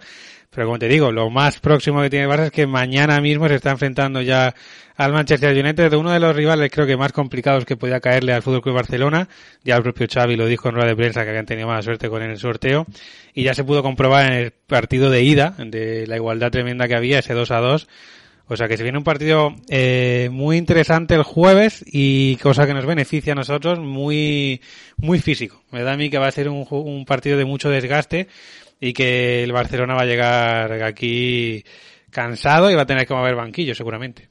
Pero 0.51 0.67
como 0.67 0.77
te 0.77 0.87
digo, 0.87 1.11
lo 1.11 1.31
más 1.31 1.59
próximo 1.59 2.01
que 2.01 2.11
tiene 2.11 2.27
Barça 2.27 2.45
es 2.45 2.51
que 2.51 2.67
mañana 2.67 3.19
mismo 3.21 3.47
se 3.47 3.55
está 3.55 3.71
enfrentando 3.71 4.21
ya 4.21 4.53
al 4.97 5.13
Manchester 5.13 5.57
United, 5.57 5.91
de 5.91 5.97
uno 5.97 6.11
de 6.11 6.19
los 6.19 6.35
rivales 6.35 6.69
creo 6.71 6.85
que 6.85 6.97
más 6.97 7.13
complicados 7.13 7.65
que 7.65 7.77
podía 7.77 7.99
caerle 7.99 8.33
al 8.33 8.41
Fútbol 8.41 8.61
Club 8.61 8.75
Barcelona. 8.75 9.29
Ya 9.63 9.77
el 9.77 9.83
propio 9.83 10.07
Xavi 10.11 10.35
lo 10.35 10.45
dijo 10.45 10.69
en 10.69 10.75
rueda 10.75 10.89
de 10.89 10.95
prensa 10.95 11.23
que 11.23 11.29
habían 11.29 11.45
tenido 11.45 11.67
mala 11.67 11.81
suerte 11.81 12.09
con 12.09 12.21
el 12.21 12.37
sorteo 12.37 12.85
y 13.33 13.43
ya 13.43 13.53
se 13.53 13.63
pudo 13.63 13.81
comprobar 13.81 14.25
en 14.25 14.33
el 14.33 14.53
partido 14.69 15.09
de 15.09 15.23
ida 15.23 15.53
de 15.57 16.07
la 16.07 16.15
igualdad 16.15 16.51
tremenda 16.51 16.87
que 16.87 16.95
había, 16.95 17.19
ese 17.19 17.33
2 17.33 17.51
a 17.51 17.57
2. 17.57 17.87
O 18.47 18.55
sea 18.55 18.67
que 18.67 18.77
se 18.77 18.83
viene 18.83 18.97
un 18.97 19.03
partido 19.03 19.53
eh, 19.69 20.29
muy 20.31 20.57
interesante 20.57 21.13
el 21.13 21.23
jueves 21.23 21.83
y 21.85 22.37
cosa 22.37 22.65
que 22.65 22.73
nos 22.73 22.85
beneficia 22.85 23.33
a 23.33 23.35
nosotros, 23.35 23.79
muy 23.79 24.61
muy 24.97 25.19
físico. 25.19 25.61
Me 25.71 25.83
da 25.83 25.93
a 25.93 25.97
mí 25.97 26.09
que 26.09 26.17
va 26.17 26.27
a 26.27 26.31
ser 26.31 26.49
un, 26.49 26.65
un 26.69 27.05
partido 27.05 27.37
de 27.37 27.45
mucho 27.45 27.69
desgaste 27.69 28.27
y 28.79 28.93
que 28.93 29.43
el 29.43 29.51
Barcelona 29.51 29.93
va 29.93 30.01
a 30.01 30.05
llegar 30.05 30.71
aquí 30.81 31.63
cansado 32.09 32.71
y 32.71 32.75
va 32.75 32.83
a 32.83 32.87
tener 32.87 33.05
que 33.05 33.13
mover 33.13 33.35
banquillo 33.35 33.75
seguramente. 33.75 34.29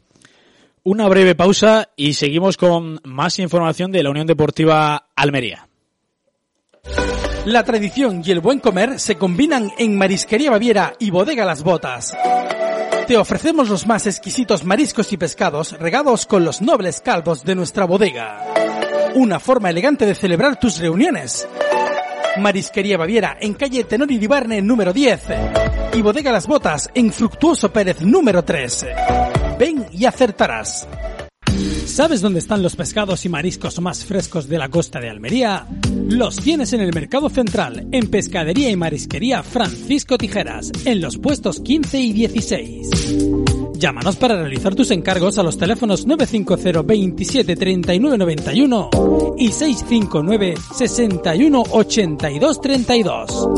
Una 0.82 1.06
breve 1.06 1.34
pausa 1.34 1.90
y 1.96 2.14
seguimos 2.14 2.56
con 2.56 3.00
más 3.04 3.38
información 3.38 3.92
de 3.92 4.02
la 4.02 4.10
Unión 4.10 4.26
Deportiva 4.26 5.10
Almería. 5.14 5.68
La 7.48 7.64
tradición 7.64 8.20
y 8.22 8.30
el 8.30 8.40
buen 8.40 8.58
comer 8.58 9.00
se 9.00 9.16
combinan 9.16 9.72
en 9.78 9.96
Marisquería 9.96 10.50
Baviera 10.50 10.92
y 10.98 11.10
Bodega 11.10 11.46
Las 11.46 11.62
Botas. 11.62 12.14
Te 13.06 13.16
ofrecemos 13.16 13.70
los 13.70 13.86
más 13.86 14.06
exquisitos 14.06 14.64
mariscos 14.64 15.14
y 15.14 15.16
pescados 15.16 15.72
regados 15.78 16.26
con 16.26 16.44
los 16.44 16.60
nobles 16.60 17.00
caldos 17.00 17.44
de 17.44 17.54
nuestra 17.54 17.86
bodega. 17.86 18.44
Una 19.14 19.40
forma 19.40 19.70
elegante 19.70 20.04
de 20.04 20.14
celebrar 20.14 20.60
tus 20.60 20.76
reuniones. 20.76 21.48
Marisquería 22.36 22.98
Baviera 22.98 23.38
en 23.40 23.54
calle 23.54 23.84
Tenori 23.84 24.18
Dibarne 24.18 24.60
número 24.60 24.92
10 24.92 25.22
y 25.94 26.02
Bodega 26.02 26.30
Las 26.30 26.46
Botas 26.46 26.90
en 26.92 27.10
Fructuoso 27.10 27.72
Pérez 27.72 28.02
número 28.02 28.44
3. 28.44 28.86
Ven 29.58 29.86
y 29.90 30.04
acertarás. 30.04 30.86
¿Sabes 31.86 32.20
dónde 32.20 32.38
están 32.38 32.62
los 32.62 32.76
pescados 32.76 33.24
y 33.24 33.28
mariscos 33.28 33.80
más 33.80 34.04
frescos 34.04 34.48
de 34.48 34.58
la 34.58 34.68
costa 34.68 35.00
de 35.00 35.10
Almería? 35.10 35.66
Los 36.08 36.36
tienes 36.36 36.72
en 36.72 36.80
el 36.80 36.94
Mercado 36.94 37.28
Central, 37.28 37.88
en 37.90 38.08
Pescadería 38.08 38.70
y 38.70 38.76
Marisquería 38.76 39.42
Francisco 39.42 40.16
Tijeras, 40.16 40.70
en 40.84 41.00
los 41.00 41.18
puestos 41.18 41.60
15 41.60 41.98
y 41.98 42.12
16. 42.12 42.90
Llámanos 43.74 44.16
para 44.16 44.36
realizar 44.36 44.74
tus 44.74 44.90
encargos 44.90 45.38
a 45.38 45.42
los 45.42 45.56
teléfonos 45.56 46.04
950 46.06 46.82
27 46.82 47.56
39 47.56 48.18
91 48.18 48.90
y 49.38 49.52
659 49.52 50.54
61 50.74 51.62
82 51.70 52.60
32. 52.60 53.48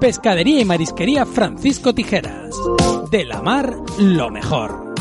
Pescadería 0.00 0.60
y 0.60 0.64
Marisquería 0.64 1.24
Francisco 1.24 1.94
Tijeras. 1.94 2.54
De 3.10 3.24
la 3.24 3.40
mar, 3.40 3.76
lo 3.98 4.30
mejor. 4.30 4.94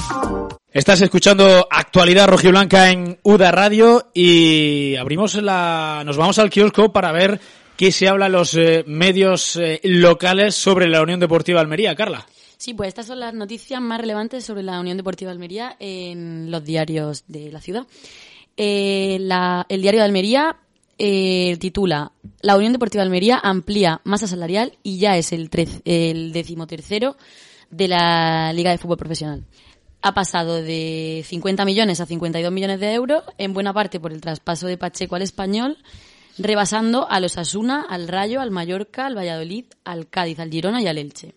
Estás 0.75 0.99
escuchando 0.99 1.69
actualidad 1.71 2.27
rojiblanca 2.27 2.91
en 2.91 3.17
UDA 3.23 3.49
Radio 3.49 4.09
y 4.13 4.97
abrimos 4.97 5.35
la, 5.35 6.03
nos 6.05 6.17
vamos 6.17 6.37
al 6.37 6.49
kiosco 6.49 6.91
para 6.91 7.13
ver 7.13 7.39
qué 7.77 7.93
se 7.93 8.09
habla 8.09 8.25
en 8.25 8.33
los 8.33 8.55
eh, 8.55 8.83
medios 8.85 9.55
eh, 9.55 9.79
locales 9.85 10.53
sobre 10.53 10.89
la 10.89 11.01
Unión 11.01 11.21
Deportiva 11.21 11.61
Almería, 11.61 11.95
Carla. 11.95 12.27
Sí, 12.57 12.73
pues 12.73 12.89
estas 12.89 13.07
son 13.07 13.21
las 13.21 13.33
noticias 13.33 13.79
más 13.79 14.01
relevantes 14.01 14.43
sobre 14.43 14.63
la 14.63 14.77
Unión 14.81 14.97
Deportiva 14.97 15.31
Almería 15.31 15.77
en 15.79 16.51
los 16.51 16.65
diarios 16.65 17.23
de 17.29 17.53
la 17.53 17.61
ciudad. 17.61 17.87
Eh, 18.57 19.15
el 19.15 19.81
diario 19.81 20.01
de 20.01 20.05
Almería 20.05 20.57
titula 20.97 22.11
La 22.41 22.57
Unión 22.57 22.73
Deportiva 22.73 23.01
Almería 23.01 23.39
amplía 23.41 24.01
masa 24.03 24.27
salarial 24.27 24.77
y 24.83 24.97
ya 24.97 25.15
es 25.15 25.31
el, 25.31 25.49
el 25.85 26.33
decimotercero 26.33 27.15
de 27.71 27.87
la 27.87 28.51
Liga 28.51 28.71
de 28.71 28.77
Fútbol 28.77 28.97
Profesional 28.97 29.45
ha 30.05 30.13
pasado 30.13 30.61
de 30.61 31.25
50 31.25 31.65
millones 31.65 31.99
a 31.99 32.05
52 32.05 32.51
millones 32.51 32.79
de 32.79 32.93
euros, 32.93 33.23
en 33.39 33.55
buena 33.55 33.73
parte 33.73 33.99
por 33.99 34.13
el 34.13 34.21
traspaso 34.21 34.67
de 34.67 34.77
Pacheco 34.77 35.15
al 35.15 35.23
español, 35.23 35.79
rebasando 36.37 37.09
a 37.09 37.19
los 37.19 37.39
Asuna, 37.39 37.87
al 37.89 38.07
Rayo, 38.07 38.39
al 38.39 38.51
Mallorca, 38.51 39.07
al 39.07 39.17
Valladolid, 39.17 39.65
al 39.83 40.07
Cádiz, 40.07 40.37
al 40.37 40.51
Girona 40.51 40.79
y 40.79 40.85
al 40.85 40.99
Elche. 40.99 41.33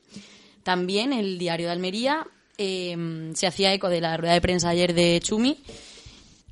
También 0.65 1.15
el 1.15 1.39
diario 1.39 1.69
de 1.69 1.73
Almería 1.73 2.27
em, 2.59 3.35
se 3.35 3.47
hacía 3.47 3.73
eco 3.73 3.89
de 3.89 4.03
la 4.03 4.19
rueda 4.19 4.35
de 4.35 4.43
prensa 4.43 4.69
ayer 4.69 4.93
de 4.93 5.19
Chumi. 5.23 5.57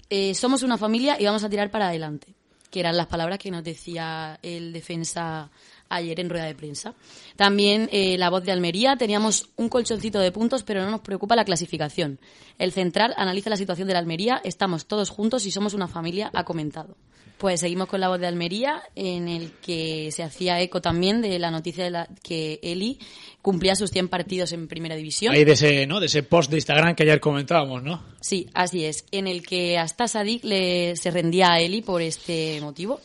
Eh, 0.09 0.35
somos 0.35 0.63
una 0.63 0.79
familia 0.79 1.21
y 1.21 1.27
vamos 1.27 1.45
a 1.45 1.51
tirar 1.51 1.71
para 1.71 1.89
adelante, 1.89 2.29
que 2.71 2.81
eran 2.81 2.97
las 2.97 3.09
palabras 3.09 3.39
que 3.39 3.51
nos 3.51 3.63
decía 3.63 4.39
el 4.43 4.73
defensa 4.73 5.51
ayer 5.89 6.21
en 6.21 6.31
rueda 6.31 6.45
de 6.45 6.55
prensa. 6.55 6.95
También 7.37 7.89
eh, 7.93 8.17
la 8.19 8.31
voz 8.31 8.45
de 8.45 8.53
Almería, 8.53 8.97
teníamos 8.97 9.49
un 9.57 9.69
colchoncito 9.69 10.19
de 10.21 10.33
puntos, 10.33 10.63
pero 10.63 10.85
no 10.85 10.91
nos 10.91 11.01
preocupa 11.01 11.37
la 11.37 11.45
clasificación. 11.45 12.19
El 12.59 12.73
central 12.73 13.15
analiza 13.17 13.51
la 13.51 13.57
situación 13.57 13.89
de 13.89 13.95
la 13.95 14.01
Almería, 14.01 14.41
estamos 14.45 14.87
todos 14.87 15.11
juntos 15.11 15.47
y 15.47 15.51
somos 15.51 15.75
una 15.75 15.89
familia, 15.89 16.31
ha 16.35 16.45
comentado. 16.45 16.97
Pues 17.39 17.61
seguimos 17.61 17.89
con 17.89 18.01
la 18.01 18.09
voz 18.09 18.19
de 18.19 18.27
Almería, 18.27 18.83
en 18.95 19.29
el 19.29 19.53
que 19.61 20.11
se 20.11 20.23
hacía 20.23 20.59
eco 20.63 20.81
también 20.81 21.21
de 21.21 21.39
la 21.39 21.51
noticia 21.51 21.85
de 21.85 21.91
la, 21.91 22.09
que 22.23 22.59
Eli 22.63 22.99
cumplía 23.43 23.77
sus 23.77 23.91
100 23.91 24.09
partidos 24.09 24.53
en 24.53 24.69
Primera 24.69 24.97
División. 24.97 25.35
Ahí 25.35 25.45
de 25.45 25.53
ese, 25.53 25.87
¿no? 25.87 26.01
De 26.01 26.07
ese 26.07 26.23
post 26.23 26.51
de 26.51 26.57
Instagram 26.57 26.95
que 26.95 27.03
ayer 27.03 27.21
comentábamos, 27.21 27.83
¿no? 27.83 28.03
Sí, 28.23 28.49
así 28.55 28.87
es. 28.87 29.05
En 29.11 29.27
el 29.27 29.47
que 29.47 29.77
hasta 29.77 30.09
Sadik 30.09 30.45
le, 30.45 30.97
se 30.97 31.11
rendía 31.11 31.53
a 31.53 31.61
Eli 31.61 31.83
por 31.83 32.01
este 32.01 32.59
motivo. 32.63 33.01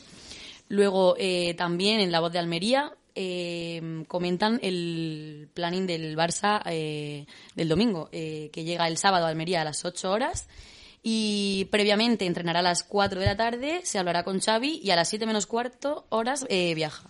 Luego, 0.71 1.15
eh, 1.17 1.53
también 1.55 1.99
en 1.99 2.13
La 2.13 2.21
Voz 2.21 2.31
de 2.31 2.39
Almería 2.39 2.93
eh, 3.13 4.05
comentan 4.07 4.57
el 4.63 5.49
planning 5.53 5.85
del 5.85 6.15
Barça 6.15 6.61
eh, 6.65 7.25
del 7.55 7.67
domingo, 7.67 8.09
que 8.09 8.63
llega 8.63 8.87
el 8.87 8.95
sábado 8.95 9.25
a 9.25 9.29
Almería 9.29 9.59
a 9.59 9.65
las 9.65 9.83
8 9.83 10.09
horas 10.09 10.47
y 11.03 11.67
previamente 11.71 12.25
entrenará 12.25 12.59
a 12.59 12.63
las 12.63 12.85
4 12.85 13.19
de 13.19 13.25
la 13.25 13.35
tarde, 13.35 13.81
se 13.83 13.99
hablará 13.99 14.23
con 14.23 14.39
Xavi 14.39 14.79
y 14.81 14.91
a 14.91 14.95
las 14.95 15.09
7 15.09 15.25
menos 15.25 15.45
cuarto 15.45 16.05
horas 16.07 16.47
viaja. 16.47 17.03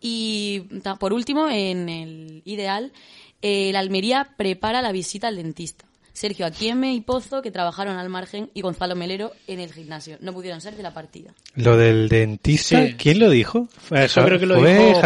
Y 0.00 0.62
por 0.98 1.12
último, 1.12 1.48
en 1.48 1.88
el 1.88 2.42
ideal, 2.44 2.92
la 3.40 3.78
Almería 3.78 4.34
prepara 4.36 4.82
la 4.82 4.90
visita 4.90 5.28
al 5.28 5.36
dentista. 5.36 5.86
Sergio 6.14 6.46
Aquieme 6.46 6.94
y 6.94 7.00
Pozo, 7.00 7.42
que 7.42 7.50
trabajaron 7.50 7.98
al 7.98 8.08
margen, 8.08 8.48
y 8.54 8.62
Gonzalo 8.62 8.94
Melero 8.94 9.32
en 9.48 9.58
el 9.58 9.72
gimnasio. 9.72 10.16
No 10.20 10.32
pudieron 10.32 10.60
ser 10.60 10.76
de 10.76 10.82
la 10.84 10.94
partida. 10.94 11.34
Lo 11.56 11.76
del 11.76 12.08
dentista, 12.08 12.86
¿quién 12.96 13.18
lo 13.18 13.28
dijo? 13.28 13.68
Eso 13.90 14.24
creo 14.24 14.38
que 14.38 14.46
lo 14.46 14.62
dijo 14.62 15.00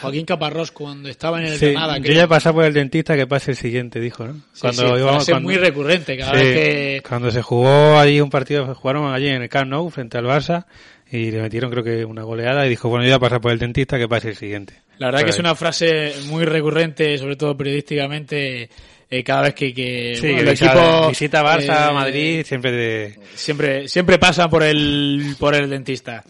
Joaquín 0.00 0.26
Caparrós 0.26 0.70
cuando 0.70 1.08
estaba 1.08 1.40
en 1.40 1.46
el 1.46 1.58
sí, 1.58 1.74
Yo 2.02 2.12
ya 2.12 2.24
he 2.24 2.28
pasado 2.28 2.56
por 2.56 2.64
el 2.64 2.74
dentista 2.74 3.16
que 3.16 3.26
pase 3.26 3.52
el 3.52 3.56
siguiente, 3.56 4.00
dijo, 4.00 4.26
¿no? 4.26 4.42
cuando 4.60 5.20
sí, 5.22 5.32
muy 5.40 5.56
recurrente 5.56 6.16
cada 6.18 6.32
vez 6.32 6.54
que... 6.54 7.02
Cuando 7.08 7.30
se 7.30 7.40
jugó 7.40 7.98
allí 7.98 8.20
un 8.20 8.30
partido, 8.30 8.74
jugaron 8.74 9.12
allí 9.12 9.28
en 9.28 9.42
el 9.42 9.48
Camp 9.48 9.70
Nou 9.70 9.88
frente 9.88 10.18
al 10.18 10.26
Barça 10.26 10.66
y 11.10 11.30
le 11.30 11.40
metieron 11.40 11.70
creo 11.70 11.82
que 11.82 12.04
una 12.04 12.22
goleada 12.22 12.66
y 12.66 12.68
dijo, 12.68 12.88
bueno, 12.88 13.04
yo 13.04 13.10
voy 13.10 13.16
a 13.16 13.20
pasar 13.20 13.40
por 13.40 13.52
el 13.52 13.58
dentista 13.58 13.98
que 13.98 14.08
pase 14.08 14.28
el 14.28 14.36
siguiente. 14.36 14.74
La 14.98 15.06
verdad 15.06 15.24
que 15.24 15.30
es 15.30 15.38
una 15.38 15.54
frase 15.54 16.12
muy 16.26 16.44
recurrente, 16.44 17.16
sobre 17.16 17.36
todo 17.36 17.56
periodísticamente, 17.56 18.68
eh, 19.10 19.24
cada 19.24 19.42
vez 19.42 19.54
que, 19.54 19.74
que 19.74 20.14
Sí, 20.14 20.28
bueno, 20.28 20.40
el 20.42 20.50
visita, 20.50 20.72
equipo 20.72 21.08
visita 21.08 21.42
Barça, 21.42 21.90
eh, 21.90 21.92
Madrid, 21.92 22.44
siempre 22.44 22.70
de... 22.70 23.18
siempre 23.34 23.88
siempre 23.88 24.18
pasa 24.18 24.48
por 24.48 24.62
el 24.62 25.34
por 25.38 25.54
el 25.54 25.68
dentista. 25.68 26.22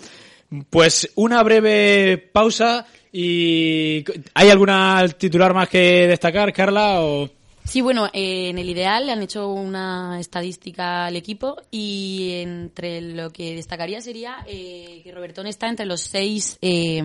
Pues 0.70 1.10
una 1.16 1.42
breve 1.42 2.16
pausa 2.18 2.86
y 3.12 4.04
¿hay 4.34 4.50
alguna 4.50 5.06
titular 5.16 5.52
más 5.52 5.68
que 5.68 6.06
destacar, 6.08 6.52
Carla? 6.52 7.02
O... 7.02 7.28
Sí, 7.64 7.82
bueno, 7.82 8.06
eh, 8.12 8.48
en 8.48 8.58
el 8.58 8.68
ideal 8.68 9.06
le 9.06 9.12
han 9.12 9.22
hecho 9.22 9.48
una 9.48 10.18
estadística 10.18 11.06
al 11.06 11.16
equipo 11.16 11.56
y 11.70 12.32
entre 12.42 13.00
lo 13.00 13.30
que 13.30 13.54
destacaría 13.54 14.00
sería 14.00 14.38
eh, 14.46 15.02
que 15.04 15.12
Robertón 15.12 15.46
está 15.46 15.68
entre 15.68 15.86
los 15.86 16.00
seis 16.00 16.58
eh, 16.62 17.02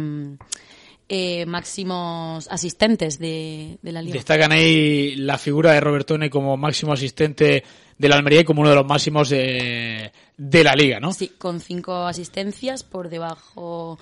eh, 1.09 1.45
máximos 1.45 2.47
asistentes 2.49 3.19
de, 3.19 3.77
de 3.81 3.91
la 3.91 4.01
liga. 4.01 4.13
Destacan 4.13 4.51
ahí 4.51 5.15
la 5.15 5.37
figura 5.37 5.73
de 5.73 5.79
Robertone 5.79 6.29
como 6.29 6.57
máximo 6.57 6.93
asistente 6.93 7.63
de 7.97 8.09
la 8.09 8.15
Almería 8.15 8.41
y 8.41 8.43
como 8.43 8.61
uno 8.61 8.71
de 8.71 8.75
los 8.75 8.85
máximos 8.85 9.29
de, 9.29 10.11
de 10.37 10.63
la 10.63 10.73
liga, 10.73 10.99
¿no? 10.99 11.13
Sí, 11.13 11.31
con 11.37 11.59
cinco 11.59 12.05
asistencias, 12.05 12.83
por 12.83 13.09
debajo 13.09 13.99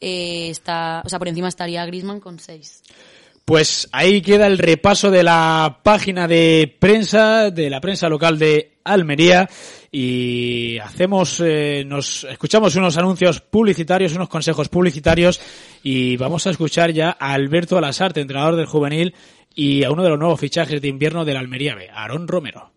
eh, 0.00 0.48
está, 0.50 1.02
o 1.04 1.08
sea, 1.08 1.18
por 1.18 1.28
encima 1.28 1.48
estaría 1.48 1.84
Griezmann 1.86 2.20
con 2.20 2.38
seis. 2.38 2.82
Pues 3.44 3.88
ahí 3.90 4.22
queda 4.22 4.46
el 4.46 4.58
repaso 4.58 5.10
de 5.10 5.24
la 5.24 5.80
página 5.82 6.28
de 6.28 6.72
prensa, 6.78 7.50
de 7.50 7.70
la 7.70 7.80
prensa 7.80 8.08
local 8.08 8.38
de 8.38 8.71
Almería 8.84 9.48
y 9.90 10.78
hacemos, 10.78 11.40
eh, 11.44 11.84
nos 11.86 12.24
escuchamos 12.24 12.74
unos 12.76 12.96
anuncios 12.96 13.40
publicitarios, 13.40 14.14
unos 14.14 14.28
consejos 14.28 14.68
publicitarios 14.68 15.40
y 15.82 16.16
vamos 16.16 16.46
a 16.46 16.50
escuchar 16.50 16.92
ya 16.92 17.16
a 17.18 17.32
Alberto 17.32 17.78
Alasarte, 17.78 18.20
entrenador 18.20 18.56
del 18.56 18.66
juvenil 18.66 19.14
y 19.54 19.84
a 19.84 19.90
uno 19.90 20.02
de 20.02 20.10
los 20.10 20.18
nuevos 20.18 20.40
fichajes 20.40 20.80
de 20.80 20.88
invierno 20.88 21.24
de 21.24 21.34
la 21.34 21.40
Almería 21.40 21.74
B, 21.74 21.90
Aarón 21.90 22.26
Romero. 22.26 22.71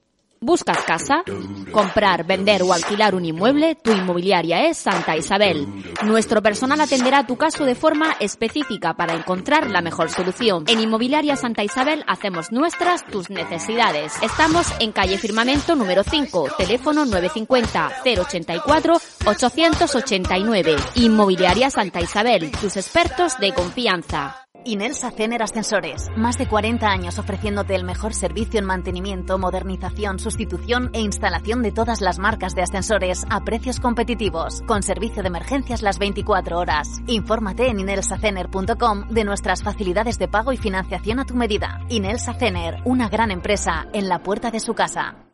¿Buscas 0.45 0.83
casa? 0.83 1.23
Comprar, 1.71 2.23
vender 2.27 2.61
o 2.61 2.71
alquilar 2.71 3.15
un 3.15 3.25
inmueble, 3.25 3.73
tu 3.73 3.91
inmobiliaria 3.91 4.67
es 4.67 4.77
Santa 4.77 5.17
Isabel. 5.17 5.65
Nuestro 6.05 6.43
personal 6.43 6.79
atenderá 6.79 7.25
tu 7.25 7.35
caso 7.35 7.65
de 7.65 7.73
forma 7.73 8.15
específica 8.19 8.93
para 8.93 9.15
encontrar 9.15 9.71
la 9.71 9.81
mejor 9.81 10.11
solución. 10.11 10.65
En 10.67 10.79
Inmobiliaria 10.79 11.35
Santa 11.35 11.63
Isabel 11.63 12.03
hacemos 12.05 12.51
nuestras 12.51 13.07
tus 13.07 13.31
necesidades. 13.31 14.13
Estamos 14.21 14.71
en 14.79 14.91
calle 14.91 15.17
Firmamento 15.17 15.75
número 15.75 16.03
5, 16.03 16.49
teléfono 16.59 17.05
950 17.05 18.03
084 18.05 18.97
889. 19.25 20.75
Inmobiliaria 20.93 21.71
Santa 21.71 22.01
Isabel, 22.01 22.51
tus 22.51 22.77
expertos 22.77 23.39
de 23.39 23.51
confianza. 23.51 24.44
Inelsa 24.65 25.11
Cener 25.11 25.43
Ascensores. 25.43 26.09
Más 26.17 26.39
de 26.39 26.47
40 26.47 26.87
años 26.87 27.19
ofreciéndote 27.19 27.75
el 27.75 27.83
mejor 27.83 28.15
servicio 28.15 28.59
en 28.59 28.65
mantenimiento, 28.65 29.37
modernización, 29.37 30.17
sustitución 30.17 30.89
e 30.93 31.01
instalación 31.01 31.61
de 31.61 31.71
todas 31.71 32.01
las 32.01 32.17
marcas 32.17 32.55
de 32.55 32.63
ascensores 32.63 33.25
a 33.29 33.43
precios 33.43 33.79
competitivos, 33.79 34.63
con 34.63 34.81
servicio 34.81 35.21
de 35.21 35.27
emergencias 35.27 35.83
las 35.83 35.99
24 35.99 36.57
horas. 36.57 36.89
Infórmate 37.05 37.69
en 37.69 37.79
inelsacener.com 37.79 39.07
de 39.09 39.23
nuestras 39.23 39.61
facilidades 39.61 40.17
de 40.17 40.27
pago 40.27 40.51
y 40.51 40.57
financiación 40.57 41.19
a 41.19 41.25
tu 41.25 41.35
medida. 41.35 41.81
Inelsa 41.89 42.33
Cener, 42.33 42.81
una 42.85 43.07
gran 43.07 43.29
empresa 43.29 43.85
en 43.93 44.09
la 44.09 44.23
puerta 44.23 44.49
de 44.49 44.59
su 44.59 44.73
casa. 44.73 45.24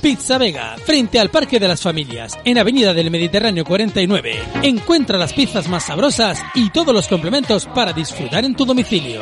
Pizza 0.00 0.38
Vega, 0.38 0.76
frente 0.84 1.18
al 1.18 1.30
Parque 1.30 1.58
de 1.58 1.68
las 1.68 1.82
Familias, 1.82 2.38
en 2.44 2.58
Avenida 2.58 2.94
del 2.94 3.10
Mediterráneo 3.10 3.64
49. 3.64 4.42
Encuentra 4.62 5.18
las 5.18 5.32
pizzas 5.32 5.68
más 5.68 5.84
sabrosas 5.84 6.40
y 6.54 6.70
todos 6.70 6.94
los 6.94 7.08
complementos 7.08 7.66
para 7.66 7.92
disfrutar 7.92 8.44
en 8.44 8.54
tu 8.54 8.64
domicilio. 8.64 9.20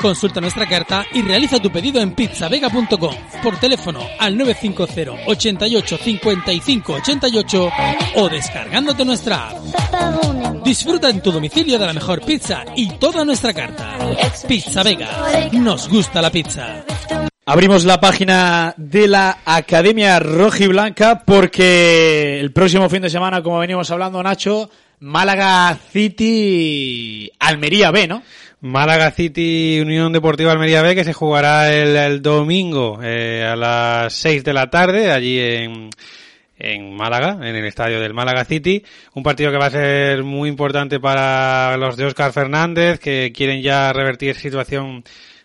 Consulta 0.00 0.40
nuestra 0.40 0.68
carta 0.68 1.06
y 1.12 1.22
realiza 1.22 1.58
tu 1.58 1.70
pedido 1.70 2.00
en 2.00 2.12
pizzavega.com 2.12 3.14
por 3.42 3.58
teléfono 3.58 4.00
al 4.18 4.36
950 4.36 5.24
88 5.26 5.98
55 5.98 6.92
88 6.92 7.70
o 8.16 8.28
descargándote 8.28 9.04
nuestra 9.04 9.48
app. 9.48 10.64
Disfruta 10.64 11.08
en 11.08 11.22
tu 11.22 11.32
domicilio 11.32 11.78
de 11.78 11.86
la 11.86 11.92
mejor 11.92 12.20
pizza 12.22 12.64
y 12.76 12.90
toda 12.92 13.24
nuestra 13.24 13.52
carta. 13.54 13.96
Pizza 14.46 14.82
Vega, 14.82 15.50
nos 15.52 15.88
gusta 15.88 16.20
la 16.20 16.30
pizza. 16.30 16.84
Abrimos 17.50 17.86
la 17.86 17.98
página 17.98 18.74
de 18.76 19.08
la 19.08 19.38
Academia 19.46 20.18
Rojiblanca 20.20 21.22
porque 21.24 22.38
el 22.38 22.52
próximo 22.52 22.90
fin 22.90 23.00
de 23.00 23.08
semana, 23.08 23.42
como 23.42 23.58
venimos 23.58 23.90
hablando, 23.90 24.22
Nacho, 24.22 24.68
Málaga 25.00 25.74
City, 25.90 27.32
Almería 27.38 27.90
B, 27.90 28.06
¿no? 28.06 28.22
Málaga 28.60 29.10
City 29.12 29.80
Unión 29.80 30.12
Deportiva 30.12 30.52
Almería 30.52 30.82
B 30.82 30.94
que 30.94 31.04
se 31.04 31.14
jugará 31.14 31.72
el, 31.72 32.20
domingo 32.20 33.00
eh, 33.02 33.48
a 33.50 33.56
las 33.56 34.12
6 34.12 34.44
de 34.44 34.52
la 34.52 34.68
tarde 34.68 35.10
allí 35.10 35.40
en, 35.40 35.88
en 36.58 36.94
Málaga, 36.94 37.38
en 37.40 37.56
el 37.56 37.64
estadio 37.64 37.98
del 37.98 38.12
Málaga 38.12 38.44
City. 38.44 38.84
Un 39.14 39.22
partido 39.22 39.50
que 39.50 39.56
va 39.56 39.66
a 39.66 39.70
ser 39.70 40.22
muy 40.22 40.50
importante 40.50 41.00
para 41.00 41.78
los 41.78 41.96
de 41.96 42.04
Óscar 42.04 42.30
Fernández 42.34 43.00
que 43.00 43.32
quieren 43.34 43.62
ya 43.62 43.90
revertir 43.94 44.34
situación 44.34 45.02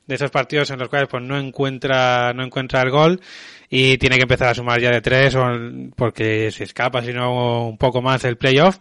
de 0.07 0.15
esos 0.15 0.31
partidos 0.31 0.69
en 0.71 0.79
los 0.79 0.89
cuales 0.89 1.07
pues 1.09 1.23
no 1.23 1.37
encuentra 1.39 2.33
no 2.33 2.43
encuentra 2.43 2.81
el 2.81 2.89
gol 2.91 3.21
y 3.69 3.97
tiene 3.97 4.17
que 4.17 4.23
empezar 4.23 4.49
a 4.49 4.53
sumar 4.53 4.79
ya 4.81 4.91
de 4.91 5.01
tres 5.01 5.33
o- 5.35 5.49
porque 5.95 6.51
se 6.51 6.63
escapa 6.65 7.01
si 7.01 7.13
no 7.13 7.67
un 7.67 7.77
poco 7.77 8.01
más 8.01 8.23
el 8.25 8.37
playoff 8.37 8.77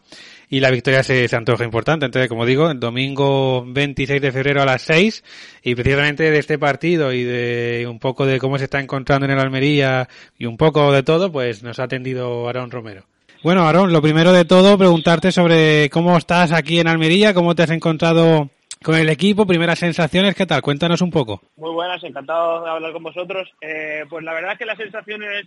y 0.51 0.61
la 0.61 0.71
victoria 0.71 1.03
se, 1.03 1.29
se 1.29 1.37
antoja 1.37 1.65
importante. 1.65 2.05
Entonces, 2.05 2.29
como 2.29 2.45
digo, 2.45 2.71
el 2.71 2.79
domingo 2.79 3.65
26 3.67 4.21
de 4.21 4.33
febrero 4.33 4.61
a 4.61 4.67
las 4.67 4.83
6 4.83 5.25
y 5.63 5.75
precisamente 5.75 6.31
de 6.31 6.39
este 6.39 6.59
partido 6.59 7.11
y 7.11 7.23
de 7.25 7.87
un 7.89 7.99
poco 7.99 8.27
de 8.27 8.39
cómo 8.39 8.59
se 8.59 8.65
está 8.65 8.79
encontrando 8.79 9.25
en 9.25 9.33
el 9.33 9.39
Almería 9.39 10.09
y 10.39 10.45
un 10.45 10.59
poco 10.59 10.93
de 10.93 11.03
todo, 11.03 11.33
pues 11.33 11.63
nos 11.63 11.79
ha 11.79 11.85
atendido 11.85 12.47
Aarón 12.49 12.71
Romero. 12.71 13.05
Bueno, 13.43 13.63
Aarón, 13.63 13.95
lo 13.95 14.03
primero 14.03 14.31
de 14.33 14.45
todo, 14.45 14.77
preguntarte 14.77 15.33
sobre 15.33 15.89
cómo 15.89 16.19
estás 16.19 16.53
aquí 16.53 16.81
en 16.81 16.87
Almería, 16.89 17.33
cómo 17.33 17.55
te 17.55 17.63
has 17.63 17.71
encontrado 17.71 18.51
con 18.83 18.97
el 18.97 19.09
equipo, 19.09 19.47
primeras 19.47 19.79
sensaciones, 19.79 20.35
¿qué 20.35 20.47
tal? 20.47 20.63
Cuéntanos 20.63 21.01
un 21.01 21.11
poco. 21.11 21.41
Muy 21.57 21.71
buenas, 21.71 22.03
encantado 22.05 22.65
de 22.65 22.71
hablar 22.71 22.93
con 22.93 23.03
vosotros. 23.03 23.51
Eh, 23.61 24.05
pues 24.09 24.25
la 24.25 24.35
verdad 24.35 24.53
es 24.53 24.59
que 24.59 24.67
las 24.67 24.79
sensaciones, 24.79 25.47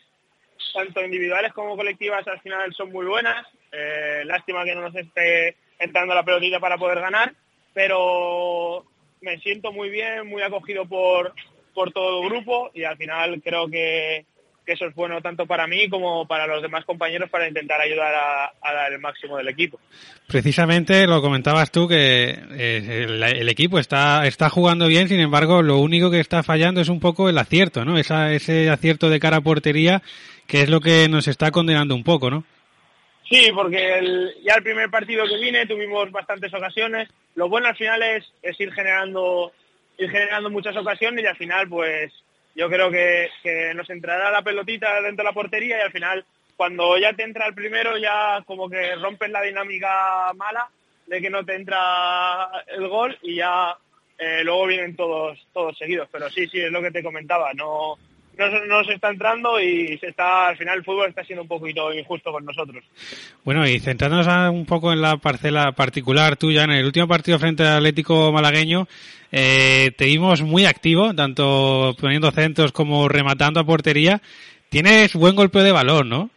tanto 0.74 1.04
individuales 1.04 1.54
como 1.54 1.76
colectivas, 1.76 2.28
al 2.28 2.40
final 2.42 2.74
son 2.74 2.92
muy 2.92 3.06
buenas. 3.06 3.46
Eh, 3.72 4.24
lástima 4.26 4.64
que 4.64 4.76
no 4.76 4.82
nos 4.82 4.96
esté 4.96 5.58
entrando 5.80 6.16
la 6.16 6.24
pelotita 6.24 6.60
para 6.60 6.78
poder 6.78 7.00
ganar, 7.00 7.34
pero 7.74 8.86
me 9.22 9.38
siento 9.40 9.72
muy 9.72 9.90
bien, 9.90 10.28
muy 10.28 10.42
acogido 10.42 10.86
por, 10.86 11.34
por 11.74 11.92
todo 11.92 12.22
el 12.22 12.30
grupo 12.30 12.72
y 12.74 12.84
al 12.84 12.98
final 12.98 13.42
creo 13.44 13.68
que, 13.68 14.26
que 14.66 14.74
eso 14.74 14.86
es 14.86 14.96
bueno 14.96 15.22
tanto 15.22 15.46
para 15.46 15.68
mí 15.68 15.88
como 15.90 16.28
para 16.28 16.48
los 16.48 16.62
demás 16.62 16.84
compañeros 16.86 17.30
para 17.30 17.48
intentar 17.48 17.80
ayudar 17.80 18.14
a, 18.16 18.46
a 18.62 18.74
dar 18.74 18.92
el 18.94 19.00
máximo 19.00 19.38
del 19.38 19.48
equipo. 19.48 19.80
Precisamente 20.28 21.06
lo 21.08 21.22
comentabas 21.22 21.72
tú 21.72 21.88
que 21.88 22.30
eh, 22.52 23.06
el, 23.08 23.22
el 23.24 23.50
equipo 23.50 23.78
está, 23.80 24.26
está 24.26 24.50
jugando 24.50 24.88
bien, 24.88 25.08
sin 25.08 25.20
embargo, 25.20 25.62
lo 25.62 25.78
único 25.78 26.10
que 26.10 26.20
está 26.20 26.42
fallando 26.44 26.82
es 26.82 26.90
un 26.90 27.00
poco 27.00 27.30
el 27.30 27.38
acierto, 27.38 27.86
¿no? 27.86 27.98
Esa, 27.98 28.34
ese 28.34 28.70
acierto 28.70 29.10
de 29.10 29.20
cara 29.20 29.38
a 29.38 29.42
portería, 29.42 30.02
que 30.48 30.62
es 30.62 30.70
lo 30.70 30.82
que 30.82 31.08
nos 31.10 31.28
está 31.28 31.52
condenando 31.52 31.94
un 31.96 32.04
poco, 32.04 32.30
¿no? 32.32 32.44
Sí, 33.30 33.50
porque 33.54 34.00
el- 34.00 34.34
ya 34.44 34.56
el 34.56 34.64
primer 34.64 34.90
partido 34.90 35.26
que 35.28 35.38
vine 35.40 35.66
tuvimos 35.66 36.12
bastantes 36.12 36.54
ocasiones. 36.54 37.08
Lo 37.36 37.50
bueno 37.50 37.68
al 37.68 37.76
final 37.76 38.02
es, 38.04 38.24
es 38.42 38.60
ir 38.60 38.72
generando 38.72 39.52
ir 39.98 40.10
generando 40.10 40.50
muchas 40.50 40.76
ocasiones 40.76 41.24
y 41.24 41.28
al 41.28 41.38
final 41.38 41.70
pues 41.70 42.12
yo 42.56 42.70
creo 42.70 42.90
que, 42.90 43.30
nos 43.76 43.90
entrará 43.90 44.32
la 44.32 44.42
pelotita 44.42 45.02
dentro 45.02 45.24
de 45.24 45.30
la 45.30 45.34
portería 45.34 45.78
y 45.78 45.82
al 45.82 45.92
final 45.92 46.26
cuando 46.56 46.98
ya 46.98 47.12
te 47.14 47.24
entra 47.24 47.48
el 47.48 47.54
primero 47.54 47.98
ya 47.98 48.42
como 48.46 48.70
que 48.70 48.96
rompes 48.96 49.30
la 49.30 49.42
dinámica 49.42 50.32
mala 50.36 50.70
de 51.06 51.22
que 51.22 51.30
no 51.30 51.44
te 51.46 51.56
entra 51.56 52.50
el 52.68 52.88
gol 52.88 53.18
y 53.22 53.36
ya 53.36 53.78
eh, 54.18 54.42
luego 54.44 54.68
vienen 54.68 54.96
todos 54.96 55.38
todos 55.54 55.78
seguidos. 55.78 56.08
Pero 56.12 56.30
sí, 56.30 56.48
sí, 56.48 56.60
es 56.62 56.72
lo 56.72 56.82
que 56.82 56.92
te 56.92 57.04
comentaba. 57.04 57.54
No, 57.54 57.98
no, 58.38 58.50
se- 58.52 58.68
no 58.68 58.84
se 58.84 58.94
está 58.94 59.10
entrando 59.10 59.60
y 59.60 59.98
se 59.98 60.08
está 60.08 60.48
al 60.50 60.58
final 60.58 60.78
el 60.78 60.84
fútbol 60.84 61.10
está 61.10 61.24
siendo 61.24 61.44
un 61.44 61.48
poquito 61.48 61.94
injusto 61.94 62.32
con 62.32 62.46
nosotros. 62.46 62.84
Bueno, 63.44 63.68
y 63.68 63.80
centrándonos 63.80 64.28
un 64.54 64.66
poco 64.66 64.92
en 64.94 65.02
la 65.02 65.18
parcela 65.18 65.72
particular 65.74 66.36
tuya, 66.38 66.64
en 66.64 66.72
el 66.72 66.86
último 66.86 67.08
partido 67.08 67.40
frente 67.40 67.64
al 67.64 67.78
Atlético 67.78 68.32
Malagueño, 68.32 68.88
eh, 69.32 69.92
te 69.98 70.06
vimos 70.06 70.42
muy 70.42 70.66
activo, 70.66 71.14
tanto 71.14 71.96
poniendo 72.00 72.32
centros 72.32 72.72
como 72.72 73.08
rematando 73.10 73.60
a 73.60 73.66
portería. 73.66 74.22
Tienes 74.70 75.14
buen 75.14 75.36
golpe 75.36 75.60
de 75.60 75.72
balón, 75.72 76.10
¿no? 76.10 76.30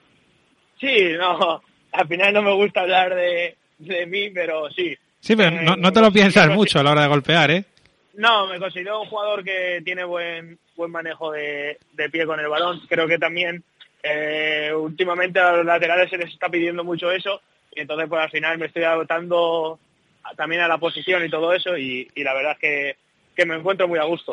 Sí, 0.81 1.13
no, 1.19 1.63
al 1.93 2.07
final 2.09 2.33
no 2.35 2.43
me 2.43 2.53
gusta 2.55 2.83
hablar 2.83 3.15
de, 3.15 3.57
de 3.79 4.07
mí, 4.07 4.31
pero 4.31 4.71
sí. 4.71 4.97
Sí, 5.21 5.35
pero 5.35 5.49
Eh, 5.57 5.61
no, 5.65 5.77
no 5.77 5.93
te 5.93 6.01
lo 6.01 6.13
piensas 6.13 6.47
sí, 6.47 6.53
mucho 6.53 6.79
a 6.79 6.83
la 6.83 6.93
hora 6.93 7.03
de 7.03 7.09
golpear, 7.09 7.51
¿eh? 7.51 7.65
No, 8.15 8.47
me 8.47 8.59
considero 8.59 9.01
un 9.03 9.09
jugador 9.09 9.43
que 9.45 9.81
tiene 9.85 10.05
buen 10.05 10.59
buen 10.79 10.93
manejo 10.93 11.33
de, 11.33 11.77
de 11.93 12.09
pie 12.09 12.25
con 12.25 12.41
el 12.41 12.49
balón. 12.49 12.81
Creo 12.89 13.07
que 13.07 13.19
también 13.19 13.63
eh, 14.03 14.73
últimamente 14.75 15.41
a 15.41 15.53
los 15.53 15.67
laterales 15.67 16.09
se 16.09 16.17
les 16.17 16.33
está 16.33 16.49
pidiendo 16.49 16.85
mucho 16.85 17.11
eso 17.11 17.43
y 17.75 17.81
entonces 17.81 18.09
pues 18.09 18.23
al 18.23 18.31
final 18.31 18.57
me 18.57 18.67
estoy 18.67 18.85
adaptando 18.85 19.79
también 20.37 20.63
a 20.63 20.69
la 20.69 20.79
posición 20.79 21.25
y 21.25 21.29
todo 21.29 21.53
eso 21.53 21.77
y, 21.77 22.09
y 22.15 22.23
la 22.23 22.33
verdad 22.33 22.53
es 22.53 22.59
que, 22.59 22.97
que 23.37 23.45
me 23.45 23.57
encuentro 23.57 23.89
muy 23.89 23.99
a 23.99 24.05
gusto. 24.05 24.33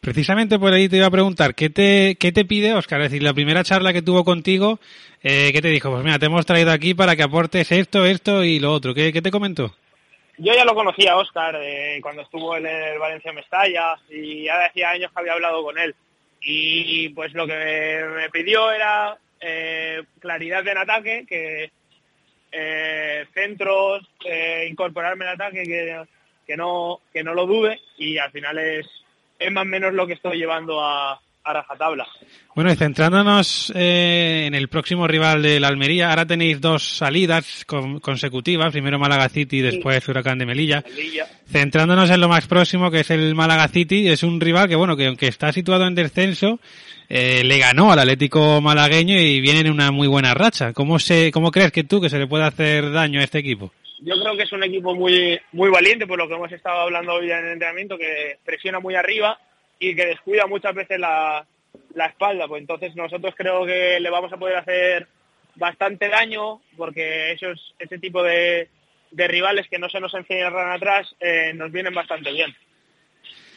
Precisamente 0.00 0.58
por 0.58 0.72
ahí 0.72 0.88
te 0.88 0.96
iba 0.96 1.06
a 1.06 1.10
preguntar, 1.10 1.54
¿qué 1.54 1.70
te, 1.70 2.16
qué 2.18 2.32
te 2.32 2.44
pide 2.44 2.74
Oscar? 2.74 3.00
Es 3.02 3.10
decir, 3.10 3.22
la 3.22 3.34
primera 3.34 3.62
charla 3.62 3.92
que 3.92 4.02
tuvo 4.02 4.24
contigo, 4.24 4.80
eh, 5.22 5.50
¿qué 5.52 5.60
te 5.60 5.68
dijo? 5.68 5.90
Pues 5.90 6.02
mira, 6.02 6.18
te 6.18 6.26
hemos 6.26 6.46
traído 6.46 6.72
aquí 6.72 6.94
para 6.94 7.14
que 7.14 7.22
aportes 7.22 7.70
esto, 7.70 8.04
esto 8.04 8.42
y 8.42 8.58
lo 8.58 8.72
otro. 8.72 8.94
¿Qué, 8.94 9.12
qué 9.12 9.22
te 9.22 9.30
comentó? 9.30 9.74
Yo 10.38 10.54
ya 10.54 10.64
lo 10.64 10.74
conocía 10.74 11.16
Oscar 11.16 11.56
eh, 11.60 11.98
cuando 12.02 12.22
estuvo 12.22 12.56
en 12.56 12.66
el 12.66 12.98
Valencia 12.98 13.32
Mestalla 13.32 13.96
y 14.08 14.44
ya 14.44 14.64
hacía 14.64 14.90
años 14.90 15.12
que 15.12 15.20
había 15.20 15.34
hablado 15.34 15.62
con 15.62 15.78
él. 15.78 15.94
Y 16.40 17.10
pues 17.10 17.32
lo 17.34 17.46
que 17.46 18.04
me, 18.16 18.30
pidió 18.30 18.72
era 18.72 19.16
eh, 19.40 20.02
claridad 20.18 20.66
en 20.66 20.78
ataque, 20.78 21.24
que 21.28 21.70
eh, 22.50 23.26
centros, 23.32 24.08
incorporarme 24.68 25.26
al 25.26 25.34
ataque, 25.34 25.62
que, 25.64 26.04
que, 26.46 26.56
no, 26.56 27.00
que 27.12 27.22
no 27.22 27.34
lo 27.34 27.46
dude 27.46 27.80
y 27.96 28.18
al 28.18 28.32
final 28.32 28.58
es, 28.58 28.86
es 29.38 29.52
más 29.52 29.62
o 29.62 29.66
menos 29.66 29.92
lo 29.92 30.06
que 30.06 30.14
estoy 30.14 30.38
llevando 30.38 30.82
a, 30.82 31.20
a 31.44 31.52
rajatabla. 31.52 32.06
Bueno, 32.54 32.72
y 32.72 32.76
centrándonos 32.76 33.72
eh, 33.74 34.44
en 34.46 34.54
el 34.54 34.68
próximo 34.68 35.06
rival 35.08 35.42
de 35.42 35.58
la 35.58 35.68
Almería, 35.68 36.10
ahora 36.10 36.26
tenéis 36.26 36.60
dos 36.60 36.82
salidas 36.82 37.64
con, 37.64 38.00
consecutivas, 38.00 38.72
primero 38.72 38.98
Málaga 38.98 39.28
City 39.28 39.58
y 39.58 39.62
después 39.62 40.06
Huracán 40.08 40.38
de 40.38 40.46
Melilla. 40.46 40.84
Melilla. 40.88 41.26
Centrándonos 41.46 42.10
en 42.10 42.20
lo 42.20 42.28
más 42.28 42.46
próximo, 42.46 42.90
que 42.90 43.00
es 43.00 43.10
el 43.10 43.34
Málaga 43.34 43.68
City, 43.68 44.08
es 44.08 44.22
un 44.22 44.40
rival 44.40 44.68
que, 44.68 44.76
bueno, 44.76 44.96
que 44.96 45.06
aunque 45.06 45.28
está 45.28 45.52
situado 45.52 45.86
en 45.86 45.94
descenso, 45.94 46.60
eh, 47.08 47.42
le 47.44 47.58
ganó 47.58 47.92
al 47.92 47.98
Atlético 47.98 48.60
malagueño 48.60 49.18
y 49.18 49.40
viene 49.40 49.60
en 49.60 49.70
una 49.70 49.90
muy 49.90 50.08
buena 50.08 50.34
racha. 50.34 50.72
¿Cómo, 50.72 50.98
se, 50.98 51.32
¿Cómo 51.32 51.50
crees 51.50 51.72
que 51.72 51.84
tú 51.84 52.00
que 52.00 52.08
se 52.08 52.18
le 52.18 52.26
puede 52.26 52.44
hacer 52.44 52.90
daño 52.92 53.20
a 53.20 53.24
este 53.24 53.38
equipo? 53.38 53.72
Yo 54.04 54.14
creo 54.20 54.36
que 54.36 54.42
es 54.42 54.52
un 54.52 54.64
equipo 54.64 54.94
muy, 54.94 55.38
muy 55.52 55.70
valiente, 55.70 56.06
por 56.06 56.18
lo 56.18 56.26
que 56.26 56.34
hemos 56.34 56.50
estado 56.50 56.80
hablando 56.80 57.14
hoy 57.14 57.30
en 57.30 57.38
el 57.38 57.52
entrenamiento, 57.52 57.96
que 57.96 58.38
presiona 58.44 58.80
muy 58.80 58.94
arriba 58.96 59.38
y 59.82 59.96
que 59.96 60.06
descuida 60.06 60.46
muchas 60.46 60.74
veces 60.74 60.98
la, 60.98 61.44
la 61.94 62.06
espalda. 62.06 62.46
Pues 62.46 62.60
entonces 62.60 62.94
nosotros 62.94 63.34
creo 63.36 63.66
que 63.66 63.98
le 64.00 64.10
vamos 64.10 64.32
a 64.32 64.36
poder 64.36 64.56
hacer 64.56 65.08
bastante 65.56 66.08
daño 66.08 66.60
porque 66.76 67.32
esos, 67.32 67.74
ese 67.78 67.98
tipo 67.98 68.22
de, 68.22 68.68
de 69.10 69.28
rivales 69.28 69.66
que 69.68 69.80
no 69.80 69.88
se 69.88 70.00
nos 70.00 70.14
encierran 70.14 70.70
atrás 70.70 71.14
eh, 71.20 71.52
nos 71.54 71.72
vienen 71.72 71.94
bastante 71.94 72.32
bien. 72.32 72.54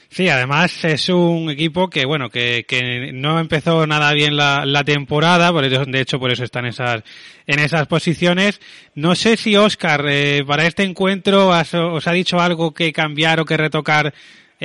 Sí, 0.09 0.29
además 0.29 0.85
es 0.85 1.09
un 1.09 1.49
equipo 1.49 1.89
que, 1.89 2.05
bueno, 2.05 2.29
que, 2.29 2.63
que 2.67 3.11
no 3.11 3.39
empezó 3.39 3.85
nada 3.85 4.13
bien 4.13 4.37
la, 4.37 4.63
la 4.65 4.83
temporada, 4.83 5.51
por 5.51 5.65
eso, 5.65 5.83
de 5.85 5.99
hecho 5.99 6.19
por 6.19 6.31
eso 6.31 6.43
están 6.43 6.65
esas, 6.65 7.03
en 7.47 7.59
esas 7.59 7.87
posiciones. 7.87 8.61
No 8.93 9.15
sé 9.15 9.35
si 9.35 9.57
Oscar, 9.57 10.05
eh, 10.07 10.43
para 10.45 10.67
este 10.67 10.83
encuentro 10.83 11.49
os 11.49 12.07
ha 12.07 12.11
dicho 12.13 12.39
algo 12.39 12.73
que 12.73 12.93
cambiar 12.93 13.39
o 13.39 13.45
que 13.45 13.57
retocar 13.57 14.13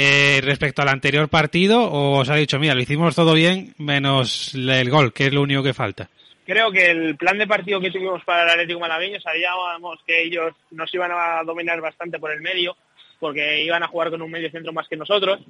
eh, 0.02 0.40
respecto 0.40 0.80
al 0.80 0.88
anterior 0.88 1.28
partido 1.28 1.82
o 1.82 2.20
os 2.20 2.30
ha 2.30 2.34
dicho, 2.34 2.58
mira, 2.58 2.74
lo 2.74 2.80
hicimos 2.80 3.14
todo 3.14 3.34
bien 3.34 3.74
menos 3.76 4.54
el 4.54 4.88
gol, 4.88 5.12
que 5.12 5.26
es 5.26 5.32
lo 5.34 5.42
único 5.42 5.62
que 5.62 5.74
falta. 5.74 6.08
Creo 6.46 6.72
que 6.72 6.90
el 6.90 7.16
plan 7.16 7.36
de 7.36 7.46
partido 7.46 7.80
que 7.80 7.90
tuvimos 7.90 8.24
para 8.24 8.44
el 8.44 8.50
Atlético 8.50 8.80
Malagueño 8.80 9.20
sabíamos 9.20 9.98
que 10.06 10.22
ellos 10.22 10.54
nos 10.70 10.92
iban 10.94 11.10
a 11.12 11.42
dominar 11.44 11.80
bastante 11.82 12.18
por 12.18 12.32
el 12.32 12.40
medio, 12.40 12.76
porque 13.18 13.62
iban 13.62 13.82
a 13.82 13.88
jugar 13.88 14.08
con 14.10 14.22
un 14.22 14.30
medio 14.30 14.50
centro 14.50 14.72
más 14.72 14.88
que 14.88 14.96
nosotros, 14.96 15.40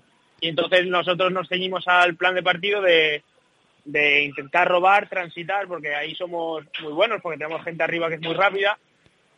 y 0.41 0.49
entonces 0.49 0.85
nosotros 0.87 1.31
nos 1.31 1.49
ceñimos 1.49 1.87
al 1.87 2.17
plan 2.17 2.35
de 2.35 2.43
partido 2.43 2.83
de, 2.83 3.23
de 3.85 4.25
intentar 4.25 4.67
robar, 4.67 5.09
transitar, 5.09 5.69
porque 5.69 5.95
ahí 5.95 6.17
somos 6.17 6.65
muy 6.83 6.93
buenos, 6.93 7.23
porque 7.23 7.39
tenemos 7.39 7.63
gente 7.63 7.85
arriba 7.85 8.09
que 8.09 8.17
es 8.17 8.21
muy 8.21 8.35
rápida, 8.35 8.77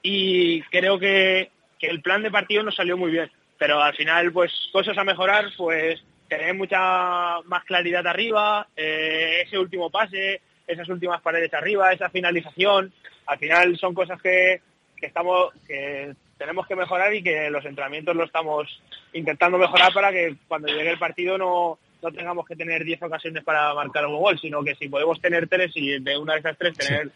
y 0.02 0.62
creo 0.62 0.98
que, 0.98 1.50
que 1.78 1.88
el 1.88 2.00
plan 2.00 2.22
de 2.22 2.30
partido 2.30 2.62
nos 2.62 2.74
salió 2.74 2.96
muy 2.96 3.10
bien. 3.10 3.30
Pero 3.62 3.80
al 3.80 3.94
final, 3.94 4.32
pues 4.32 4.52
cosas 4.72 4.98
a 4.98 5.04
mejorar, 5.04 5.44
pues 5.56 6.02
tener 6.26 6.52
mucha 6.52 7.40
más 7.42 7.62
claridad 7.62 8.04
arriba, 8.04 8.66
eh, 8.74 9.44
ese 9.46 9.56
último 9.56 9.88
pase, 9.88 10.40
esas 10.66 10.88
últimas 10.88 11.22
paredes 11.22 11.54
arriba, 11.54 11.92
esa 11.92 12.10
finalización, 12.10 12.92
al 13.24 13.38
final 13.38 13.78
son 13.78 13.94
cosas 13.94 14.20
que, 14.20 14.60
que 14.96 15.06
estamos, 15.06 15.52
que 15.64 16.12
tenemos 16.36 16.66
que 16.66 16.74
mejorar 16.74 17.14
y 17.14 17.22
que 17.22 17.50
los 17.50 17.64
entrenamientos 17.64 18.16
lo 18.16 18.24
estamos 18.24 18.66
intentando 19.12 19.58
mejorar 19.58 19.92
para 19.92 20.10
que 20.10 20.34
cuando 20.48 20.66
llegue 20.66 20.90
el 20.90 20.98
partido 20.98 21.38
no, 21.38 21.78
no 22.02 22.10
tengamos 22.10 22.44
que 22.44 22.56
tener 22.56 22.82
10 22.82 23.00
ocasiones 23.04 23.44
para 23.44 23.72
marcar 23.74 24.06
un 24.06 24.16
gol, 24.16 24.40
sino 24.40 24.64
que 24.64 24.74
si 24.74 24.88
podemos 24.88 25.20
tener 25.20 25.46
tres 25.46 25.70
y 25.76 26.00
de 26.00 26.18
una 26.18 26.32
de 26.32 26.40
esas 26.40 26.58
tres 26.58 26.76
tener 26.76 27.12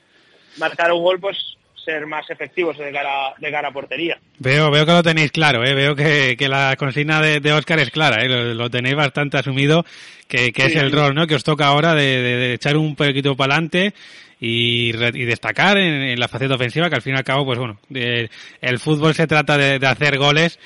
marcar 0.59 0.93
un 0.93 1.03
gol, 1.03 1.19
pues 1.19 1.56
ser 1.87 2.07
más 2.07 2.29
efectivos 2.29 2.77
de 2.77 2.93
cara, 2.93 3.33
de 3.39 3.51
cara 3.51 3.69
a 3.69 3.73
portería. 3.73 4.19
Veo, 4.39 4.71
veo 4.71 4.85
que 4.85 4.93
lo 4.93 5.03
tenéis 5.03 5.33
claro, 5.33 5.65
¿eh? 5.65 5.75
veo 5.75 5.97
que, 5.97 6.37
que 6.39 6.49
la 6.51 6.77
consigna 6.77 7.23
de, 7.23 7.41
de 7.41 7.53
Oscar 7.55 7.79
es 7.79 7.91
clara, 7.91 8.23
¿eh? 8.23 8.29
lo, 8.29 8.53
lo 8.53 8.69
tenéis 8.69 8.95
bastante 8.97 9.39
asumido, 9.39 9.87
que, 10.29 10.53
que 10.53 10.67
es 10.67 10.77
el 10.77 10.91
sí. 10.91 10.95
rol 10.97 11.15
¿no? 11.15 11.27
que 11.27 11.37
os 11.37 11.45
toca 11.45 11.67
ahora 11.69 11.95
de, 11.95 12.21
de- 12.21 12.37
de 12.37 12.53
echar 12.55 12.77
un 12.77 12.95
poquito 12.95 13.35
para 13.35 13.55
adelante 13.55 13.95
y, 14.39 14.89
y 14.91 15.25
destacar 15.25 15.79
en, 15.79 16.03
en 16.03 16.21
la 16.21 16.29
faceta 16.29 16.57
ofensiva, 16.57 16.91
que 16.91 16.97
al 16.97 17.03
fin 17.03 17.15
y 17.15 17.17
al 17.17 17.25
cabo, 17.25 17.47
pues 17.47 17.59
bueno, 17.59 17.79
de- 17.89 18.29
el 18.61 18.79
fútbol 18.79 19.15
se 19.15 19.27
trata 19.27 19.57
de, 19.57 19.79
de 19.79 19.87
hacer 19.87 20.19
goles 20.19 20.59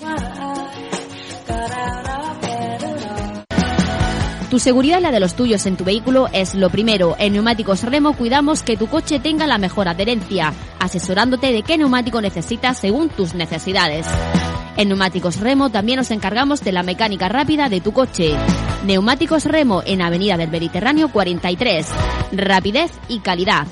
Tu 4.49 4.61
seguridad 4.61 5.01
la 5.01 5.11
de 5.11 5.19
los 5.19 5.35
tuyos 5.35 5.67
en 5.67 5.77
tu 5.77 5.83
vehículo 5.85 6.29
es 6.33 6.55
lo 6.55 6.71
primero. 6.71 7.17
En 7.19 7.33
Neumáticos 7.33 7.83
Remo 7.83 8.13
cuidamos 8.13 8.63
que 8.63 8.77
tu 8.77 8.87
coche 8.87 9.19
tenga 9.19 9.49
la 9.49 9.59
mejor 9.59 9.89
adherencia, 9.89 10.55
asesorándote 10.79 11.53
de 11.53 11.63
qué 11.63 11.77
neumático 11.77 12.21
necesitas 12.21 12.79
según 12.79 13.09
tus 13.09 13.35
necesidades. 13.35 14.07
En 14.77 14.89
Neumáticos 14.89 15.41
Remo 15.41 15.71
también 15.71 15.97
nos 15.97 16.13
encargamos 16.13 16.63
de 16.63 16.71
la 16.71 16.85
mecánica 16.85 17.29
rápida 17.29 17.69
de 17.69 17.81
tu 17.81 17.93
coche. 17.93 18.37
Neumáticos 18.85 19.45
Remo 19.45 19.83
en 19.85 20.01
Avenida 20.01 20.37
del 20.37 20.51
Mediterráneo 20.51 21.11
43. 21.11 21.89
Rapidez 22.33 22.93
y 23.09 23.19
calidad. 23.19 23.67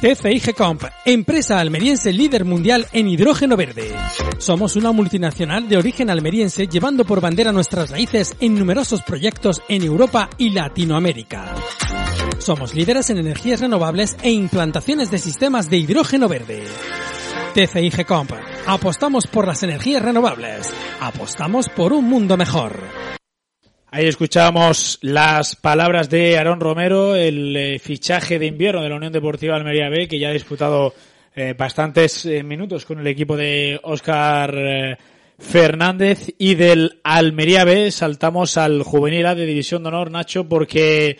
TCIG 0.00 0.54
Comp, 0.54 0.84
empresa 1.04 1.58
almeriense 1.58 2.12
líder 2.12 2.44
mundial 2.44 2.86
en 2.92 3.08
hidrógeno 3.08 3.56
verde. 3.56 3.92
Somos 4.38 4.76
una 4.76 4.92
multinacional 4.92 5.68
de 5.68 5.76
origen 5.76 6.08
almeriense 6.08 6.68
llevando 6.68 7.04
por 7.04 7.20
bandera 7.20 7.50
nuestras 7.50 7.90
raíces 7.90 8.36
en 8.38 8.54
numerosos 8.54 9.02
proyectos 9.02 9.60
en 9.68 9.82
Europa 9.82 10.30
y 10.38 10.50
Latinoamérica. 10.50 11.52
Somos 12.38 12.76
líderes 12.76 13.10
en 13.10 13.18
energías 13.18 13.58
renovables 13.58 14.16
e 14.22 14.30
implantaciones 14.30 15.10
de 15.10 15.18
sistemas 15.18 15.68
de 15.68 15.78
hidrógeno 15.78 16.28
verde. 16.28 16.62
TCIG 17.54 18.06
Comp, 18.06 18.30
apostamos 18.68 19.26
por 19.26 19.48
las 19.48 19.64
energías 19.64 20.00
renovables. 20.00 20.72
Apostamos 21.00 21.68
por 21.70 21.92
un 21.92 22.04
mundo 22.04 22.36
mejor. 22.36 23.17
Ahí 23.90 24.04
escuchábamos 24.04 24.98
las 25.00 25.56
palabras 25.56 26.10
de 26.10 26.36
Aarón 26.36 26.60
Romero, 26.60 27.16
el 27.16 27.56
eh, 27.56 27.78
fichaje 27.78 28.38
de 28.38 28.44
invierno 28.44 28.82
de 28.82 28.90
la 28.90 28.96
Unión 28.96 29.14
Deportiva 29.14 29.56
Almería 29.56 29.88
B, 29.88 30.06
que 30.06 30.18
ya 30.18 30.28
ha 30.28 30.32
disputado 30.32 30.92
eh, 31.34 31.54
bastantes 31.56 32.26
eh, 32.26 32.42
minutos 32.42 32.84
con 32.84 32.98
el 32.98 33.06
equipo 33.06 33.34
de 33.34 33.80
Óscar 33.82 34.98
Fernández 35.38 36.34
y 36.36 36.54
del 36.54 37.00
Almería 37.02 37.64
B. 37.64 37.90
Saltamos 37.90 38.58
al 38.58 38.82
Juvenil 38.82 39.24
A 39.24 39.34
de 39.34 39.46
División 39.46 39.82
de 39.82 39.88
Honor, 39.88 40.10
Nacho, 40.10 40.46
porque 40.46 41.18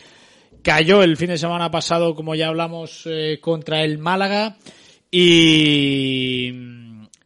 cayó 0.61 1.03
el 1.03 1.17
fin 1.17 1.29
de 1.29 1.39
semana 1.39 1.71
pasado, 1.71 2.15
como 2.15 2.35
ya 2.35 2.49
hablamos, 2.49 3.09
contra 3.41 3.83
el 3.83 3.97
Málaga 3.97 4.59
y, 5.11 6.53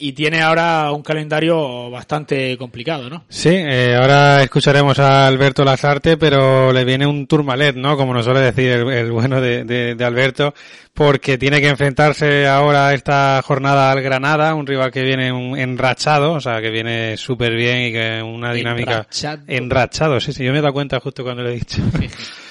y 0.03 0.15
tiene 0.15 0.43
ahora 0.43 0.91
un 0.91 1.03
calendario 1.03 1.89
bastante 1.89 2.59
complicado, 2.59 3.09
¿no? 3.09 3.25
Sí, 3.29 3.51
eh, 3.53 3.95
ahora 3.95 4.43
escucharemos 4.43 4.99
a 4.99 5.29
Alberto 5.29 5.65
Lasarte, 5.65 6.17
pero 6.17 6.73
le 6.73 6.85
viene 6.85 7.07
un 7.07 7.29
turmalet, 7.29 7.77
¿no? 7.77 7.97
Como 7.97 8.13
nos 8.13 8.25
suele 8.25 8.41
decir 8.41 8.69
el, 8.73 8.91
el 8.91 9.13
bueno 9.13 9.41
de, 9.41 9.63
de, 9.63 9.95
de, 9.95 10.05
Alberto, 10.05 10.55
porque 10.93 11.39
tiene 11.39 11.61
que 11.61 11.69
enfrentarse 11.69 12.49
ahora 12.49 12.93
esta 12.95 13.41
jornada 13.45 13.93
al 13.93 14.03
Granada, 14.03 14.57
un 14.57 14.67
rival 14.67 14.91
que 14.91 15.03
viene 15.03 15.29
enrachado, 15.29 16.33
o 16.33 16.41
sea, 16.41 16.61
que 16.61 16.71
viene 16.71 17.17
súper 17.17 17.55
bien 17.55 17.83
y 17.83 17.93
que 17.93 18.21
una 18.23 18.53
dinámica... 18.53 18.91
Enrachado. 18.91 19.43
Enrachado, 19.47 20.21
sí, 20.21 20.33
sí, 20.33 20.43
yo 20.45 20.51
me 20.51 20.59
he 20.59 20.63
dado 20.63 20.75
cuenta 20.75 20.99
justo 20.99 21.23
cuando 21.23 21.45
lo 21.45 21.51
he 21.51 21.55
dicho. 21.55 21.81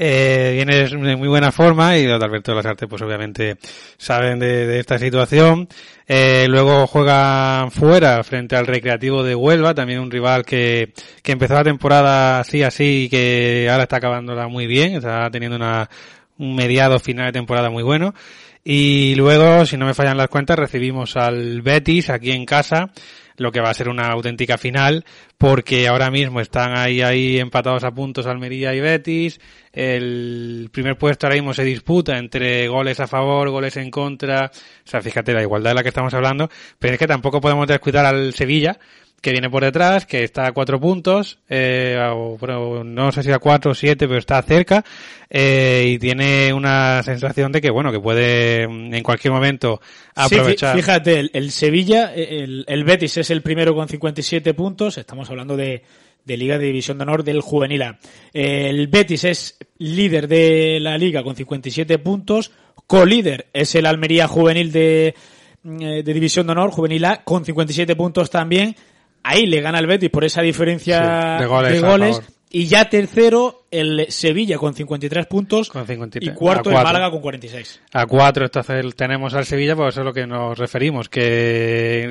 Eh, 0.00 0.52
viene 0.54 0.86
de 0.86 1.16
muy 1.16 1.26
buena 1.26 1.50
forma 1.50 1.98
y 1.98 2.06
los 2.06 2.20
de 2.20 2.24
Alberto 2.24 2.54
Lasarte 2.54 2.86
pues 2.86 3.02
obviamente 3.02 3.56
saben 3.96 4.38
de, 4.38 4.64
de 4.64 4.78
esta 4.78 4.96
situación. 4.96 5.66
Eh, 6.06 6.46
luego 6.48 6.86
juega 6.86 7.68
fuera 7.72 8.22
frente 8.22 8.54
al 8.54 8.68
Recreativo 8.68 9.24
de 9.24 9.34
Huelva, 9.34 9.74
también 9.74 9.98
un 9.98 10.12
rival 10.12 10.44
que, 10.44 10.92
que 11.20 11.32
empezó 11.32 11.54
la 11.54 11.64
temporada 11.64 12.38
así 12.38 12.62
así 12.62 13.06
y 13.06 13.08
que 13.08 13.66
ahora 13.68 13.82
está 13.82 13.96
acabándola 13.96 14.46
muy 14.46 14.68
bien, 14.68 14.94
está 14.94 15.28
teniendo 15.32 15.56
una, 15.56 15.90
un 16.38 16.54
mediado 16.54 17.00
final 17.00 17.26
de 17.26 17.32
temporada 17.32 17.68
muy 17.68 17.82
bueno. 17.82 18.14
Y 18.62 19.16
luego, 19.16 19.66
si 19.66 19.76
no 19.76 19.86
me 19.86 19.94
fallan 19.94 20.16
las 20.16 20.28
cuentas, 20.28 20.58
recibimos 20.58 21.16
al 21.16 21.60
Betis 21.60 22.08
aquí 22.08 22.30
en 22.30 22.44
casa 22.44 22.92
lo 23.38 23.50
que 23.50 23.60
va 23.60 23.70
a 23.70 23.74
ser 23.74 23.88
una 23.88 24.08
auténtica 24.08 24.58
final, 24.58 25.04
porque 25.38 25.88
ahora 25.88 26.10
mismo 26.10 26.40
están 26.40 26.76
ahí, 26.76 27.00
ahí 27.00 27.38
empatados 27.38 27.84
a 27.84 27.92
puntos 27.92 28.26
Almería 28.26 28.74
y 28.74 28.80
Betis. 28.80 29.40
El 29.72 30.68
primer 30.72 30.98
puesto 30.98 31.26
ahora 31.26 31.36
mismo 31.36 31.54
se 31.54 31.64
disputa 31.64 32.18
entre 32.18 32.68
goles 32.68 33.00
a 33.00 33.06
favor, 33.06 33.48
goles 33.50 33.76
en 33.76 33.90
contra. 33.90 34.50
O 34.52 34.88
sea, 34.88 35.00
fíjate 35.00 35.32
la 35.32 35.42
igualdad 35.42 35.70
de 35.70 35.74
la 35.74 35.82
que 35.82 35.90
estamos 35.90 36.12
hablando, 36.14 36.50
pero 36.78 36.94
es 36.94 36.98
que 36.98 37.06
tampoco 37.06 37.40
podemos 37.40 37.66
descuidar 37.66 38.04
al 38.04 38.34
Sevilla, 38.34 38.78
que 39.20 39.32
viene 39.32 39.50
por 39.50 39.64
detrás, 39.64 40.06
que 40.06 40.22
está 40.22 40.46
a 40.46 40.52
cuatro 40.52 40.80
puntos, 40.80 41.38
eh, 41.48 41.98
o, 42.12 42.36
pero 42.38 42.84
no 42.84 43.10
sé 43.10 43.22
si 43.22 43.32
a 43.32 43.38
cuatro 43.38 43.72
o 43.72 43.74
siete, 43.74 44.06
pero 44.06 44.18
está 44.18 44.40
cerca, 44.42 44.84
eh, 45.28 45.84
y 45.88 45.98
tiene 45.98 46.52
una 46.52 47.02
sensación 47.02 47.50
de 47.50 47.60
que, 47.60 47.70
bueno, 47.70 47.90
que 47.90 47.98
puede 47.98 48.62
en 48.62 49.02
cualquier 49.02 49.32
momento 49.32 49.80
aprovechar. 50.14 50.74
Sí, 50.74 50.82
fíjate, 50.82 51.18
el, 51.18 51.30
el 51.32 51.50
Sevilla, 51.50 52.14
el, 52.14 52.64
el, 52.68 52.84
Betis 52.84 53.16
es 53.16 53.30
el 53.30 53.42
primero 53.42 53.74
con 53.74 53.88
57 53.88 54.54
puntos, 54.54 54.98
estamos 54.98 55.28
hablando 55.30 55.56
de, 55.56 55.82
de 56.24 56.36
Liga 56.36 56.56
de 56.56 56.66
División 56.66 56.98
de 56.98 57.02
Honor 57.02 57.24
del 57.24 57.40
Juvenil 57.40 57.82
A. 57.82 57.98
El 58.32 58.86
Betis 58.86 59.24
es 59.24 59.58
líder 59.78 60.28
de 60.28 60.78
la 60.80 60.96
Liga 60.96 61.24
con 61.24 61.34
57 61.34 61.98
puntos, 61.98 62.52
co-líder 62.86 63.46
es 63.52 63.74
el 63.74 63.86
Almería 63.86 64.28
Juvenil 64.28 64.70
de, 64.70 65.16
de 65.64 66.02
División 66.04 66.46
de 66.46 66.52
Honor, 66.52 66.70
Juvenil 66.70 67.04
A, 67.04 67.24
con 67.24 67.44
57 67.44 67.96
puntos 67.96 68.30
también, 68.30 68.76
ahí 69.22 69.46
le 69.46 69.60
gana 69.60 69.78
el 69.78 69.86
Betis 69.86 70.10
por 70.10 70.24
esa 70.24 70.42
diferencia 70.42 71.36
sí, 71.36 71.42
de 71.42 71.46
goles. 71.46 71.72
De 71.72 71.80
goles 71.80 72.22
y 72.50 72.66
ya 72.66 72.88
tercero 72.88 73.66
el 73.70 74.06
Sevilla 74.08 74.56
con 74.56 74.74
53 74.74 75.26
puntos 75.26 75.68
con 75.68 75.86
53. 75.86 76.32
y 76.32 76.34
cuarto 76.34 76.70
el 76.70 76.76
Málaga 76.76 77.10
con 77.10 77.20
46. 77.20 77.80
A 77.92 78.06
cuatro 78.06 78.46
entonces 78.46 78.96
tenemos 78.96 79.34
al 79.34 79.44
Sevilla, 79.44 79.76
pues 79.76 79.94
eso 79.94 80.00
es 80.00 80.06
lo 80.06 80.14
que 80.14 80.26
nos 80.26 80.56
referimos, 80.56 81.10
que 81.10 82.10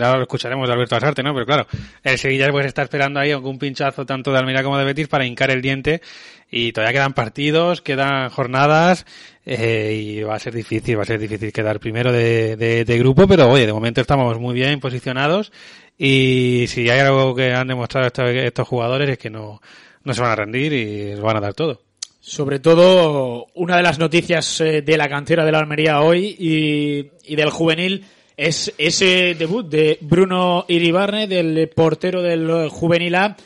ahora 0.00 0.18
lo 0.18 0.22
escucharemos 0.22 0.68
de 0.68 0.74
Alberto 0.74 0.96
Asarte, 0.96 1.22
¿no? 1.22 1.32
Pero 1.32 1.46
claro, 1.46 1.66
el 2.02 2.18
Sevilla 2.18 2.50
pues 2.50 2.66
está 2.66 2.82
esperando 2.82 3.20
ahí 3.20 3.30
algún 3.30 3.58
pinchazo 3.58 4.04
tanto 4.04 4.30
de 4.30 4.38
Almería 4.38 4.62
como 4.62 4.76
de 4.76 4.84
Betis 4.84 5.08
para 5.08 5.24
hincar 5.24 5.50
el 5.50 5.62
diente 5.62 6.02
y 6.50 6.72
todavía 6.72 7.00
quedan 7.00 7.14
partidos, 7.14 7.80
quedan 7.80 8.28
jornadas 8.28 9.06
eh, 9.46 9.94
y 9.94 10.22
va 10.22 10.34
a 10.34 10.38
ser 10.38 10.54
difícil, 10.54 10.98
va 10.98 11.02
a 11.02 11.06
ser 11.06 11.18
difícil 11.18 11.52
quedar 11.52 11.80
primero 11.80 12.12
de, 12.12 12.56
de, 12.56 12.84
de 12.84 12.98
grupo, 12.98 13.26
pero 13.26 13.48
oye, 13.48 13.66
de 13.66 13.72
momento 13.72 14.02
estamos 14.02 14.38
muy 14.38 14.54
bien 14.54 14.80
posicionados 14.80 15.50
y 15.98 16.66
si 16.68 16.88
hay 16.88 17.00
algo 17.00 17.34
que 17.34 17.52
han 17.52 17.66
demostrado 17.66 18.06
estos, 18.06 18.30
estos 18.30 18.68
jugadores 18.68 19.10
es 19.10 19.18
que 19.18 19.30
no, 19.30 19.60
no 20.04 20.14
se 20.14 20.20
van 20.20 20.30
a 20.30 20.36
rendir 20.36 20.72
y 20.72 21.16
lo 21.16 21.22
van 21.22 21.38
a 21.38 21.40
dar 21.40 21.54
todo. 21.54 21.82
Sobre 22.20 22.60
todo, 22.60 23.46
una 23.54 23.76
de 23.76 23.82
las 23.82 23.98
noticias 23.98 24.58
de 24.58 24.96
la 24.96 25.08
cantera 25.08 25.44
de 25.44 25.52
la 25.52 25.58
Almería 25.58 26.00
hoy 26.02 26.36
y, 26.38 27.34
del 27.34 27.50
juvenil 27.50 28.04
es 28.36 28.72
ese 28.76 29.34
debut 29.34 29.66
de 29.66 29.98
Bruno 30.02 30.64
Iribarne, 30.68 31.26
del 31.26 31.68
portero 31.70 32.22
del 32.22 32.68
juvenil 32.68 33.14
A, 33.14 33.36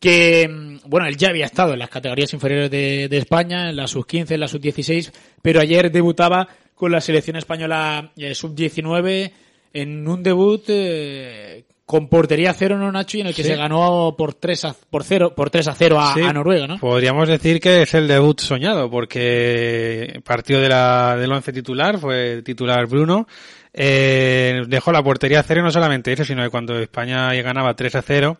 que, 0.00 0.78
bueno, 0.86 1.06
él 1.06 1.16
ya 1.16 1.28
había 1.28 1.44
estado 1.44 1.74
en 1.74 1.78
las 1.78 1.90
categorías 1.90 2.32
inferiores 2.32 2.70
de, 2.70 3.08
de 3.08 3.18
España, 3.18 3.70
en 3.70 3.76
la 3.76 3.86
sub-15, 3.86 4.32
en 4.32 4.40
la 4.40 4.48
sub-16, 4.48 5.12
pero 5.40 5.60
ayer 5.60 5.92
debutaba 5.92 6.48
con 6.74 6.90
la 6.90 7.00
selección 7.00 7.36
española 7.36 8.10
eh, 8.16 8.34
sub-19 8.34 9.30
en 9.72 10.08
un 10.08 10.22
debut 10.22 10.64
eh, 10.68 11.64
con 11.84 12.08
portería 12.08 12.54
cero, 12.54 12.78
¿no, 12.78 12.90
Nacho? 12.92 13.18
Y 13.18 13.20
en 13.22 13.26
el 13.28 13.34
que 13.34 13.42
Sí. 13.42 13.48
se 13.50 13.56
ganó 13.56 14.14
por 14.16 14.34
3 14.34 14.64
a, 14.66 14.74
por 14.90 15.04
cero, 15.04 15.34
por 15.34 15.50
3 15.50 15.68
a 15.68 15.74
0 15.74 16.00
a, 16.00 16.14
Sí, 16.14 16.20
a 16.22 16.32
Noruega, 16.32 16.66
¿no? 16.66 16.78
Podríamos 16.78 17.28
decir 17.28 17.60
que 17.60 17.82
es 17.82 17.92
el 17.94 18.08
debut 18.08 18.40
soñado, 18.40 18.90
porque 18.90 20.20
partió 20.24 20.60
de 20.60 20.68
la, 20.68 21.16
del 21.16 21.32
once 21.32 21.52
titular, 21.52 21.98
fue 21.98 22.42
titular 22.42 22.86
Bruno, 22.86 23.26
eh, 23.74 24.62
dejó 24.68 24.92
la 24.92 25.02
portería 25.02 25.42
cero, 25.42 25.60
y 25.60 25.64
no 25.64 25.70
solamente 25.70 26.12
eso, 26.12 26.24
sino 26.24 26.42
que 26.42 26.50
cuando 26.50 26.78
España 26.78 27.32
ganaba 27.42 27.74
3 27.74 27.94
a 27.96 28.02
0, 28.02 28.38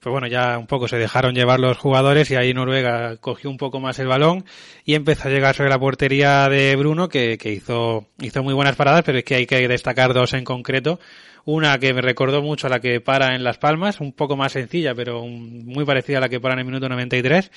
pues 0.00 0.12
bueno, 0.12 0.26
ya 0.28 0.56
un 0.58 0.66
poco 0.66 0.86
se 0.86 0.96
dejaron 0.98 1.34
llevar 1.34 1.58
los 1.58 1.78
jugadores 1.78 2.30
y 2.30 2.36
ahí 2.36 2.54
Noruega 2.54 3.16
cogió 3.16 3.50
un 3.50 3.56
poco 3.56 3.80
más 3.80 3.98
el 3.98 4.06
balón 4.06 4.44
y 4.84 4.94
empezó 4.94 5.28
a 5.28 5.32
llegar 5.32 5.54
sobre 5.56 5.70
la 5.70 5.78
portería 5.78 6.48
de 6.48 6.76
Bruno, 6.76 7.08
que, 7.08 7.36
que 7.38 7.52
hizo, 7.52 8.06
hizo 8.20 8.42
muy 8.42 8.54
buenas 8.54 8.76
paradas, 8.76 9.02
pero 9.04 9.18
es 9.18 9.24
que 9.24 9.34
hay 9.34 9.46
que 9.46 9.66
destacar 9.66 10.14
dos 10.14 10.32
en 10.34 10.44
concreto. 10.44 11.00
Una 11.46 11.78
que 11.78 11.94
me 11.94 12.02
recordó 12.02 12.42
mucho 12.42 12.66
a 12.66 12.70
la 12.70 12.80
que 12.80 13.00
para 13.00 13.36
en 13.36 13.44
Las 13.44 13.56
Palmas, 13.56 14.00
un 14.00 14.12
poco 14.12 14.36
más 14.36 14.50
sencilla, 14.50 14.96
pero 14.96 15.24
muy 15.24 15.84
parecida 15.84 16.18
a 16.18 16.20
la 16.20 16.28
que 16.28 16.40
para 16.40 16.54
en 16.54 16.58
el 16.58 16.64
minuto 16.66 16.88
93. 16.88 17.52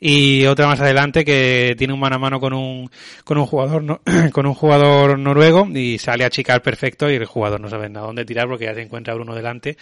Y 0.00 0.46
otra 0.46 0.66
más 0.66 0.80
adelante 0.80 1.26
que 1.26 1.74
tiene 1.76 1.92
un 1.92 2.00
mano 2.00 2.16
a 2.16 2.18
mano 2.18 2.40
con 2.40 2.54
un, 2.54 2.90
con 3.22 3.36
un 3.36 3.44
jugador, 3.44 3.82
no- 3.84 4.00
con 4.32 4.46
un 4.46 4.54
jugador 4.54 5.18
noruego 5.18 5.68
y 5.74 5.98
sale 5.98 6.24
a 6.24 6.30
chicar 6.30 6.62
perfecto 6.62 7.10
y 7.10 7.16
el 7.16 7.26
jugador 7.26 7.60
no 7.60 7.68
sabe 7.68 7.86
a 7.86 8.00
dónde 8.00 8.24
tirar 8.24 8.48
porque 8.48 8.64
ya 8.64 8.74
se 8.74 8.80
encuentra 8.80 9.12
Bruno 9.14 9.34
delante. 9.34 9.76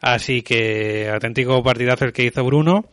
Así 0.00 0.40
que 0.40 1.10
auténtico 1.12 1.62
partidazo 1.62 2.06
el 2.06 2.12
que 2.14 2.24
hizo 2.24 2.42
Bruno. 2.44 2.86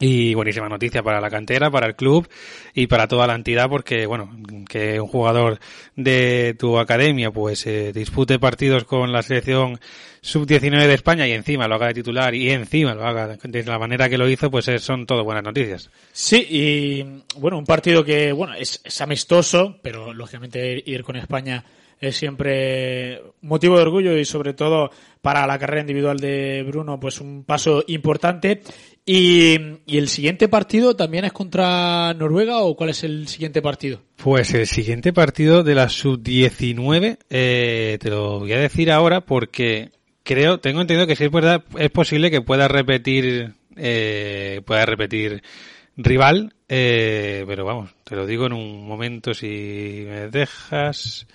Y 0.00 0.34
buenísima 0.34 0.68
noticia 0.68 1.04
para 1.04 1.20
la 1.20 1.30
cantera, 1.30 1.70
para 1.70 1.86
el 1.86 1.94
club 1.94 2.28
y 2.74 2.88
para 2.88 3.06
toda 3.06 3.28
la 3.28 3.36
entidad 3.36 3.68
porque, 3.68 4.06
bueno, 4.06 4.36
que 4.68 5.00
un 5.00 5.06
jugador 5.06 5.60
de 5.94 6.56
tu 6.58 6.78
academia 6.78 7.30
pues 7.30 7.64
eh, 7.68 7.92
dispute 7.92 8.40
partidos 8.40 8.82
con 8.84 9.12
la 9.12 9.22
selección 9.22 9.78
sub-19 10.20 10.88
de 10.88 10.94
España 10.94 11.28
y 11.28 11.32
encima 11.32 11.68
lo 11.68 11.76
haga 11.76 11.86
de 11.88 11.94
titular 11.94 12.34
y 12.34 12.50
encima 12.50 12.92
lo 12.94 13.06
haga 13.06 13.36
de 13.40 13.62
la 13.62 13.78
manera 13.78 14.08
que 14.08 14.18
lo 14.18 14.28
hizo, 14.28 14.50
pues 14.50 14.66
eh, 14.66 14.80
son 14.80 15.06
todo 15.06 15.22
buenas 15.22 15.44
noticias. 15.44 15.88
Sí, 16.10 16.44
y 16.50 17.22
bueno, 17.38 17.56
un 17.56 17.64
partido 17.64 18.04
que, 18.04 18.32
bueno, 18.32 18.54
es, 18.54 18.80
es 18.82 19.00
amistoso, 19.00 19.78
pero 19.80 20.12
lógicamente 20.12 20.82
ir 20.84 21.04
con 21.04 21.14
España 21.14 21.64
es 22.00 22.16
siempre 22.16 23.22
motivo 23.42 23.76
de 23.76 23.82
orgullo 23.82 24.16
y 24.16 24.24
sobre 24.24 24.54
todo 24.54 24.90
para 25.22 25.46
la 25.46 25.58
carrera 25.58 25.80
individual 25.80 26.18
de 26.18 26.62
Bruno, 26.66 27.00
pues 27.00 27.20
un 27.20 27.44
paso 27.44 27.82
importante. 27.86 28.62
Y, 29.06 29.56
y 29.84 29.98
el 29.98 30.08
siguiente 30.08 30.48
partido 30.48 30.96
también 30.96 31.26
es 31.26 31.32
contra 31.32 32.14
Noruega 32.14 32.60
o 32.60 32.74
cuál 32.74 32.90
es 32.90 33.04
el 33.04 33.28
siguiente 33.28 33.60
partido? 33.60 34.02
Pues 34.16 34.54
el 34.54 34.66
siguiente 34.66 35.12
partido 35.12 35.62
de 35.62 35.74
la 35.74 35.90
sub-19 35.90 37.18
eh, 37.28 37.98
te 38.00 38.10
lo 38.10 38.40
voy 38.40 38.52
a 38.54 38.58
decir 38.58 38.90
ahora 38.90 39.20
porque 39.20 39.90
creo, 40.22 40.58
tengo 40.58 40.80
entendido 40.80 41.06
que 41.06 41.16
si 41.16 41.24
es 41.24 41.30
verdad, 41.30 41.62
es 41.78 41.90
posible 41.90 42.30
que 42.30 42.40
pueda 42.40 42.66
repetir, 42.66 43.52
eh, 43.76 44.62
pueda 44.64 44.86
repetir 44.86 45.42
rival, 45.96 46.54
eh, 46.68 47.44
pero 47.46 47.64
vamos, 47.64 47.90
te 48.04 48.16
lo 48.16 48.26
digo 48.26 48.46
en 48.46 48.54
un 48.54 48.86
momento 48.86 49.34
si 49.34 50.04
me 50.08 50.28
dejas. 50.28 51.26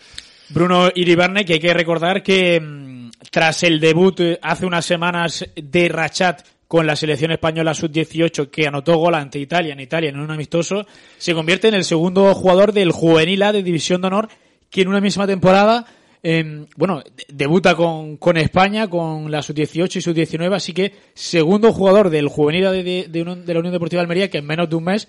Bruno 0.50 0.90
Iribarne, 0.94 1.46
que 1.46 1.54
hay 1.54 1.60
que 1.60 1.74
recordar 1.74 2.24
que 2.24 2.60
mm, 2.60 3.12
tras 3.30 3.64
el 3.64 3.80
debut 3.80 4.20
eh, 4.20 4.40
hace 4.42 4.66
unas 4.66 4.86
semanas 4.86 5.46
de 5.56 5.88
Rachat 5.88 6.42
con 6.70 6.86
la 6.88 6.96
selección 6.96 7.32
española 7.32 7.74
sub-18 7.74 8.50
que 8.50 8.68
anotó 8.68 8.96
gol 8.98 9.16
ante 9.16 9.40
Italia 9.40 9.74
en 9.74 9.80
Italia 9.82 10.12
en 10.12 10.20
un 10.20 10.30
amistoso, 10.32 10.86
se 11.18 11.34
convierte 11.34 11.68
en 11.68 11.74
el 11.74 11.84
segundo 11.84 12.34
jugador 12.36 12.72
del 12.74 12.92
juvenil 12.92 13.42
A 13.44 13.52
de 13.52 13.64
División 13.64 14.00
de 14.02 14.08
Honor 14.08 14.30
que 14.70 14.84
en 14.84 14.88
una 14.88 15.02
misma 15.02 15.26
temporada 15.28 15.86
eh, 16.22 16.66
bueno, 16.76 17.02
de- 17.16 17.26
debuta 17.30 17.76
con, 17.76 18.18
con 18.18 18.38
España, 18.38 18.88
con 18.88 19.32
la 19.32 19.42
sub-18 19.42 19.96
y 19.96 20.02
sub-19, 20.02 20.54
así 20.54 20.74
que 20.74 20.94
segundo 21.16 21.72
jugador 21.74 22.10
del 22.12 22.28
juvenil 22.28 22.68
A 22.68 22.72
de, 22.72 22.84
de- 22.84 23.24
la 23.24 23.60
Unión 23.60 23.72
Deportiva 23.74 24.02
de 24.02 24.04
Almería 24.04 24.30
que 24.30 24.38
en 24.38 24.46
menos 24.46 24.70
de 24.70 24.76
un 24.76 24.84
mes 24.84 25.08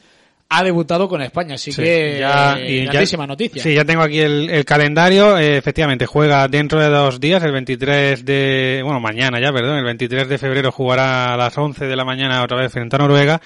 ha 0.52 0.64
debutado 0.64 1.08
con 1.08 1.22
España, 1.22 1.54
así 1.54 1.70
Sí, 1.72 1.80
que 1.80 2.16
ya- 2.18 2.58
eh, 2.58 2.70
y 2.72 2.84
ya- 2.84 2.90
grandísima 2.92 3.26
noticia. 3.26 3.62
Sí, 3.62 3.72
ya 3.72 3.84
tengo 3.84 4.02
aquí 4.02 4.18
el, 4.18 4.50
el 4.50 4.64
calendario. 4.64 5.38
Eh, 5.38 5.56
efectivamente, 5.56 6.06
juega 6.06 6.48
dentro 6.48 6.80
de 6.80 6.88
dos 6.88 7.20
días, 7.20 7.42
el 7.44 7.52
23 7.52 8.24
de... 8.24 8.80
Bueno, 8.84 8.98
mañana 9.00 9.40
ya, 9.40 9.52
perdón. 9.52 9.76
El 9.78 9.84
23 9.84 10.28
de 10.28 10.38
febrero 10.38 10.72
jugará 10.72 11.32
a 11.34 11.36
las 11.36 11.56
11 11.56 11.86
de 11.86 11.94
la 11.96 12.04
mañana 12.04 12.42
otra 12.42 12.58
vez 12.58 12.72
frente 12.72 12.96
a 12.96 12.98
Noruega. 12.98 13.40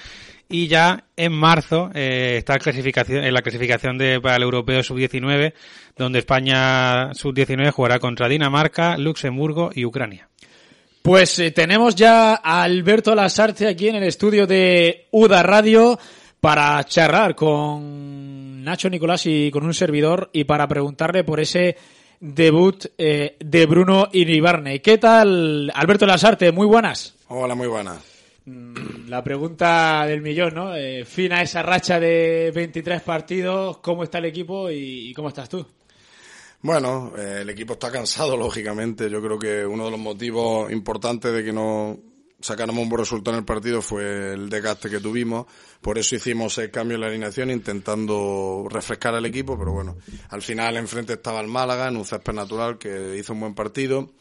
Y 0.49 0.67
ya 0.67 1.05
en 1.15 1.31
marzo 1.33 1.89
eh, 1.95 2.35
está 2.37 2.57
clasificación, 2.59 3.23
en 3.23 3.33
la 3.33 3.41
clasificación 3.41 3.97
de, 3.97 4.19
para 4.21 4.35
el 4.37 4.43
Europeo 4.43 4.83
Sub-19, 4.83 5.53
donde 5.97 6.19
España 6.19 7.13
Sub-19 7.13 7.71
jugará 7.71 7.97
contra 7.99 8.27
Dinamarca, 8.27 8.97
Luxemburgo 8.97 9.71
y 9.73 9.85
Ucrania. 9.85 10.27
Pues 11.01 11.37
eh, 11.39 11.51
tenemos 11.51 11.95
ya 11.95 12.41
a 12.43 12.63
Alberto 12.63 13.13
Lasarte 13.15 13.67
aquí 13.67 13.87
en 13.89 13.95
el 13.95 14.03
estudio 14.03 14.45
de 14.47 15.07
UDA 15.11 15.43
Radio 15.43 15.99
para 16.45 16.83
charlar 16.83 17.33
con 17.33 18.63
Nacho 18.63 18.87
Nicolás 18.87 19.25
y 19.25 19.49
con 19.49 19.65
un 19.65 19.73
servidor 19.73 20.29
y 20.31 20.43
para 20.43 20.67
preguntarle 20.67 21.23
por 21.23 21.39
ese 21.39 21.75
debut 22.19 22.85
eh, 22.99 23.35
de 23.39 23.65
Bruno 23.65 24.09
Iribarne. 24.11 24.79
¿Qué 24.79 24.99
tal, 24.99 25.71
Alberto 25.73 26.05
Lasarte? 26.05 26.51
Muy 26.51 26.67
buenas. 26.67 27.15
Hola, 27.29 27.55
muy 27.55 27.65
buenas. 27.65 27.97
Mm, 28.45 29.09
La 29.09 29.23
pregunta 29.23 30.05
del 30.05 30.21
millón, 30.21 30.53
¿no? 30.53 30.75
Eh, 30.75 31.03
fin 31.03 31.33
a 31.33 31.41
esa 31.41 31.63
racha 31.63 31.99
de 31.99 32.51
23 32.53 33.01
partidos, 33.01 33.79
¿cómo 33.79 34.03
está 34.03 34.19
el 34.19 34.25
equipo 34.25 34.69
y, 34.69 35.09
y 35.09 35.13
cómo 35.15 35.29
estás 35.29 35.49
tú? 35.49 35.65
Bueno, 36.61 37.13
eh, 37.17 37.39
el 37.41 37.49
equipo 37.49 37.73
está 37.73 37.91
cansado, 37.91 38.37
lógicamente. 38.37 39.09
Yo 39.09 39.19
creo 39.19 39.39
que 39.39 39.65
uno 39.65 39.85
de 39.85 39.91
los 39.91 39.99
motivos 39.99 40.71
importantes 40.71 41.33
de 41.33 41.43
que 41.43 41.51
no 41.51 41.97
sacáramos 42.45 42.83
un 42.83 42.89
buen 42.89 42.99
resultado 42.99 43.35
en 43.35 43.39
el 43.39 43.45
partido 43.45 43.81
fue 43.81 44.33
el 44.33 44.49
desgaste 44.49 44.87
que 44.87 44.99
tuvimos. 44.99 45.47
Por 45.81 45.97
eso 45.97 46.15
hicimos 46.15 46.55
el 46.59 46.69
cambio 46.69 46.93
en 46.95 47.01
la 47.01 47.07
alineación 47.07 47.49
intentando 47.49 48.67
refrescar 48.69 49.15
al 49.15 49.25
equipo, 49.25 49.57
pero 49.57 49.71
bueno, 49.71 49.97
al 50.29 50.43
final 50.43 50.77
enfrente 50.77 51.13
estaba 51.13 51.41
el 51.41 51.47
Málaga 51.47 51.87
en 51.87 51.97
un 51.97 52.05
césped 52.05 52.33
natural 52.33 52.77
que 52.77 53.17
hizo 53.17 53.33
un 53.33 53.39
buen 53.39 53.55
partido. 53.55 54.11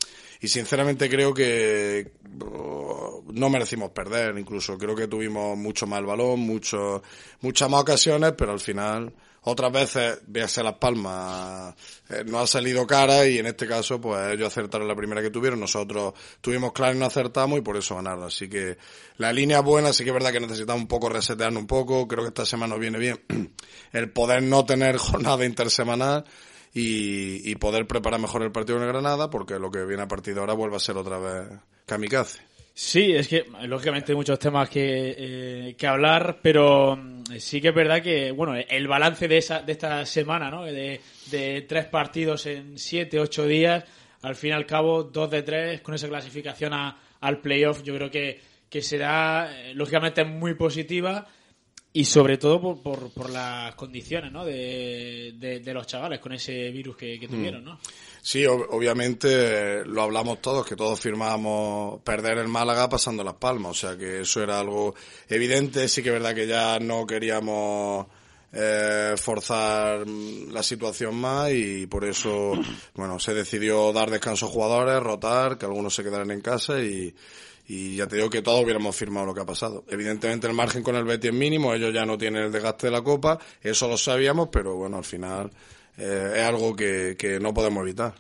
Y 0.40 0.48
sinceramente 0.48 1.08
creo 1.10 1.34
que 1.34 2.12
oh, 2.40 3.24
no 3.32 3.50
merecimos 3.50 3.90
perder, 3.90 4.38
incluso 4.38 4.78
creo 4.78 4.96
que 4.96 5.06
tuvimos 5.06 5.56
mucho 5.56 5.86
más 5.86 6.00
el 6.00 6.06
balón, 6.06 6.40
mucho, 6.40 7.02
muchas 7.42 7.68
más 7.68 7.82
ocasiones, 7.82 8.32
pero 8.36 8.52
al 8.52 8.60
final 8.60 9.12
otras 9.46 9.70
veces, 9.70 10.20
véase 10.26 10.62
Las 10.62 10.74
Palmas, 10.74 11.74
eh, 12.08 12.24
no 12.26 12.40
ha 12.40 12.46
salido 12.46 12.86
cara 12.86 13.26
y 13.26 13.38
en 13.38 13.46
este 13.46 13.66
caso, 13.66 14.00
pues 14.00 14.32
ellos 14.32 14.48
acertaron 14.48 14.88
la 14.88 14.96
primera 14.96 15.20
que 15.20 15.30
tuvieron, 15.30 15.60
nosotros 15.60 16.14
tuvimos 16.40 16.72
claro 16.72 16.96
y 16.96 16.98
no 16.98 17.04
acertamos 17.04 17.58
y 17.58 17.62
por 17.62 17.76
eso 17.76 17.94
ganaron. 17.96 18.24
Así 18.24 18.48
que 18.48 18.78
la 19.18 19.32
línea 19.32 19.58
es 19.58 19.64
buena, 19.64 19.92
sí 19.92 20.02
que 20.02 20.10
es 20.10 20.14
verdad 20.14 20.32
que 20.32 20.40
necesitamos 20.40 20.82
un 20.82 20.88
poco 20.88 21.10
resetearnos 21.10 21.60
un 21.60 21.66
poco, 21.66 22.08
creo 22.08 22.22
que 22.22 22.28
esta 22.28 22.46
semana 22.46 22.74
nos 22.74 22.80
viene 22.80 22.98
bien 22.98 23.20
el 23.92 24.10
poder 24.10 24.42
no 24.42 24.64
tener 24.64 24.96
jornada 24.98 25.44
intersemanal 25.44 26.24
y, 26.72 27.50
y 27.50 27.54
poder 27.56 27.86
preparar 27.86 28.20
mejor 28.20 28.42
el 28.42 28.52
partido 28.52 28.78
en 28.78 28.84
el 28.84 28.88
Granada, 28.88 29.28
porque 29.28 29.58
lo 29.58 29.70
que 29.70 29.84
viene 29.84 30.04
a 30.04 30.08
partir 30.08 30.34
de 30.34 30.40
ahora 30.40 30.54
vuelve 30.54 30.76
a 30.76 30.80
ser 30.80 30.96
otra 30.96 31.18
vez 31.18 31.48
kamikaze. 31.84 32.53
Sí, 32.76 33.12
es 33.14 33.28
que 33.28 33.44
lógicamente 33.68 34.10
hay 34.10 34.16
muchos 34.16 34.36
temas 34.38 34.68
que, 34.68 35.14
eh, 35.16 35.74
que 35.78 35.86
hablar, 35.86 36.40
pero 36.42 36.96
mm, 36.96 37.22
sí 37.38 37.60
que 37.60 37.68
es 37.68 37.74
verdad 37.74 38.02
que, 38.02 38.32
bueno, 38.32 38.54
el 38.56 38.88
balance 38.88 39.28
de 39.28 39.38
esa 39.38 39.60
de 39.62 39.72
esta 39.72 40.04
semana, 40.04 40.50
¿no? 40.50 40.64
De, 40.64 41.00
de 41.30 41.62
tres 41.68 41.84
partidos 41.86 42.46
en 42.46 42.76
siete, 42.76 43.20
ocho 43.20 43.46
días, 43.46 43.84
al 44.22 44.34
fin 44.34 44.50
y 44.50 44.52
al 44.54 44.66
cabo, 44.66 45.04
dos 45.04 45.30
de 45.30 45.42
tres, 45.42 45.80
con 45.82 45.94
esa 45.94 46.08
clasificación 46.08 46.72
a- 46.72 46.96
al 47.20 47.38
playoff, 47.40 47.82
yo 47.84 47.94
creo 47.94 48.10
que, 48.10 48.40
que 48.68 48.82
será, 48.82 49.50
eh, 49.56 49.74
lógicamente, 49.74 50.24
muy 50.24 50.54
positiva 50.54 51.26
y 51.96 52.04
sobre 52.04 52.38
todo 52.38 52.60
por, 52.60 52.82
por, 52.82 53.10
por 53.12 53.30
las 53.30 53.74
condiciones, 53.76 54.32
¿no? 54.32 54.44
De, 54.44 55.32
de, 55.38 55.60
de 55.60 55.72
los 55.74 55.86
chavales 55.86 56.18
con 56.18 56.32
ese 56.32 56.70
virus 56.72 56.96
que, 56.96 57.18
que 57.20 57.28
tuvieron, 57.28 57.64
¿no? 57.64 57.78
Sí, 58.20 58.42
ob- 58.42 58.66
obviamente 58.70 59.84
lo 59.84 60.02
hablamos 60.02 60.42
todos, 60.42 60.66
que 60.66 60.74
todos 60.76 60.98
firmábamos 60.98 62.00
perder 62.02 62.38
el 62.38 62.48
Málaga 62.48 62.88
pasando 62.88 63.22
las 63.22 63.34
palmas, 63.34 63.70
o 63.70 63.74
sea 63.74 63.96
que 63.96 64.22
eso 64.22 64.42
era 64.42 64.58
algo 64.58 64.94
evidente, 65.28 65.86
sí 65.88 66.02
que 66.02 66.08
es 66.08 66.14
verdad 66.14 66.34
que 66.34 66.48
ya 66.48 66.80
no 66.80 67.06
queríamos 67.06 68.06
eh, 68.52 69.14
forzar 69.16 70.04
mm, 70.06 70.50
la 70.52 70.62
situación 70.64 71.14
más 71.14 71.52
y 71.52 71.86
por 71.86 72.04
eso, 72.04 72.52
bueno, 72.94 73.20
se 73.20 73.34
decidió 73.34 73.92
dar 73.92 74.10
descanso 74.10 74.46
a 74.46 74.48
jugadores, 74.48 75.00
rotar, 75.00 75.58
que 75.58 75.66
algunos 75.66 75.94
se 75.94 76.02
quedaran 76.02 76.30
en 76.32 76.40
casa 76.40 76.80
y, 76.80 77.14
y 77.66 77.96
ya 77.96 78.06
te 78.06 78.16
digo 78.16 78.30
que 78.30 78.42
todos 78.42 78.62
hubiéramos 78.62 78.94
firmado 78.94 79.26
lo 79.26 79.34
que 79.34 79.40
ha 79.40 79.46
pasado. 79.46 79.84
Evidentemente 79.88 80.46
el 80.46 80.54
margen 80.54 80.82
con 80.82 80.96
el 80.96 81.04
Betis 81.04 81.30
es 81.30 81.36
mínimo, 81.36 81.74
ellos 81.74 81.92
ya 81.92 82.04
no 82.04 82.18
tienen 82.18 82.44
el 82.44 82.52
desgaste 82.52 82.88
de 82.88 82.92
la 82.92 83.02
Copa, 83.02 83.38
eso 83.62 83.88
lo 83.88 83.96
sabíamos, 83.96 84.48
pero 84.52 84.76
bueno, 84.76 84.98
al 84.98 85.04
final 85.04 85.50
eh, 85.96 86.32
es 86.36 86.42
algo 86.42 86.74
que, 86.76 87.16
que 87.18 87.40
no 87.40 87.54
podemos 87.54 87.82
evitar. 87.82 88.14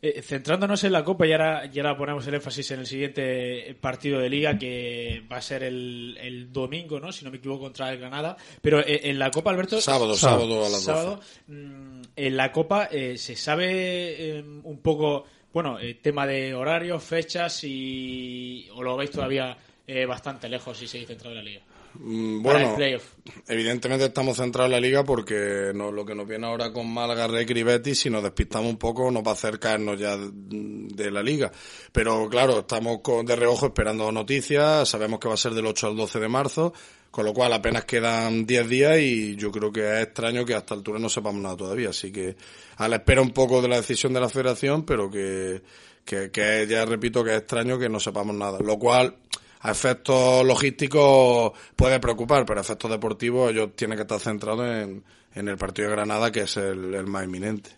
Eh, 0.00 0.22
centrándonos 0.22 0.84
en 0.84 0.92
la 0.92 1.02
Copa, 1.02 1.26
y 1.26 1.32
ahora, 1.32 1.68
y 1.72 1.76
ahora 1.80 1.96
ponemos 1.96 2.24
el 2.28 2.34
énfasis 2.34 2.70
en 2.70 2.80
el 2.80 2.86
siguiente 2.86 3.76
partido 3.80 4.20
de 4.20 4.30
Liga, 4.30 4.56
que 4.56 5.24
va 5.30 5.38
a 5.38 5.42
ser 5.42 5.64
el, 5.64 6.16
el 6.20 6.52
domingo, 6.52 7.00
¿no? 7.00 7.10
Si 7.10 7.24
no 7.24 7.32
me 7.32 7.38
equivoco, 7.38 7.64
contra 7.64 7.90
el 7.92 7.98
Granada. 7.98 8.36
Pero 8.62 8.78
eh, 8.78 9.00
en 9.04 9.18
la 9.18 9.32
Copa, 9.32 9.50
Alberto... 9.50 9.80
Sábado, 9.80 10.14
sábado 10.14 10.64
a 10.64 10.68
las 10.68 10.84
12. 10.84 10.84
sábado, 10.84 11.20
mm, 11.48 12.02
en 12.14 12.36
la 12.36 12.52
Copa 12.52 12.88
eh, 12.92 13.18
se 13.18 13.34
sabe 13.34 14.38
eh, 14.38 14.44
un 14.62 14.78
poco, 14.82 15.24
bueno, 15.62 15.78
eh, 15.80 15.94
tema 16.00 16.26
de 16.26 16.54
horarios, 16.54 17.02
fechas 17.02 17.64
y... 17.64 18.68
o 18.74 18.82
lo 18.82 18.96
veis 18.96 19.10
todavía 19.10 19.56
eh, 19.86 20.06
bastante 20.06 20.48
lejos 20.48 20.78
si 20.78 20.86
seguís 20.86 21.08
centrado 21.08 21.30
en 21.32 21.36
la 21.44 21.50
Liga. 21.50 21.62
Mm, 21.94 22.42
Bueno, 22.42 22.76
el 22.78 23.00
evidentemente 23.48 24.04
estamos 24.04 24.36
centrados 24.36 24.68
en 24.68 24.72
la 24.72 24.80
liga 24.80 25.02
porque 25.04 25.72
no, 25.74 25.90
lo 25.90 26.04
que 26.04 26.14
nos 26.14 26.28
viene 26.28 26.46
ahora 26.46 26.70
con 26.72 26.86
Málaga, 26.92 27.26
Recre 27.26 27.60
y 27.60 27.62
Betis, 27.64 27.98
si 28.00 28.10
nos 28.10 28.22
despistamos 28.22 28.70
un 28.70 28.76
poco 28.78 29.10
nos 29.10 29.24
va 29.24 29.30
a 29.30 29.34
hacer 29.34 29.58
caernos 29.58 29.98
ya 29.98 30.16
de, 30.16 30.28
de 30.32 31.10
la 31.10 31.22
liga. 31.22 31.50
Pero 31.90 32.28
claro, 32.28 32.60
estamos 32.60 32.98
con- 33.02 33.24
de 33.26 33.34
reojo 33.34 33.66
esperando 33.66 34.12
noticias, 34.12 34.88
sabemos 34.88 35.18
que 35.18 35.28
va 35.28 35.34
a 35.34 35.38
ser 35.38 35.54
del 35.54 35.66
8 35.66 35.88
al 35.88 35.96
12 35.96 36.20
de 36.20 36.28
marzo, 36.28 36.72
con 37.10 37.24
lo 37.24 37.32
cual 37.32 37.52
apenas 37.52 37.84
quedan 37.84 38.46
10 38.46 38.68
días 38.68 38.98
y 38.98 39.36
yo 39.36 39.50
creo 39.50 39.72
que 39.72 39.80
es 39.80 40.06
extraño 40.06 40.44
que 40.44 40.54
hasta 40.54 40.74
altura 40.74 40.98
no 40.98 41.08
sepamos 41.08 41.40
nada 41.40 41.56
todavía. 41.56 41.90
Así 41.90 42.12
que 42.12 42.36
a 42.76 42.88
la 42.88 42.96
espera 42.96 43.22
un 43.22 43.30
poco 43.30 43.62
de 43.62 43.68
la 43.68 43.76
decisión 43.76 44.12
de 44.12 44.20
la 44.20 44.28
federación, 44.28 44.84
pero 44.84 45.10
que, 45.10 45.62
que, 46.04 46.66
ya 46.68 46.84
repito 46.84 47.24
que 47.24 47.32
es 47.32 47.38
extraño 47.38 47.78
que 47.78 47.88
no 47.88 47.98
sepamos 47.98 48.34
nada. 48.34 48.58
Lo 48.60 48.78
cual 48.78 49.16
a 49.60 49.70
efectos 49.70 50.44
logísticos 50.44 51.52
puede 51.74 51.98
preocupar, 51.98 52.44
pero 52.44 52.60
a 52.60 52.62
efectos 52.62 52.90
deportivos 52.90 53.50
ellos 53.50 53.70
tienen 53.74 53.96
que 53.96 54.02
estar 54.02 54.20
centrados 54.20 54.66
en, 54.66 55.02
en 55.34 55.48
el 55.48 55.56
partido 55.56 55.88
de 55.88 55.96
Granada, 55.96 56.30
que 56.30 56.40
es 56.40 56.56
el, 56.56 56.94
el 56.94 57.06
más 57.06 57.24
inminente. 57.24 57.70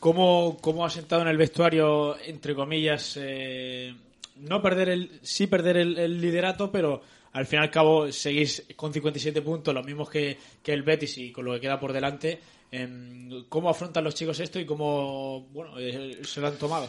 ¿Cómo, 0.00 0.58
cómo 0.60 0.84
ha 0.84 0.90
sentado 0.90 1.22
en 1.22 1.28
el 1.28 1.38
vestuario, 1.38 2.18
entre 2.20 2.54
comillas, 2.54 3.18
eh, 3.20 3.94
no 4.36 4.60
perder 4.60 4.90
el, 4.90 5.20
sí 5.22 5.46
perder 5.46 5.78
el, 5.78 5.98
el 5.98 6.20
liderato, 6.20 6.70
pero 6.70 7.00
al 7.34 7.46
fin 7.46 7.58
y 7.58 7.62
al 7.62 7.70
cabo 7.70 8.10
seguís 8.10 8.64
con 8.76 8.92
57 8.92 9.42
puntos, 9.42 9.74
los 9.74 9.84
mismos 9.84 10.08
que, 10.08 10.38
que 10.62 10.72
el 10.72 10.82
Betis 10.82 11.18
y 11.18 11.30
con 11.32 11.44
lo 11.44 11.52
que 11.54 11.60
queda 11.60 11.78
por 11.78 11.92
delante? 11.92 12.40
Em, 12.70 13.44
¿Cómo 13.48 13.68
afrontan 13.68 14.02
los 14.02 14.14
chicos 14.14 14.40
esto 14.40 14.58
y 14.58 14.66
cómo 14.66 15.46
bueno, 15.52 15.78
eh, 15.78 16.20
se 16.24 16.40
lo 16.40 16.46
han 16.46 16.56
tomado? 16.56 16.88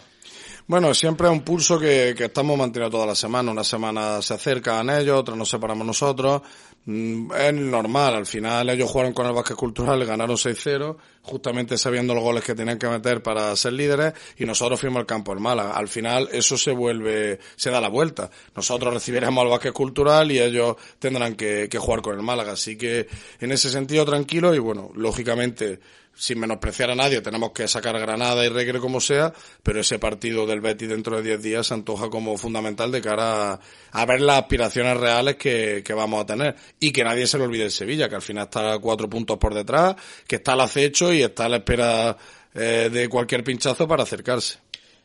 Bueno, 0.68 0.94
siempre 0.96 1.28
es 1.28 1.34
un 1.34 1.42
pulso 1.42 1.80
que, 1.80 2.16
que 2.18 2.26
estamos 2.26 2.58
manteniendo 2.58 2.98
toda 2.98 3.08
la 3.08 3.16
semana. 3.16 3.52
Una 3.52 3.64
semana 3.64 4.22
se 4.22 4.34
acercan 4.34 4.90
ellos, 4.90 5.20
otra 5.20 5.36
nos 5.36 5.50
separamos 5.50 5.86
nosotros. 5.86 6.42
Mm, 6.86 7.32
Es 7.34 7.54
normal, 7.54 8.16
al 8.16 8.26
final 8.26 8.70
ellos 8.70 8.90
jugaron 8.90 9.14
con 9.14 9.26
el 9.26 9.34
básquet 9.34 9.58
cultural, 9.58 10.06
ganaron 10.06 10.38
6-0, 10.38 10.98
justamente 11.24 11.78
sabiendo 11.78 12.14
los 12.14 12.24
goles 12.24 12.44
que 12.44 12.54
tenían 12.54 12.78
que 12.78 12.88
meter 12.88 13.24
para 13.24 13.56
ser 13.56 13.74
líderes, 13.74 14.14
y 14.38 14.46
nosotros 14.46 14.80
fuimos 14.80 15.00
al 15.00 15.06
campo 15.08 15.34
del 15.34 15.42
Málaga. 15.42 15.72
Al 15.74 15.88
final 15.88 16.30
eso 16.32 16.58
se 16.58 16.72
vuelve, 16.72 17.40
se 17.56 17.72
da 17.72 17.82
la 17.82 17.90
vuelta. 17.90 18.30
Nosotros 18.56 18.94
recibiremos 18.94 19.44
al 19.44 19.50
básquet 19.50 19.74
cultural 19.74 20.32
y 20.32 20.35
ellos 20.40 20.76
tendrán 21.00 21.36
que, 21.36 21.70
jugar 21.78 22.02
con 22.02 22.16
el 22.16 22.24
Málaga. 22.24 22.54
Así 22.54 22.78
que 22.78 23.08
en 23.40 23.52
ese 23.52 23.70
sentido 23.70 24.06
tranquilo 24.06 24.54
y 24.54 24.60
bueno, 24.60 24.92
lógicamente 24.96 25.80
sin 26.16 26.40
menospreciar 26.40 26.90
a 26.90 26.96
nadie, 26.96 27.22
tenemos 27.22 27.52
que 27.52 27.68
sacar 27.68 28.00
Granada 28.00 28.46
y 28.46 28.50
Recre 28.50 28.80
como 28.80 29.02
sea, 29.02 29.34
pero 29.62 29.82
ese 29.82 30.00
partido 30.00 30.48
del 30.48 30.62
Betis 30.62 30.88
dentro 30.88 31.18
de 31.18 31.24
10 31.24 31.44
días 31.44 31.68
se 31.68 31.74
antoja 31.74 32.10
como 32.10 32.38
fundamental 32.38 32.92
de 32.92 33.02
cara 33.02 33.54
a, 33.54 33.60
a 33.92 34.06
ver 34.06 34.22
las 34.22 34.40
aspiraciones 34.40 34.98
reales 34.98 35.36
que, 35.36 35.84
vamos 35.96 36.24
a 36.24 36.26
tener. 36.26 36.56
Y 36.80 36.92
que 36.92 37.04
nadie 37.04 37.28
se 37.28 37.38
le 37.38 37.44
olvide 37.44 37.66
el 37.66 37.72
Sevilla, 37.72 38.08
que 38.08 38.16
al 38.16 38.22
final 38.22 38.46
está 38.46 38.80
cuatro 38.80 39.10
puntos 39.10 39.38
por 39.38 39.54
detrás, 39.54 39.96
que 40.26 40.38
está 40.38 40.54
al 40.54 40.62
acecho 40.62 41.14
y 41.14 41.22
está 41.22 41.46
a 41.46 41.50
la 41.50 41.58
espera 41.58 42.18
eh, 42.54 42.90
de 42.92 43.10
cualquier 43.10 43.44
pinchazo 43.44 43.86
para 43.86 44.04
acercarse. 44.04 44.60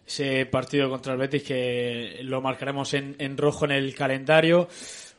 ese 0.06 0.46
partido 0.46 0.88
contra 0.88 1.14
el 1.14 1.18
Betis 1.18 1.42
que 1.42 2.20
lo 2.22 2.40
marcaremos 2.40 2.94
en, 2.94 3.16
en 3.18 3.36
rojo 3.36 3.64
en 3.64 3.72
el 3.72 3.94
calendario. 3.96 4.68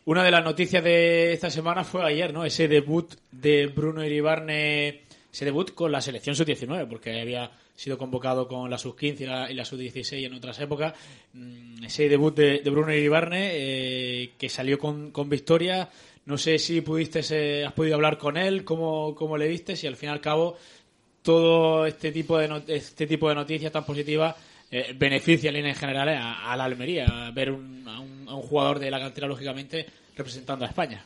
Una 0.06 0.24
de 0.24 0.32
las 0.32 0.44
noticias 0.44 0.84
de 0.84 1.32
esta 1.32 1.52
semana 1.52 1.84
fue 1.84 2.04
ayer, 2.04 2.34
¿no? 2.34 2.44
Ese 2.44 2.68
debut 2.68 3.14
de 3.32 3.68
Bruno 3.68 4.04
Iribarne, 4.04 5.04
ese 5.32 5.46
debut 5.46 5.76
con 5.76 5.92
la 5.92 6.02
selección 6.02 6.36
sub-19, 6.36 6.88
porque 6.90 7.22
había 7.22 7.52
sido 7.76 8.00
convocado 8.00 8.48
con 8.48 8.68
la 8.70 8.80
sub-15 8.80 9.22
y 9.22 9.26
la, 9.26 9.52
y 9.52 9.54
la 9.54 9.64
sub-16 9.64 10.26
en 10.26 10.34
otras 10.34 10.60
épocas. 10.60 10.96
Mm, 11.34 11.84
Ese 11.84 12.10
debut 12.10 12.36
de, 12.36 12.62
Bruno 12.66 12.92
Iribarne, 12.92 13.52
eh, 13.54 14.32
que 14.40 14.50
salió 14.50 14.80
con, 14.80 15.12
con 15.12 15.30
victoria, 15.30 15.88
No 16.26 16.38
sé 16.38 16.58
si 16.58 16.82
pudiste, 16.82 17.22
eh, 17.30 17.66
has 17.66 17.74
podido 17.74 17.96
hablar 17.96 18.18
con 18.18 18.38
él, 18.38 18.64
cómo, 18.64 19.14
cómo 19.14 19.38
le 19.38 19.48
viste, 19.48 19.76
y 19.80 19.86
al 19.86 19.96
fin 19.96 20.10
y 20.10 20.12
al 20.12 20.22
cabo 20.22 20.58
todo 21.22 21.86
este 21.86 22.12
tipo 22.12 22.40
de, 22.40 22.64
este 22.68 23.06
tipo 23.06 23.30
de 23.30 23.36
noticias 23.36 23.72
tan 23.72 23.86
positivas 23.86 24.36
eh, 24.74 24.94
beneficia 24.96 25.52
en 25.52 25.76
generales 25.76 26.18
a, 26.22 26.56
la 26.56 26.64
Almería, 26.64 27.28
a 27.28 27.32
ver 27.32 27.52
un, 27.52 27.86
a, 27.88 28.00
un, 28.00 28.21
un 28.36 28.44
jugador 28.44 28.80
de 28.80 28.92
la 28.92 29.00
cantera, 29.00 29.28
lógicamente, 29.28 29.88
representando 30.16 30.66
a 30.66 30.68
España. 30.68 31.06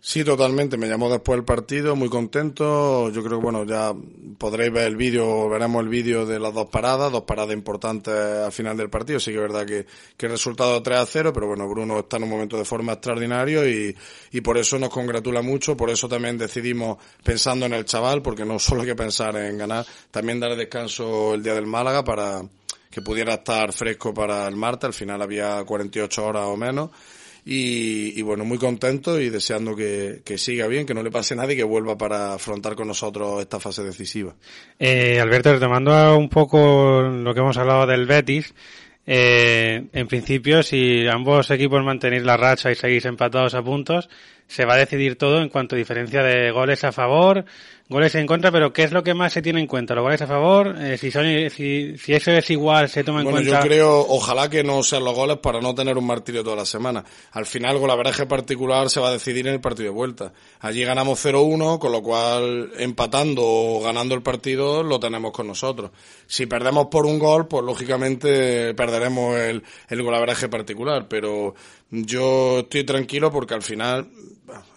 Sí, 0.00 0.22
totalmente. 0.22 0.76
Me 0.76 0.88
llamó 0.88 1.10
después 1.10 1.36
el 1.38 1.44
partido, 1.44 1.96
muy 1.96 2.08
contento. 2.08 3.10
Yo 3.10 3.22
creo 3.24 3.38
que, 3.38 3.42
bueno, 3.42 3.64
ya 3.64 3.92
podréis 4.38 4.72
ver 4.72 4.86
el 4.86 4.96
vídeo, 4.96 5.48
veremos 5.48 5.82
el 5.82 5.88
vídeo 5.88 6.24
de 6.24 6.38
las 6.38 6.54
dos 6.54 6.68
paradas, 6.68 7.10
dos 7.10 7.24
paradas 7.24 7.52
importantes 7.52 8.14
al 8.14 8.52
final 8.52 8.76
del 8.76 8.90
partido. 8.90 9.18
Sí 9.18 9.32
que 9.32 9.38
es 9.38 9.42
verdad 9.42 9.66
que, 9.66 9.86
que 10.16 10.26
el 10.26 10.32
resultado 10.32 10.80
3 10.82 10.98
a 10.98 11.04
0, 11.06 11.32
pero 11.32 11.48
bueno, 11.48 11.68
Bruno 11.68 11.98
está 11.98 12.16
en 12.16 12.22
un 12.22 12.30
momento 12.30 12.56
de 12.56 12.64
forma 12.64 12.92
extraordinario 12.92 13.68
y, 13.68 13.94
y 14.30 14.40
por 14.40 14.56
eso 14.56 14.78
nos 14.78 14.90
congratula 14.90 15.42
mucho. 15.42 15.76
Por 15.76 15.90
eso 15.90 16.08
también 16.08 16.38
decidimos, 16.38 16.98
pensando 17.24 17.66
en 17.66 17.72
el 17.72 17.84
chaval, 17.84 18.22
porque 18.22 18.44
no 18.44 18.58
solo 18.60 18.82
hay 18.82 18.86
que 18.86 18.96
pensar 18.96 19.36
en 19.36 19.58
ganar, 19.58 19.84
también 20.12 20.38
dar 20.38 20.54
descanso 20.56 21.34
el 21.34 21.42
día 21.42 21.54
del 21.54 21.66
Málaga 21.66 22.04
para 22.04 22.42
que 22.90 23.02
pudiera 23.02 23.34
estar 23.34 23.72
fresco 23.72 24.14
para 24.14 24.46
el 24.48 24.56
martes. 24.56 24.86
Al 24.86 24.94
final 24.94 25.22
había 25.22 25.62
48 25.64 26.26
horas 26.26 26.44
o 26.46 26.56
menos 26.56 26.90
y, 27.50 28.20
bueno, 28.20 28.44
muy 28.44 28.58
contento 28.58 29.18
y 29.18 29.30
deseando 29.30 29.74
que, 29.74 30.22
siga 30.36 30.66
bien, 30.66 30.84
que 30.84 30.92
no 30.92 31.02
le 31.02 31.10
pase 31.10 31.34
nada 31.34 31.50
y 31.50 31.56
que 31.56 31.64
vuelva 31.64 31.96
para 31.96 32.34
afrontar 32.34 32.74
con 32.74 32.88
nosotros 32.88 33.40
esta 33.40 33.58
fase 33.58 33.82
decisiva. 33.82 34.34
Eh, 34.78 35.18
Alberto, 35.18 35.54
retomando 35.54 36.18
un 36.18 36.28
poco 36.28 37.00
lo 37.00 37.32
que 37.32 37.40
hemos 37.40 37.56
hablado 37.56 37.86
del 37.86 38.04
Betis, 38.04 38.52
eh, 39.06 39.86
en 39.90 40.06
principio, 40.08 40.62
si 40.62 41.06
ambos 41.06 41.50
equipos 41.50 41.82
mantenéis 41.82 42.22
la 42.24 42.36
racha 42.36 42.70
y 42.70 42.74
seguís 42.74 43.06
empatados 43.06 43.54
a 43.54 43.62
puntos, 43.62 44.10
se 44.46 44.66
va 44.66 44.74
a 44.74 44.78
decidir 44.78 45.16
todo 45.16 45.40
en 45.40 45.48
cuanto 45.48 45.74
a 45.74 45.78
diferencia 45.78 46.22
de 46.22 46.50
goles 46.50 46.84
a 46.84 46.92
favor, 46.92 47.46
goles 47.88 48.14
en 48.14 48.26
contra, 48.26 48.52
pero 48.52 48.72
¿qué 48.72 48.82
es 48.82 48.92
lo 48.92 49.02
que 49.02 49.14
más 49.14 49.32
se 49.32 49.42
tiene 49.42 49.60
en 49.60 49.66
cuenta? 49.66 49.94
¿Los 49.94 50.02
goles 50.02 50.20
a 50.20 50.26
favor? 50.26 50.76
Eh, 50.78 50.98
si, 50.98 51.10
son, 51.10 51.24
si, 51.50 51.96
si 51.96 52.12
eso 52.12 52.30
es 52.32 52.50
igual, 52.50 52.88
se 52.88 53.02
toma 53.02 53.20
en 53.20 53.24
bueno, 53.24 53.38
cuenta. 53.38 53.60
Yo 53.60 53.66
creo, 53.66 54.00
ojalá 54.08 54.50
que 54.50 54.62
no 54.62 54.82
sean 54.82 55.04
los 55.04 55.14
goles 55.14 55.38
para 55.38 55.60
no 55.60 55.74
tener 55.74 55.96
un 55.96 56.06
martirio 56.06 56.44
toda 56.44 56.56
la 56.56 56.66
semana. 56.66 57.04
Al 57.32 57.46
final, 57.46 57.78
con 57.78 57.88
la 57.88 57.96
particular 58.28 58.90
se 58.90 59.00
va 59.00 59.08
a 59.08 59.12
decidir 59.12 59.46
en 59.46 59.54
el 59.54 59.60
partido 59.60 59.90
de 59.90 59.94
vuelta. 59.94 60.32
Allí 60.60 60.84
ganamos 60.84 61.24
0-1, 61.24 61.78
con 61.78 61.92
lo 61.92 62.02
cual 62.02 62.72
empatando 62.78 63.42
o 63.44 63.82
ganando 63.82 64.14
el 64.14 64.22
partido 64.22 64.82
lo 64.82 65.00
tenemos 65.00 65.32
con 65.32 65.46
nosotros. 65.46 65.90
Si 66.26 66.46
perdemos 66.46 66.86
por 66.86 67.06
un 67.06 67.18
gol, 67.18 67.48
pues 67.48 67.64
lógicamente 67.64 68.74
perderemos 68.74 69.36
el, 69.36 69.62
el 69.88 70.02
golaveraje 70.02 70.48
particular, 70.48 71.06
pero 71.08 71.54
yo 71.90 72.60
estoy 72.60 72.84
tranquilo 72.84 73.30
porque 73.30 73.54
al 73.54 73.62
final 73.62 74.08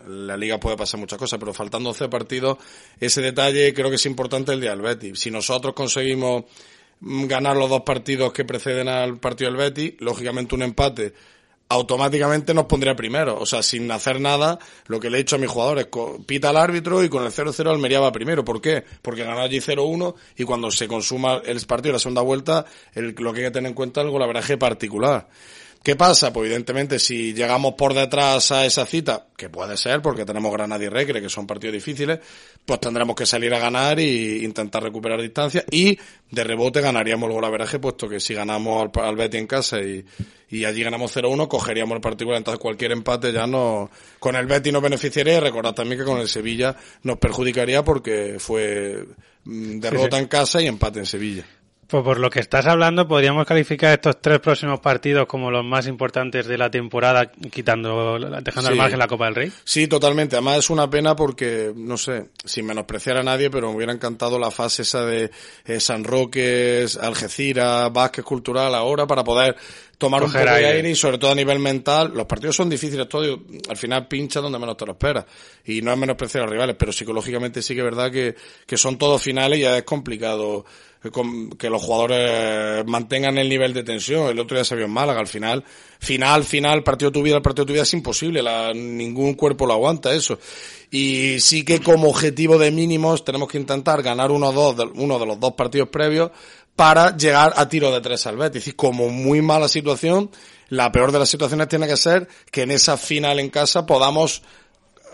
la 0.08 0.38
liga 0.38 0.60
puede 0.60 0.78
pasar 0.78 1.00
muchas 1.00 1.20
cosas, 1.20 1.40
pero 1.40 1.54
faltando 1.54 1.90
12 1.90 2.10
partidos, 2.10 2.58
ese 3.00 3.22
detalle 3.22 3.74
creo 3.74 3.90
que 3.90 3.96
es 3.96 4.06
importante 4.06 4.54
el 4.54 4.62
día 4.62 4.72
del 4.72 4.82
Betis. 4.82 5.20
Si 5.20 5.32
nosotros 5.32 5.74
conseguimos 5.74 6.46
ganar 7.00 7.58
los 7.58 7.70
dos 7.70 7.82
partidos 7.82 8.32
que 8.32 8.46
preceden 8.46 8.88
al 8.88 9.18
partido 9.20 9.52
del 9.52 9.60
Betis, 9.60 9.94
lógicamente 10.00 10.56
un 10.56 10.64
empate 10.64 11.14
automáticamente 11.72 12.54
nos 12.54 12.66
pondría 12.66 12.96
primero. 12.96 13.40
O 13.40 13.46
sea, 13.46 13.64
sin 13.64 13.90
hacer 13.92 14.20
nada, 14.20 14.60
lo 14.88 15.00
que 15.00 15.10
le 15.10 15.18
he 15.18 15.20
dicho 15.20 15.38
a 15.38 15.40
mis 15.40 15.50
jugadores, 15.50 15.88
pita 16.26 16.50
al 16.50 16.58
árbitro 16.58 17.02
y 17.04 17.10
con 17.10 17.24
el 17.24 17.32
0-0 17.32 17.70
Almería 17.70 18.02
va 18.02 18.12
primero. 18.12 18.44
¿Por 18.44 18.62
qué? 18.62 18.84
Porque 19.02 19.24
ganó 19.24 19.40
allí 19.40 19.60
0-1 19.60 20.14
y 20.38 20.44
cuando 20.44 20.70
se 20.70 20.88
consuma 20.88 21.42
el 21.46 21.66
partido, 21.66 21.94
la 21.94 22.00
segunda 22.00 22.22
vuelta, 22.22 22.66
el, 22.94 23.16
lo 23.18 23.32
que 23.32 23.40
hay 23.40 23.46
que 23.46 23.52
tener 23.52 23.70
en 23.70 23.74
cuenta 23.74 24.02
es 24.02 24.06
el 24.06 24.12
golaveraje 24.12 24.58
particular. 24.58 25.30
¿Qué 25.84 25.96
pasa? 25.96 26.32
Pues 26.32 26.46
evidentemente 26.46 27.00
si 27.00 27.34
llegamos 27.34 27.74
por 27.74 27.96
detrás 27.96 28.52
a 28.52 28.68
esa 28.68 28.86
cita, 28.86 29.26
que 29.36 29.50
puede 29.50 29.78
ser 29.78 30.00
porque 30.04 30.26
tenemos 30.26 30.54
Granada 30.54 30.84
y 30.84 30.90
Recre, 30.90 31.24
que 31.24 31.30
son 31.30 31.48
partidos 31.48 31.74
difíciles, 31.74 32.20
pues 32.64 32.80
tendremos 32.80 33.16
que 33.16 33.26
salir 33.26 33.52
a 33.56 33.58
ganar 33.58 34.00
e 34.00 34.44
intentar 34.44 34.84
recuperar 34.84 35.20
distancia 35.20 35.66
y 35.72 35.98
de 36.30 36.44
rebote 36.44 36.82
ganaríamos 36.82 37.28
el 37.30 37.34
golaveraje, 37.34 37.80
puesto 37.80 38.08
que 38.08 38.20
si 38.20 38.36
ganamos 38.36 38.92
al, 38.96 39.04
al 39.04 39.16
Betty 39.16 39.38
en 39.38 39.48
casa 39.48 39.80
y, 39.80 40.06
y 40.52 40.66
allí 40.66 40.84
ganamos 40.84 41.16
0-1, 41.18 41.48
cogeríamos 41.48 41.96
el 41.96 42.02
particular, 42.02 42.38
entonces 42.38 42.60
cualquier 42.60 42.92
empate 42.92 43.34
ya 43.34 43.48
no, 43.48 43.90
con 44.20 44.36
el 44.36 44.46
Betty 44.46 44.72
nos 44.72 44.84
beneficiaría 44.84 45.38
y 45.38 45.40
recordad 45.40 45.74
también 45.74 46.00
que 46.00 46.06
con 46.06 46.20
el 46.20 46.28
Sevilla 46.28 46.76
nos 47.02 47.18
perjudicaría 47.18 47.84
porque 47.84 48.36
fue 48.38 49.08
mm, 49.46 49.80
derrota 49.80 50.20
en 50.20 50.28
casa 50.28 50.62
y 50.62 50.68
empate 50.68 51.00
en 51.00 51.08
Sevilla. 51.08 51.44
Pues 51.92 52.06
por 52.06 52.22
lo 52.22 52.30
que 52.30 52.40
estás 52.40 52.68
hablando, 52.68 53.06
podríamos 53.06 53.46
calificar 53.46 53.92
estos 53.92 54.22
tres 54.22 54.40
próximos 54.40 54.80
partidos 54.80 55.26
como 55.26 55.52
los 55.52 55.66
más 55.66 55.88
importantes 55.88 56.48
de 56.48 56.58
la 56.58 56.72
temporada, 56.72 57.30
quitando, 57.52 58.18
dejando 58.42 58.70
al 58.70 58.78
margen 58.78 58.98
la 58.98 59.10
Copa 59.10 59.26
del 59.26 59.36
Rey. 59.36 59.52
Sí, 59.66 59.88
totalmente. 59.88 60.38
Además 60.38 60.60
es 60.60 60.70
una 60.70 60.90
pena 60.90 61.18
porque, 61.18 61.74
no 61.76 61.98
sé, 61.98 62.30
sin 62.46 62.66
menospreciar 62.66 63.18
a 63.18 63.24
nadie, 63.24 63.50
pero 63.50 63.70
me 63.70 63.76
hubiera 63.76 63.92
encantado 63.92 64.40
la 64.40 64.52
fase 64.52 64.84
esa 64.84 65.06
de 65.06 65.32
eh, 65.66 65.82
San 65.82 66.06
Roque, 66.06 66.86
Algeciras, 67.02 67.92
Vázquez 67.92 68.24
Cultural 68.24 68.74
ahora 68.74 69.06
para 69.06 69.26
poder 69.26 69.58
tomar 70.02 70.24
un 70.24 70.32
poco 70.32 70.44
de 70.44 70.66
aire. 70.66 70.90
y 70.90 70.96
sobre 70.96 71.20
todo 71.20 71.32
a 71.32 71.36
nivel 71.36 71.60
mental. 71.60 72.12
Los 72.16 72.26
partidos 72.26 72.56
son 72.56 72.70
difíciles, 72.70 73.08
todo 73.08 73.42
al 73.70 73.78
final 73.78 74.08
pincha 74.08 74.42
donde 74.42 74.58
menos 74.58 74.76
te 74.76 74.86
lo 74.86 74.94
esperas. 74.94 75.26
Y 75.66 75.82
no 75.82 75.92
es 75.92 75.98
menospreciar 75.98 76.42
a 76.42 76.46
los 76.48 76.54
rivales, 76.54 76.76
pero 76.78 76.92
psicológicamente 76.92 77.62
sí 77.62 77.76
que 77.76 77.82
es 77.82 77.86
verdad 77.86 78.12
que, 78.12 78.36
que 78.66 78.78
son 78.78 78.98
todos 78.98 79.22
finales 79.22 79.60
y 79.60 79.62
ya 79.62 79.78
es 79.78 79.84
complicado 79.84 80.66
que 81.58 81.70
los 81.70 81.82
jugadores 81.82 82.86
mantengan 82.86 83.38
el 83.40 83.50
nivel 83.50 83.74
de 83.74 83.84
tensión. 83.84 84.30
El 84.30 84.40
otro 84.40 84.56
día 84.56 84.64
se 84.64 84.76
vio 84.76 84.86
en 84.86 84.92
Málaga, 84.92 85.20
al 85.20 85.28
final, 85.28 85.64
final, 86.00 86.44
final, 86.44 86.84
partido 86.84 87.10
de 87.10 87.14
tu 87.14 87.24
vida, 87.24 87.38
el 87.38 87.42
partido 87.42 87.66
de 87.66 87.70
tu 87.70 87.74
vida 87.74 87.84
es 87.84 87.94
imposible, 87.94 88.44
la, 88.44 88.72
ningún 88.72 89.34
cuerpo 89.34 89.66
lo 89.66 89.74
aguanta 89.74 90.14
eso. 90.14 90.38
Y 90.92 91.40
sí 91.40 91.66
que 91.66 91.80
como 91.80 92.10
objetivo 92.10 92.60
de 92.60 92.70
mínimos 92.70 93.26
tenemos 93.26 93.50
que 93.50 93.58
intentar 93.58 94.04
ganar 94.04 94.30
uno 94.30 94.52
dos, 94.52 94.76
uno 94.94 95.18
de 95.18 95.26
los 95.26 95.40
dos 95.40 95.54
partidos 95.54 95.90
previos 95.90 96.30
para 96.76 97.16
llegar 97.16 97.54
a 97.56 97.68
tiro 97.70 97.92
de 97.92 98.02
tres 98.02 98.26
al 98.28 98.38
Betis. 98.38 98.58
Es 98.58 98.66
decir, 98.66 98.76
como 98.76 99.10
muy 99.10 99.42
mala 99.42 99.68
situación, 99.68 100.32
la 100.70 100.92
peor 100.92 101.12
de 101.12 101.20
las 101.20 101.30
situaciones 101.30 101.68
tiene 101.68 101.88
que 101.88 101.98
ser 101.98 102.28
que 102.52 102.64
en 102.64 102.72
esa 102.72 102.98
final 102.98 103.40
en 103.40 103.50
casa 103.50 103.86
podamos 103.86 104.42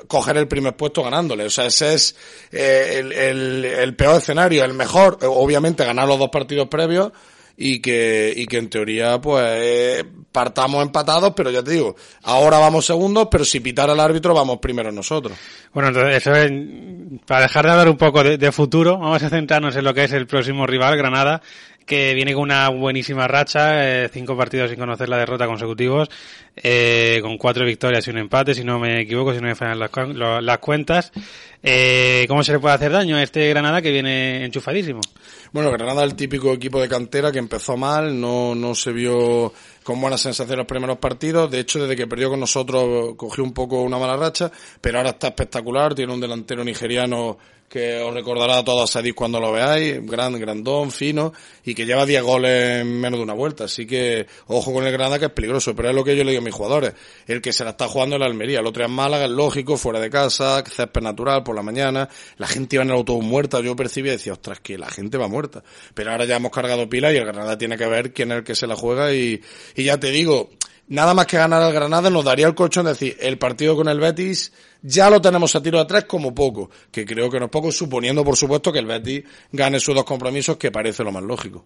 coger 0.08 0.38
el 0.38 0.48
primer 0.48 0.76
puesto 0.76 1.04
ganándole. 1.04 1.46
O 1.46 1.50
sea, 1.50 1.66
ese 1.66 1.94
es 1.94 2.16
eh, 2.52 2.98
el, 3.00 3.66
el, 3.66 3.96
peor 3.96 4.18
escenario. 4.18 4.64
El 4.64 4.74
mejor, 4.74 5.18
obviamente, 5.24 5.84
ganar 5.84 6.08
los 6.08 6.20
dos 6.20 6.30
partidos 6.30 6.68
previos 6.68 7.12
y 7.60 7.80
que, 7.82 8.32
y 8.36 8.46
que 8.46 8.58
en 8.58 8.70
teoría, 8.70 9.20
pues, 9.20 10.06
partamos 10.32 10.84
empatados, 10.84 11.34
pero 11.36 11.50
ya 11.50 11.64
te 11.64 11.72
digo, 11.72 11.96
ahora 12.24 12.60
vamos 12.60 12.86
segundos, 12.86 13.28
pero 13.32 13.44
si 13.44 13.60
pitara 13.60 13.94
el 13.94 14.00
árbitro, 14.00 14.36
vamos 14.36 14.60
primero 14.60 14.92
nosotros. 14.92 15.36
Bueno, 15.74 15.90
entonces, 15.90 16.18
eso 16.18 16.36
es, 16.36 16.52
para 17.26 17.42
dejar 17.42 17.66
de 17.66 17.72
hablar 17.72 17.90
un 17.90 17.98
poco 17.98 18.24
de, 18.24 18.38
de 18.38 18.52
futuro, 18.52 19.00
vamos 19.00 19.24
a 19.24 19.30
centrarnos 19.30 19.76
en 19.76 19.84
lo 19.84 19.94
que 19.96 20.04
es 20.04 20.14
el 20.14 20.28
próximo 20.28 20.68
rival, 20.68 20.96
Granada, 20.98 21.42
que 21.88 22.14
viene 22.14 22.34
con 22.34 22.44
una 22.44 22.68
buenísima 22.68 23.28
racha, 23.30 24.04
eh, 24.04 24.10
cinco 24.12 24.36
partidos 24.36 24.70
sin 24.70 24.78
conocer 24.78 25.08
la 25.08 25.18
derrota 25.18 25.48
consecutivos, 25.48 26.10
eh, 26.56 27.20
con 27.22 27.38
cuatro 27.38 27.66
victorias 27.66 28.06
y 28.06 28.12
un 28.12 28.18
empate, 28.18 28.54
si 28.54 28.66
no 28.66 28.78
me 28.78 29.02
equivoco, 29.02 29.34
si 29.34 29.40
no 29.40 29.48
me 29.48 29.56
fallan 29.56 29.80
las, 29.80 29.90
las 30.44 30.58
cuentas. 30.60 31.14
Eh, 31.64 32.26
¿Cómo 32.28 32.44
se 32.44 32.52
le 32.52 32.60
puede 32.60 32.76
hacer 32.76 32.92
daño 32.92 33.16
a 33.16 33.24
este 33.24 33.48
Granada 33.50 33.82
que 33.82 33.92
viene 33.92 34.44
enchufadísimo? 34.44 35.00
Bueno, 35.54 35.72
Granada 35.72 36.04
es 36.04 36.12
el 36.12 36.18
típico 36.18 36.52
equipo 36.52 36.82
de 36.82 36.90
cantera 36.90 37.32
que 37.32 37.40
empezó 37.40 37.78
mal, 37.78 38.20
no, 38.20 38.54
no 38.54 38.76
se 38.76 38.92
vio 38.92 39.54
con 39.82 40.02
buena 40.02 40.18
sensación 40.18 40.58
los 40.58 40.68
primeros 40.68 40.98
partidos. 40.98 41.50
De 41.50 41.62
hecho, 41.62 41.80
desde 41.80 41.96
que 41.96 42.06
perdió 42.06 42.30
con 42.30 42.42
nosotros 42.42 43.16
cogió 43.16 43.46
un 43.46 43.54
poco 43.54 43.82
una 43.82 43.98
mala 43.98 44.18
racha, 44.18 44.52
pero 44.82 44.98
ahora 44.98 45.12
está 45.12 45.30
espectacular. 45.30 45.96
Tiene 45.96 46.14
un 46.14 46.20
delantero 46.20 46.66
nigeriano 46.66 47.38
que 47.70 48.00
os 48.00 48.14
recordará 48.14 48.60
a 48.60 48.64
todos 48.64 48.90
a 48.90 48.94
Sadis 48.94 49.14
cuando 49.14 49.40
lo 49.40 49.52
veáis, 49.52 50.06
gran, 50.06 50.40
grandón, 50.40 50.92
fino, 50.92 51.34
y 51.66 51.76
que 51.76 51.86
lleva 51.86 52.06
10 52.06 52.24
goles 52.24 52.82
en 52.82 53.00
menos 53.00 53.20
de 53.20 53.24
una 53.24 53.34
vuelta. 53.34 53.66
Así 53.66 53.86
que, 53.86 54.26
ojo 54.48 54.74
con 54.74 54.86
el 54.86 54.92
Granada 54.92 55.20
que 55.20 55.26
es 55.26 55.32
peligroso, 55.32 55.76
pero 55.76 55.90
es 55.90 55.96
lo 55.96 56.04
que 56.04 56.16
yo 56.16 56.24
le 56.24 56.32
digo 56.32 56.42
a 56.42 56.46
mis 56.46 56.54
jugadores. 56.54 56.94
El 57.28 57.42
que 57.42 57.52
se 57.52 57.64
la 57.66 57.72
está 57.72 57.88
jugando 57.88 58.16
en 58.16 58.22
la 58.22 58.28
Almería, 58.28 58.60
el 58.60 58.66
otro 58.68 58.86
es 58.86 58.90
Málaga, 58.90 59.26
es 59.26 59.32
lógico, 59.32 59.76
fuera 59.78 60.00
de 60.00 60.10
casa, 60.10 60.64
césped 60.66 61.02
natural 61.02 61.44
por 61.44 61.56
la 61.56 61.62
mañana, 61.62 62.08
la 62.38 62.48
gente 62.48 62.78
iba 62.78 62.84
en 62.84 62.90
el 62.90 62.96
autobús 62.96 63.26
muerta, 63.26 63.60
yo 63.60 63.76
percibía 63.76 64.14
y 64.14 64.18
decía, 64.18 64.34
ostras, 64.34 64.60
que 64.62 64.78
la 64.78 64.90
gente 64.90 65.18
va 65.18 65.28
muerta. 65.28 65.64
Pero 65.94 66.12
ahora 66.12 66.26
ya 66.26 66.38
hemos 66.38 66.52
cargado 66.52 66.88
pila 66.88 67.12
y 67.12 67.18
el 67.18 67.26
Granada 67.26 67.58
tiene 67.58 67.78
que 67.78 67.86
ver 67.86 68.14
quién 68.14 68.32
es 68.32 68.38
el 68.40 68.44
que 68.44 68.56
se 68.56 68.68
la 68.68 68.76
juega 68.76 69.14
y, 69.14 69.42
y 69.76 69.84
ya 69.84 70.00
te 70.00 70.12
digo, 70.12 70.50
nada 70.88 71.14
más 71.14 71.26
que 71.26 71.38
ganar 71.38 71.62
al 71.62 71.74
Granada 71.74 72.10
nos 72.10 72.26
daría 72.26 72.48
el 72.48 72.56
colchón 72.56 72.86
de 72.86 72.92
decir, 72.92 73.18
el 73.20 73.38
partido 73.38 73.76
con 73.76 73.88
el 73.88 74.00
Betis 74.00 74.52
ya 74.82 75.10
lo 75.10 75.22
tenemos 75.22 75.56
a 75.56 75.62
tiro 75.62 75.80
de 75.80 75.86
tres 75.86 76.06
como 76.06 76.34
poco, 76.34 76.70
que 76.92 77.06
creo 77.06 77.30
que 77.30 77.40
no 77.40 77.46
es 77.46 77.52
poco, 77.52 77.72
suponiendo 77.72 78.24
por 78.24 78.38
supuesto 78.38 78.72
que 78.72 78.80
el 78.80 78.86
Betis 78.86 79.24
gane 79.52 79.80
sus 79.80 79.96
dos 79.96 80.06
compromisos, 80.06 80.58
que 80.58 80.72
parece 80.72 81.04
lo 81.04 81.12
más 81.12 81.24
lógico. 81.24 81.66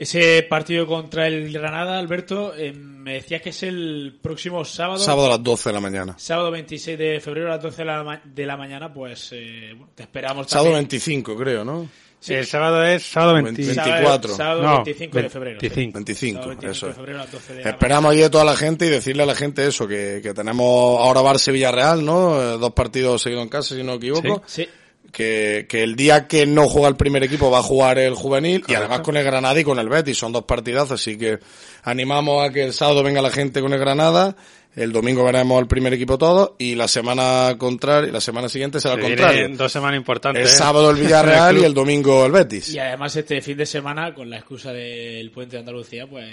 Ese 0.00 0.42
partido 0.48 0.86
contra 0.86 1.26
el 1.26 1.52
Granada, 1.52 1.98
Alberto, 1.98 2.54
eh, 2.56 2.72
me 2.72 3.14
decías 3.14 3.42
que 3.42 3.50
es 3.50 3.62
el 3.64 4.18
próximo 4.22 4.64
sábado. 4.64 4.98
Sábado 4.98 5.26
a 5.26 5.30
las 5.32 5.42
12 5.42 5.68
de 5.68 5.72
la 5.74 5.80
mañana. 5.80 6.14
Sábado 6.16 6.50
26 6.50 6.98
de 6.98 7.20
febrero 7.20 7.48
a 7.48 7.56
las 7.56 7.62
12 7.62 7.82
de 8.24 8.46
la, 8.46 8.56
mañana, 8.56 8.90
pues 8.90 9.28
eh, 9.32 9.76
te 9.94 10.04
esperamos 10.04 10.48
Sábado 10.48 10.72
25, 10.72 11.36
creo, 11.36 11.66
¿no? 11.66 11.86
El 12.28 12.46
sábado 12.46 12.84
es 12.84 13.02
sábado 13.04 13.34
20 13.34 13.62
24. 13.62 14.34
Sábado 14.36 14.62
No, 14.62 14.74
25 14.84 15.18
de 15.22 15.30
febrero. 15.30 15.58
25. 15.60 15.92
25, 15.98 16.38
Sábado 16.40 16.48
25 16.50 16.72
eso 16.72 16.86
de 16.86 16.90
es. 16.92 16.96
febrero 16.96 17.18
a 17.18 17.22
las 17.22 17.32
12 17.32 17.54
de 17.54 17.64
la 17.64 17.70
Esperamos 17.70 18.12
allí 18.12 18.22
a 18.22 18.30
toda 18.30 18.44
la 18.44 18.56
gente 18.56 18.86
y 18.86 18.88
decirle 18.90 19.22
a 19.22 19.26
la 19.26 19.34
gente 19.34 19.66
eso, 19.66 19.88
que, 19.88 20.20
que 20.22 20.34
tenemos 20.34 21.00
ahora 21.00 21.22
Barça 21.22 21.48
y 21.48 21.52
Villarreal, 21.52 22.04
¿no? 22.04 22.40
Eh, 22.40 22.58
Dos 22.58 22.72
partidos 22.72 23.22
seguidos 23.22 23.42
en 23.44 23.48
casa, 23.48 23.74
si 23.74 23.82
no 23.82 23.92
me 23.92 23.96
equivoco. 23.98 24.42
Sí. 24.46 24.68
Que, 25.12 25.66
que 25.68 25.82
el 25.82 25.96
día 25.96 26.28
que 26.28 26.46
no 26.46 26.68
juega 26.68 26.88
el 26.88 26.96
primer 26.96 27.24
equipo 27.24 27.50
va 27.50 27.58
a 27.58 27.62
jugar 27.62 27.98
el 27.98 28.14
juvenil 28.14 28.62
y 28.68 28.74
además 28.74 29.00
con 29.00 29.16
el 29.16 29.24
Granada 29.24 29.58
y 29.58 29.64
con 29.64 29.78
el 29.78 29.88
Betis. 29.88 30.16
Son 30.18 30.32
dos 30.32 30.44
partidazos, 30.44 31.00
así 31.00 31.18
que 31.18 31.38
animamos 31.82 32.48
a 32.48 32.52
que 32.52 32.62
el 32.62 32.72
sábado 32.72 33.02
venga 33.02 33.20
la 33.20 33.30
gente 33.30 33.60
con 33.60 33.72
el 33.72 33.80
Granada. 33.80 34.36
El 34.76 34.92
domingo 34.92 35.24
veremos 35.24 35.60
el 35.60 35.66
primer 35.66 35.92
equipo 35.92 36.16
todo 36.16 36.54
y 36.56 36.76
la 36.76 36.86
semana 36.86 37.56
contraria, 37.58 38.12
la 38.12 38.20
semana 38.20 38.48
siguiente 38.48 38.78
será 38.78 38.94
al 38.94 39.00
Se 39.00 39.06
contrario. 39.08 39.38
vienen 39.40 39.56
dos 39.56 39.72
semanas 39.72 39.98
importantes. 39.98 40.42
El 40.42 40.48
¿eh? 40.48 40.50
sábado 40.52 40.90
el 40.90 40.96
Villarreal 40.96 41.58
y 41.60 41.64
el 41.64 41.74
domingo 41.74 42.24
el 42.24 42.30
Betis. 42.30 42.72
Y 42.72 42.78
además 42.78 43.16
este 43.16 43.40
fin 43.40 43.56
de 43.56 43.66
semana, 43.66 44.14
con 44.14 44.30
la 44.30 44.36
excusa 44.36 44.72
del 44.72 45.28
puente 45.32 45.56
de 45.56 45.60
Andalucía, 45.60 46.06
pues 46.06 46.28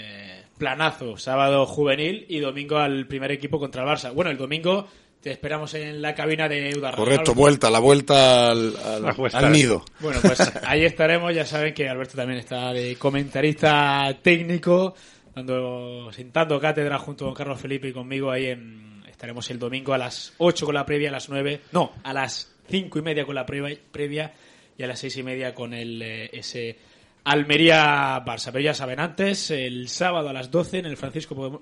planazo. 0.56 1.16
Sábado 1.16 1.66
juvenil 1.66 2.26
y 2.28 2.38
domingo 2.38 2.78
al 2.78 3.08
primer 3.08 3.32
equipo 3.32 3.58
contra 3.58 3.82
el 3.82 3.88
Barça. 3.88 4.14
Bueno, 4.14 4.30
el 4.30 4.38
domingo 4.38 4.86
te 5.22 5.30
esperamos 5.32 5.74
en 5.74 6.00
la 6.00 6.14
cabina 6.14 6.48
de 6.48 6.70
Eudarra. 6.70 6.96
Correcto, 6.96 7.34
vuelta, 7.34 7.70
la 7.70 7.78
vuelta 7.80 8.50
al, 8.50 8.74
al- 8.76 9.02
La 9.02 9.12
vuelta. 9.12 9.38
al 9.38 9.52
nido. 9.52 9.84
Bueno, 10.00 10.20
pues 10.22 10.38
ahí 10.66 10.84
estaremos. 10.84 11.34
Ya 11.34 11.44
saben 11.44 11.74
que 11.74 11.88
Alberto 11.88 12.16
también 12.16 12.38
está 12.38 12.72
de 12.72 12.96
comentarista 12.96 14.16
técnico, 14.22 14.94
dando, 15.34 16.10
sentando 16.12 16.60
cátedra 16.60 16.98
junto 16.98 17.24
con 17.24 17.34
Carlos 17.34 17.60
Felipe 17.60 17.88
y 17.88 17.92
conmigo 17.92 18.30
ahí 18.30 18.46
en, 18.46 19.02
estaremos 19.08 19.50
el 19.50 19.58
domingo 19.58 19.92
a 19.92 19.98
las 19.98 20.32
8 20.38 20.66
con 20.66 20.74
la 20.74 20.86
previa, 20.86 21.08
a 21.08 21.12
las 21.12 21.28
9, 21.28 21.62
no, 21.72 21.92
a 22.04 22.12
las 22.12 22.54
5 22.68 22.98
y 22.98 23.02
media 23.02 23.24
con 23.24 23.34
la 23.34 23.44
previa, 23.44 23.76
previa 23.90 24.32
y 24.76 24.82
a 24.84 24.86
las 24.86 25.00
6 25.00 25.16
y 25.16 25.22
media 25.24 25.54
con 25.54 25.74
el 25.74 26.00
eh, 26.00 26.30
ese 26.32 26.78
Almería-Barça. 27.24 28.50
Pero 28.52 28.60
ya 28.64 28.74
saben, 28.74 29.00
antes, 29.00 29.50
el 29.50 29.88
sábado 29.88 30.28
a 30.28 30.32
las 30.32 30.50
12 30.50 30.78
en 30.78 30.86
el 30.86 30.96
Francisco 30.96 31.34
Pom- 31.34 31.60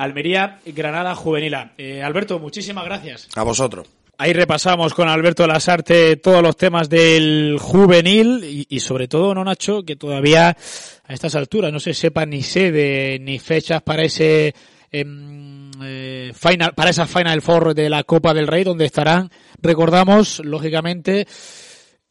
Pomedio, 0.00 0.40
Almería-Granada 0.40 1.14
Juvenil 1.14 1.54
A. 1.54 1.72
Eh, 1.76 2.02
Alberto, 2.02 2.38
muchísimas 2.38 2.84
gracias. 2.84 3.28
A 3.34 3.42
vosotros. 3.42 3.88
Ahí 4.18 4.34
repasamos 4.34 4.92
con 4.92 5.08
Alberto 5.08 5.46
Lasarte 5.46 6.16
todos 6.16 6.42
los 6.42 6.56
temas 6.56 6.90
del 6.90 7.56
juvenil 7.58 8.44
y, 8.44 8.66
y 8.68 8.80
sobre 8.80 9.08
todo, 9.08 9.34
no 9.34 9.42
Nacho, 9.44 9.82
que 9.82 9.96
todavía 9.96 10.50
a 10.50 11.12
estas 11.12 11.34
alturas 11.36 11.72
no 11.72 11.80
se 11.80 11.94
sepa 11.94 12.26
ni 12.26 12.42
sede 12.42 13.18
ni 13.18 13.38
fechas 13.38 13.80
para 13.80 14.02
ese 14.02 14.54
em, 14.92 15.70
eh, 15.82 16.32
final, 16.34 16.74
para 16.74 16.90
esa 16.90 17.06
Final 17.06 17.40
Four 17.40 17.74
de 17.74 17.88
la 17.88 18.04
Copa 18.04 18.34
del 18.34 18.46
Rey, 18.46 18.62
donde 18.62 18.84
estarán, 18.84 19.30
recordamos, 19.62 20.42
lógicamente, 20.44 21.26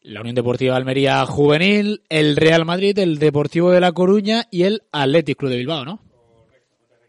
la 0.02 0.20
Unión 0.20 0.34
Deportiva 0.34 0.74
Almería 0.74 1.24
Juvenil, 1.26 2.02
el 2.08 2.34
Real 2.34 2.64
Madrid, 2.64 2.98
el 2.98 3.18
Deportivo 3.18 3.70
de 3.70 3.80
La 3.80 3.92
Coruña 3.92 4.48
y 4.50 4.64
el 4.64 4.82
Athletic 4.90 5.38
Club 5.38 5.52
de 5.52 5.58
Bilbao, 5.58 5.84
¿no? 5.84 6.09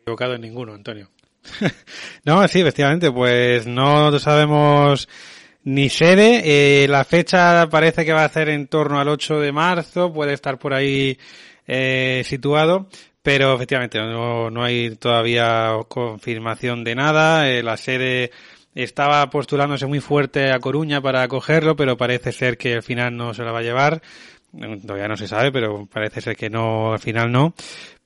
Equivocado 0.01 0.35
en 0.35 0.41
ninguno, 0.41 0.73
Antonio. 0.73 1.09
no, 2.25 2.47
sí, 2.47 2.61
efectivamente, 2.61 3.11
pues 3.11 3.67
no 3.67 4.17
sabemos 4.19 5.07
ni 5.63 5.89
sede. 5.89 6.83
Eh, 6.83 6.87
la 6.87 7.03
fecha 7.03 7.67
parece 7.69 8.05
que 8.05 8.13
va 8.13 8.25
a 8.25 8.29
ser 8.29 8.49
en 8.49 8.67
torno 8.67 8.99
al 8.99 9.09
8 9.09 9.39
de 9.39 9.51
marzo, 9.51 10.11
puede 10.11 10.33
estar 10.33 10.57
por 10.57 10.73
ahí 10.73 11.17
eh, 11.67 12.23
situado, 12.25 12.87
pero 13.21 13.55
efectivamente 13.55 13.99
no, 13.99 14.49
no 14.49 14.63
hay 14.63 14.95
todavía 14.95 15.71
confirmación 15.87 16.83
de 16.83 16.95
nada. 16.95 17.49
Eh, 17.49 17.63
la 17.63 17.77
sede 17.77 18.31
estaba 18.73 19.29
postulándose 19.29 19.85
muy 19.85 19.99
fuerte 19.99 20.51
a 20.51 20.59
Coruña 20.59 21.01
para 21.01 21.23
acogerlo, 21.23 21.75
pero 21.75 21.97
parece 21.97 22.31
ser 22.31 22.57
que 22.57 22.75
al 22.75 22.83
final 22.83 23.15
no 23.15 23.33
se 23.33 23.43
la 23.43 23.51
va 23.51 23.59
a 23.59 23.63
llevar. 23.63 24.01
Todavía 24.51 25.07
no 25.07 25.15
se 25.15 25.29
sabe, 25.29 25.51
pero 25.51 25.85
parece 25.85 26.19
ser 26.19 26.35
que 26.35 26.49
no, 26.49 26.91
al 26.91 26.99
final 26.99 27.31
no. 27.31 27.53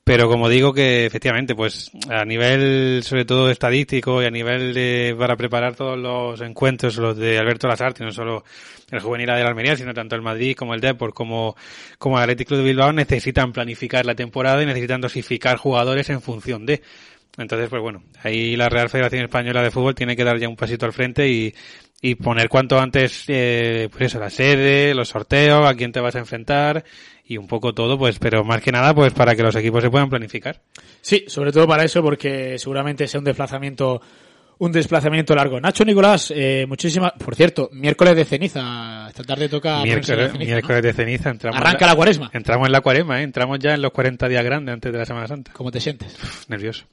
Pero 0.06 0.30
como 0.30 0.50
digo 0.50 0.72
que 0.72 1.08
efectivamente, 1.08 1.56
pues 1.56 1.90
a 2.12 2.24
nivel 2.26 3.02
sobre 3.02 3.26
todo 3.26 3.50
estadístico 3.50 4.22
y 4.22 4.26
a 4.26 4.30
nivel 4.30 4.72
de 4.76 5.16
para 5.18 5.36
preparar 5.36 5.76
todos 5.76 5.98
los 5.98 6.40
encuentros, 6.42 6.98
los 6.98 7.18
de 7.18 7.40
Alberto 7.40 7.68
Lasarte, 7.68 8.04
no 8.04 8.12
solo 8.12 8.44
el 8.92 9.00
juvenil 9.00 9.26
de 9.26 9.42
la 9.42 9.50
Almería, 9.50 9.76
sino 9.76 9.96
tanto 9.96 10.16
el 10.16 10.22
Madrid 10.22 10.56
como 10.56 10.76
el 10.76 10.80
Deport 10.80 11.16
como, 11.16 11.56
como 11.98 12.18
el 12.18 12.24
Athletic 12.24 12.50
Club 12.50 12.60
de 12.60 12.66
Bilbao 12.66 12.94
necesitan 12.94 13.52
planificar 13.52 14.06
la 14.06 14.14
temporada 14.14 14.62
y 14.62 14.68
necesitan 14.68 15.02
dosificar 15.02 15.58
jugadores 15.58 16.08
en 16.12 16.22
función 16.22 16.68
de. 16.68 16.84
Entonces, 17.40 17.68
pues 17.68 17.82
bueno, 17.82 18.04
ahí 18.22 18.56
la 18.56 18.70
Real 18.70 18.90
Federación 18.90 19.24
Española 19.24 19.64
de 19.64 19.72
Fútbol 19.72 19.96
tiene 19.96 20.16
que 20.16 20.24
dar 20.24 20.38
ya 20.38 20.48
un 20.48 20.56
pasito 20.56 20.86
al 20.86 20.94
frente 20.94 21.28
y, 21.28 21.52
y 22.00 22.14
poner 22.14 22.48
cuanto 22.48 22.80
antes, 22.80 23.26
eh, 23.28 23.90
pues 23.92 24.04
eso, 24.04 24.20
la 24.20 24.30
sede, 24.30 24.94
los 24.94 25.10
sorteos, 25.10 25.68
a 25.68 25.74
quién 25.74 25.92
te 25.92 26.00
vas 26.00 26.16
a 26.16 26.20
enfrentar 26.20 26.86
y 27.28 27.38
un 27.38 27.48
poco 27.48 27.74
todo, 27.74 27.98
pues, 27.98 28.20
pero 28.20 28.44
más 28.44 28.62
que 28.62 28.72
nada, 28.72 28.94
pues 28.94 29.14
para 29.14 29.36
que 29.36 29.42
los 29.42 29.56
equipos 29.56 29.84
se 29.84 29.90
puedan 29.90 30.10
planificar. 30.10 30.62
Sí, 31.02 31.26
sobre 31.28 31.52
todo 31.52 31.68
para 31.68 31.84
eso, 31.84 32.04
porque 32.04 32.58
seguramente 32.60 33.08
sea 33.08 33.20
un 33.20 33.26
desplazamiento, 33.26 34.00
un 34.60 34.72
desplazamiento 34.72 35.34
largo. 35.34 35.60
Nacho 35.60 35.84
Nicolás, 35.84 36.32
eh, 36.36 36.66
muchísimas, 36.68 37.14
por 37.14 37.36
cierto, 37.36 37.70
miércoles 37.72 38.16
de 38.16 38.26
ceniza, 38.26 39.08
esta 39.10 39.24
tarde 39.24 39.50
toca 39.50 39.82
miércoles, 39.82 40.08
de 40.08 40.30
ceniza, 40.30 40.52
miércoles 40.52 40.84
¿no? 40.84 40.88
de 40.88 40.94
ceniza, 40.94 41.30
entramos. 41.32 41.60
Arranca 41.60 41.88
la 41.88 41.96
cuaresma. 41.96 42.30
Entramos 42.32 42.68
en 42.68 42.72
la 42.72 42.82
cuaresma, 42.82 43.20
¿eh? 43.22 43.24
entramos 43.24 43.58
ya 43.60 43.74
en 43.74 43.82
los 43.82 43.92
40 43.92 44.28
días 44.28 44.44
grandes 44.44 44.74
antes 44.74 44.92
de 44.92 44.98
la 45.00 45.06
Semana 45.06 45.28
Santa. 45.28 45.52
¿Cómo 45.54 45.72
te 45.72 45.80
sientes? 45.80 46.16
Nervioso. 46.48 46.86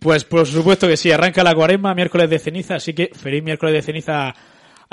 Pues 0.00 0.24
por 0.24 0.46
supuesto 0.46 0.88
que 0.88 0.96
sí, 0.96 1.12
arranca 1.12 1.42
la 1.44 1.54
cuaresma, 1.54 1.94
miércoles 1.94 2.28
de 2.28 2.38
ceniza, 2.38 2.74
así 2.74 2.92
que 2.92 3.10
feliz 3.14 3.42
miércoles 3.42 3.74
de 3.74 3.82
ceniza 3.82 4.34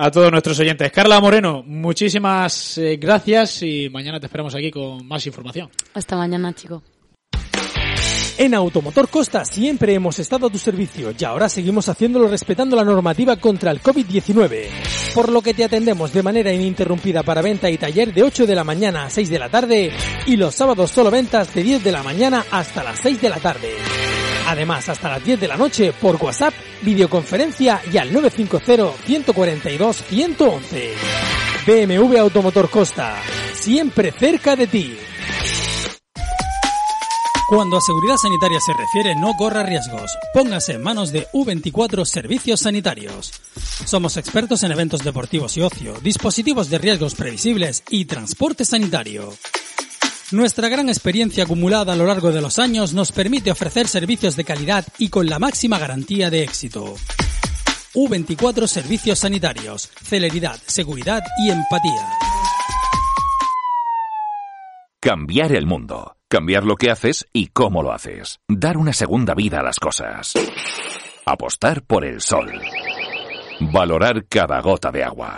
a 0.01 0.09
todos 0.09 0.31
nuestros 0.31 0.59
oyentes. 0.59 0.91
Carla 0.91 1.19
Moreno, 1.19 1.61
muchísimas 1.63 2.75
eh, 2.79 2.97
gracias 2.97 3.61
y 3.61 3.87
mañana 3.89 4.19
te 4.19 4.25
esperamos 4.25 4.55
aquí 4.55 4.71
con 4.71 5.05
más 5.07 5.27
información. 5.27 5.69
Hasta 5.93 6.17
mañana, 6.17 6.51
chico. 6.53 6.81
En 8.39 8.55
Automotor 8.55 9.09
Costa 9.09 9.45
siempre 9.45 9.93
hemos 9.93 10.17
estado 10.17 10.47
a 10.47 10.49
tu 10.49 10.57
servicio 10.57 11.13
y 11.15 11.23
ahora 11.23 11.47
seguimos 11.47 11.87
haciéndolo 11.87 12.27
respetando 12.27 12.75
la 12.75 12.83
normativa 12.83 13.35
contra 13.35 13.69
el 13.69 13.79
COVID-19. 13.79 14.69
Por 15.13 15.31
lo 15.31 15.43
que 15.43 15.53
te 15.53 15.65
atendemos 15.65 16.11
de 16.11 16.23
manera 16.23 16.51
ininterrumpida 16.51 17.21
para 17.21 17.43
venta 17.43 17.69
y 17.69 17.77
taller 17.77 18.11
de 18.11 18.23
8 18.23 18.47
de 18.47 18.55
la 18.55 18.63
mañana 18.63 19.03
a 19.03 19.09
6 19.11 19.29
de 19.29 19.39
la 19.39 19.49
tarde 19.49 19.91
y 20.25 20.35
los 20.35 20.55
sábados 20.55 20.89
solo 20.89 21.11
ventas 21.11 21.53
de 21.53 21.61
10 21.61 21.83
de 21.83 21.91
la 21.91 22.01
mañana 22.01 22.43
hasta 22.49 22.83
las 22.83 22.99
6 23.01 23.21
de 23.21 23.29
la 23.29 23.37
tarde. 23.37 23.69
Además, 24.47 24.89
hasta 24.89 25.09
las 25.09 25.23
10 25.23 25.39
de 25.39 25.47
la 25.47 25.57
noche 25.57 25.93
por 25.93 26.17
WhatsApp, 26.17 26.53
videoconferencia 26.81 27.81
y 27.91 27.97
al 27.97 28.11
950-142-111. 28.11 30.93
BMW 31.65 32.17
Automotor 32.17 32.69
Costa, 32.69 33.15
siempre 33.53 34.11
cerca 34.11 34.55
de 34.55 34.67
ti. 34.67 34.95
Cuando 37.51 37.77
a 37.77 37.81
seguridad 37.81 38.15
sanitaria 38.15 38.61
se 38.61 38.71
refiere, 38.71 39.13
no 39.13 39.35
corra 39.35 39.63
riesgos. 39.63 40.17
Póngase 40.33 40.75
en 40.75 40.83
manos 40.83 41.11
de 41.11 41.27
U24 41.33 42.05
Servicios 42.05 42.61
Sanitarios. 42.61 43.33
Somos 43.85 44.15
expertos 44.15 44.63
en 44.63 44.71
eventos 44.71 45.03
deportivos 45.03 45.57
y 45.57 45.61
ocio, 45.61 45.95
dispositivos 46.01 46.69
de 46.69 46.77
riesgos 46.77 47.13
previsibles 47.13 47.83
y 47.89 48.05
transporte 48.05 48.63
sanitario. 48.63 49.33
Nuestra 50.31 50.69
gran 50.69 50.87
experiencia 50.87 51.43
acumulada 51.43 51.91
a 51.91 51.95
lo 51.97 52.05
largo 52.05 52.31
de 52.31 52.41
los 52.41 52.57
años 52.57 52.93
nos 52.93 53.11
permite 53.11 53.51
ofrecer 53.51 53.89
servicios 53.89 54.37
de 54.37 54.45
calidad 54.45 54.85
y 54.97 55.09
con 55.09 55.27
la 55.27 55.39
máxima 55.39 55.77
garantía 55.77 56.29
de 56.29 56.43
éxito. 56.43 56.95
U24 57.93 58.65
Servicios 58.67 59.19
Sanitarios, 59.19 59.91
celeridad, 60.01 60.57
seguridad 60.65 61.21
y 61.43 61.49
empatía. 61.49 62.07
Cambiar 65.01 65.51
el 65.51 65.65
mundo. 65.65 66.15
Cambiar 66.29 66.63
lo 66.63 66.77
que 66.77 66.89
haces 66.89 67.27
y 67.33 67.47
cómo 67.47 67.83
lo 67.83 67.91
haces. 67.91 68.39
Dar 68.47 68.77
una 68.77 68.93
segunda 68.93 69.33
vida 69.33 69.59
a 69.59 69.63
las 69.63 69.79
cosas. 69.79 70.31
Apostar 71.25 71.83
por 71.83 72.05
el 72.05 72.21
sol. 72.21 72.49
Valorar 73.59 74.25
cada 74.29 74.61
gota 74.61 74.91
de 74.91 75.03
agua. 75.03 75.35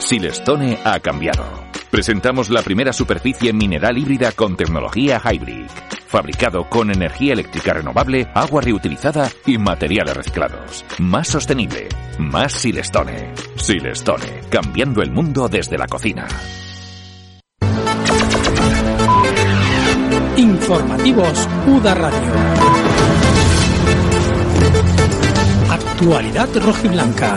Silestone 0.00 0.76
ha 0.84 0.98
cambiado. 0.98 1.73
Presentamos 1.94 2.50
la 2.50 2.60
primera 2.62 2.92
superficie 2.92 3.52
mineral 3.52 3.96
híbrida 3.96 4.32
con 4.32 4.56
tecnología 4.56 5.22
Hybrid. 5.24 5.66
Fabricado 6.08 6.68
con 6.68 6.90
energía 6.90 7.34
eléctrica 7.34 7.72
renovable, 7.72 8.26
agua 8.34 8.62
reutilizada 8.62 9.30
y 9.46 9.58
materiales 9.58 10.16
reciclados. 10.16 10.84
Más 10.98 11.28
sostenible. 11.28 11.86
Más 12.18 12.52
Silestone. 12.52 13.32
Silestone. 13.54 14.40
Cambiando 14.50 15.02
el 15.02 15.12
mundo 15.12 15.48
desde 15.48 15.78
la 15.78 15.86
cocina. 15.86 16.26
Informativos 20.36 21.48
UDA 21.68 21.94
Radio. 21.94 22.32
Actualidad 25.70 26.48
rojiblanca. 26.56 27.36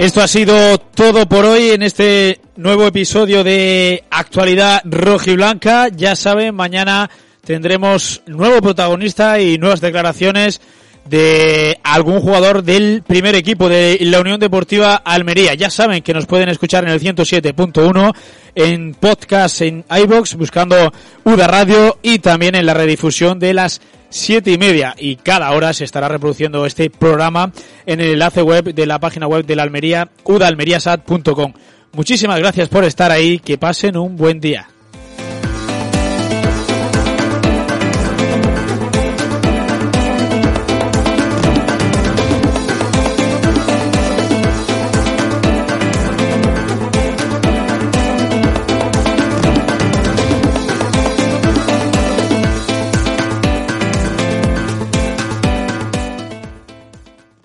Esto 0.00 0.22
ha 0.22 0.28
sido 0.28 0.78
todo 0.78 1.28
por 1.28 1.44
hoy 1.44 1.72
en 1.72 1.82
este 1.82 2.40
nuevo 2.56 2.86
episodio 2.86 3.44
de 3.44 4.02
Actualidad 4.10 4.80
Rojiblanca. 4.86 5.88
Ya 5.88 6.16
saben, 6.16 6.54
mañana 6.54 7.10
tendremos 7.44 8.22
nuevo 8.26 8.62
protagonista 8.62 9.38
y 9.40 9.58
nuevas 9.58 9.82
declaraciones 9.82 10.62
de 11.04 11.78
algún 11.82 12.20
jugador 12.20 12.62
del 12.62 13.02
primer 13.06 13.34
equipo 13.34 13.68
de 13.68 13.98
la 14.00 14.20
Unión 14.20 14.40
Deportiva 14.40 14.94
Almería. 14.94 15.52
Ya 15.52 15.68
saben 15.68 16.02
que 16.02 16.14
nos 16.14 16.24
pueden 16.24 16.48
escuchar 16.48 16.84
en 16.84 16.92
el 16.92 17.00
107.1 17.00 18.14
en 18.54 18.94
podcast 18.94 19.60
en 19.60 19.84
iBox 19.90 20.34
buscando 20.36 20.94
UDA 21.24 21.46
Radio 21.46 21.98
y 22.00 22.20
también 22.20 22.54
en 22.54 22.64
la 22.64 22.72
redifusión 22.72 23.38
de 23.38 23.52
las 23.52 23.82
siete 24.10 24.50
y 24.52 24.58
media 24.58 24.94
y 24.98 25.16
cada 25.16 25.50
hora 25.52 25.72
se 25.72 25.84
estará 25.84 26.08
reproduciendo 26.08 26.66
este 26.66 26.90
programa 26.90 27.52
en 27.86 28.00
el 28.00 28.12
enlace 28.12 28.42
web 28.42 28.74
de 28.74 28.86
la 28.86 28.98
página 28.98 29.26
web 29.26 29.46
de 29.46 29.56
la 29.56 29.62
Almería, 29.62 30.10
udalmeriasat.com. 30.24 31.54
Muchísimas 31.92 32.38
gracias 32.38 32.68
por 32.68 32.84
estar 32.84 33.10
ahí, 33.10 33.38
que 33.38 33.58
pasen 33.58 33.96
un 33.96 34.16
buen 34.16 34.40
día. 34.40 34.68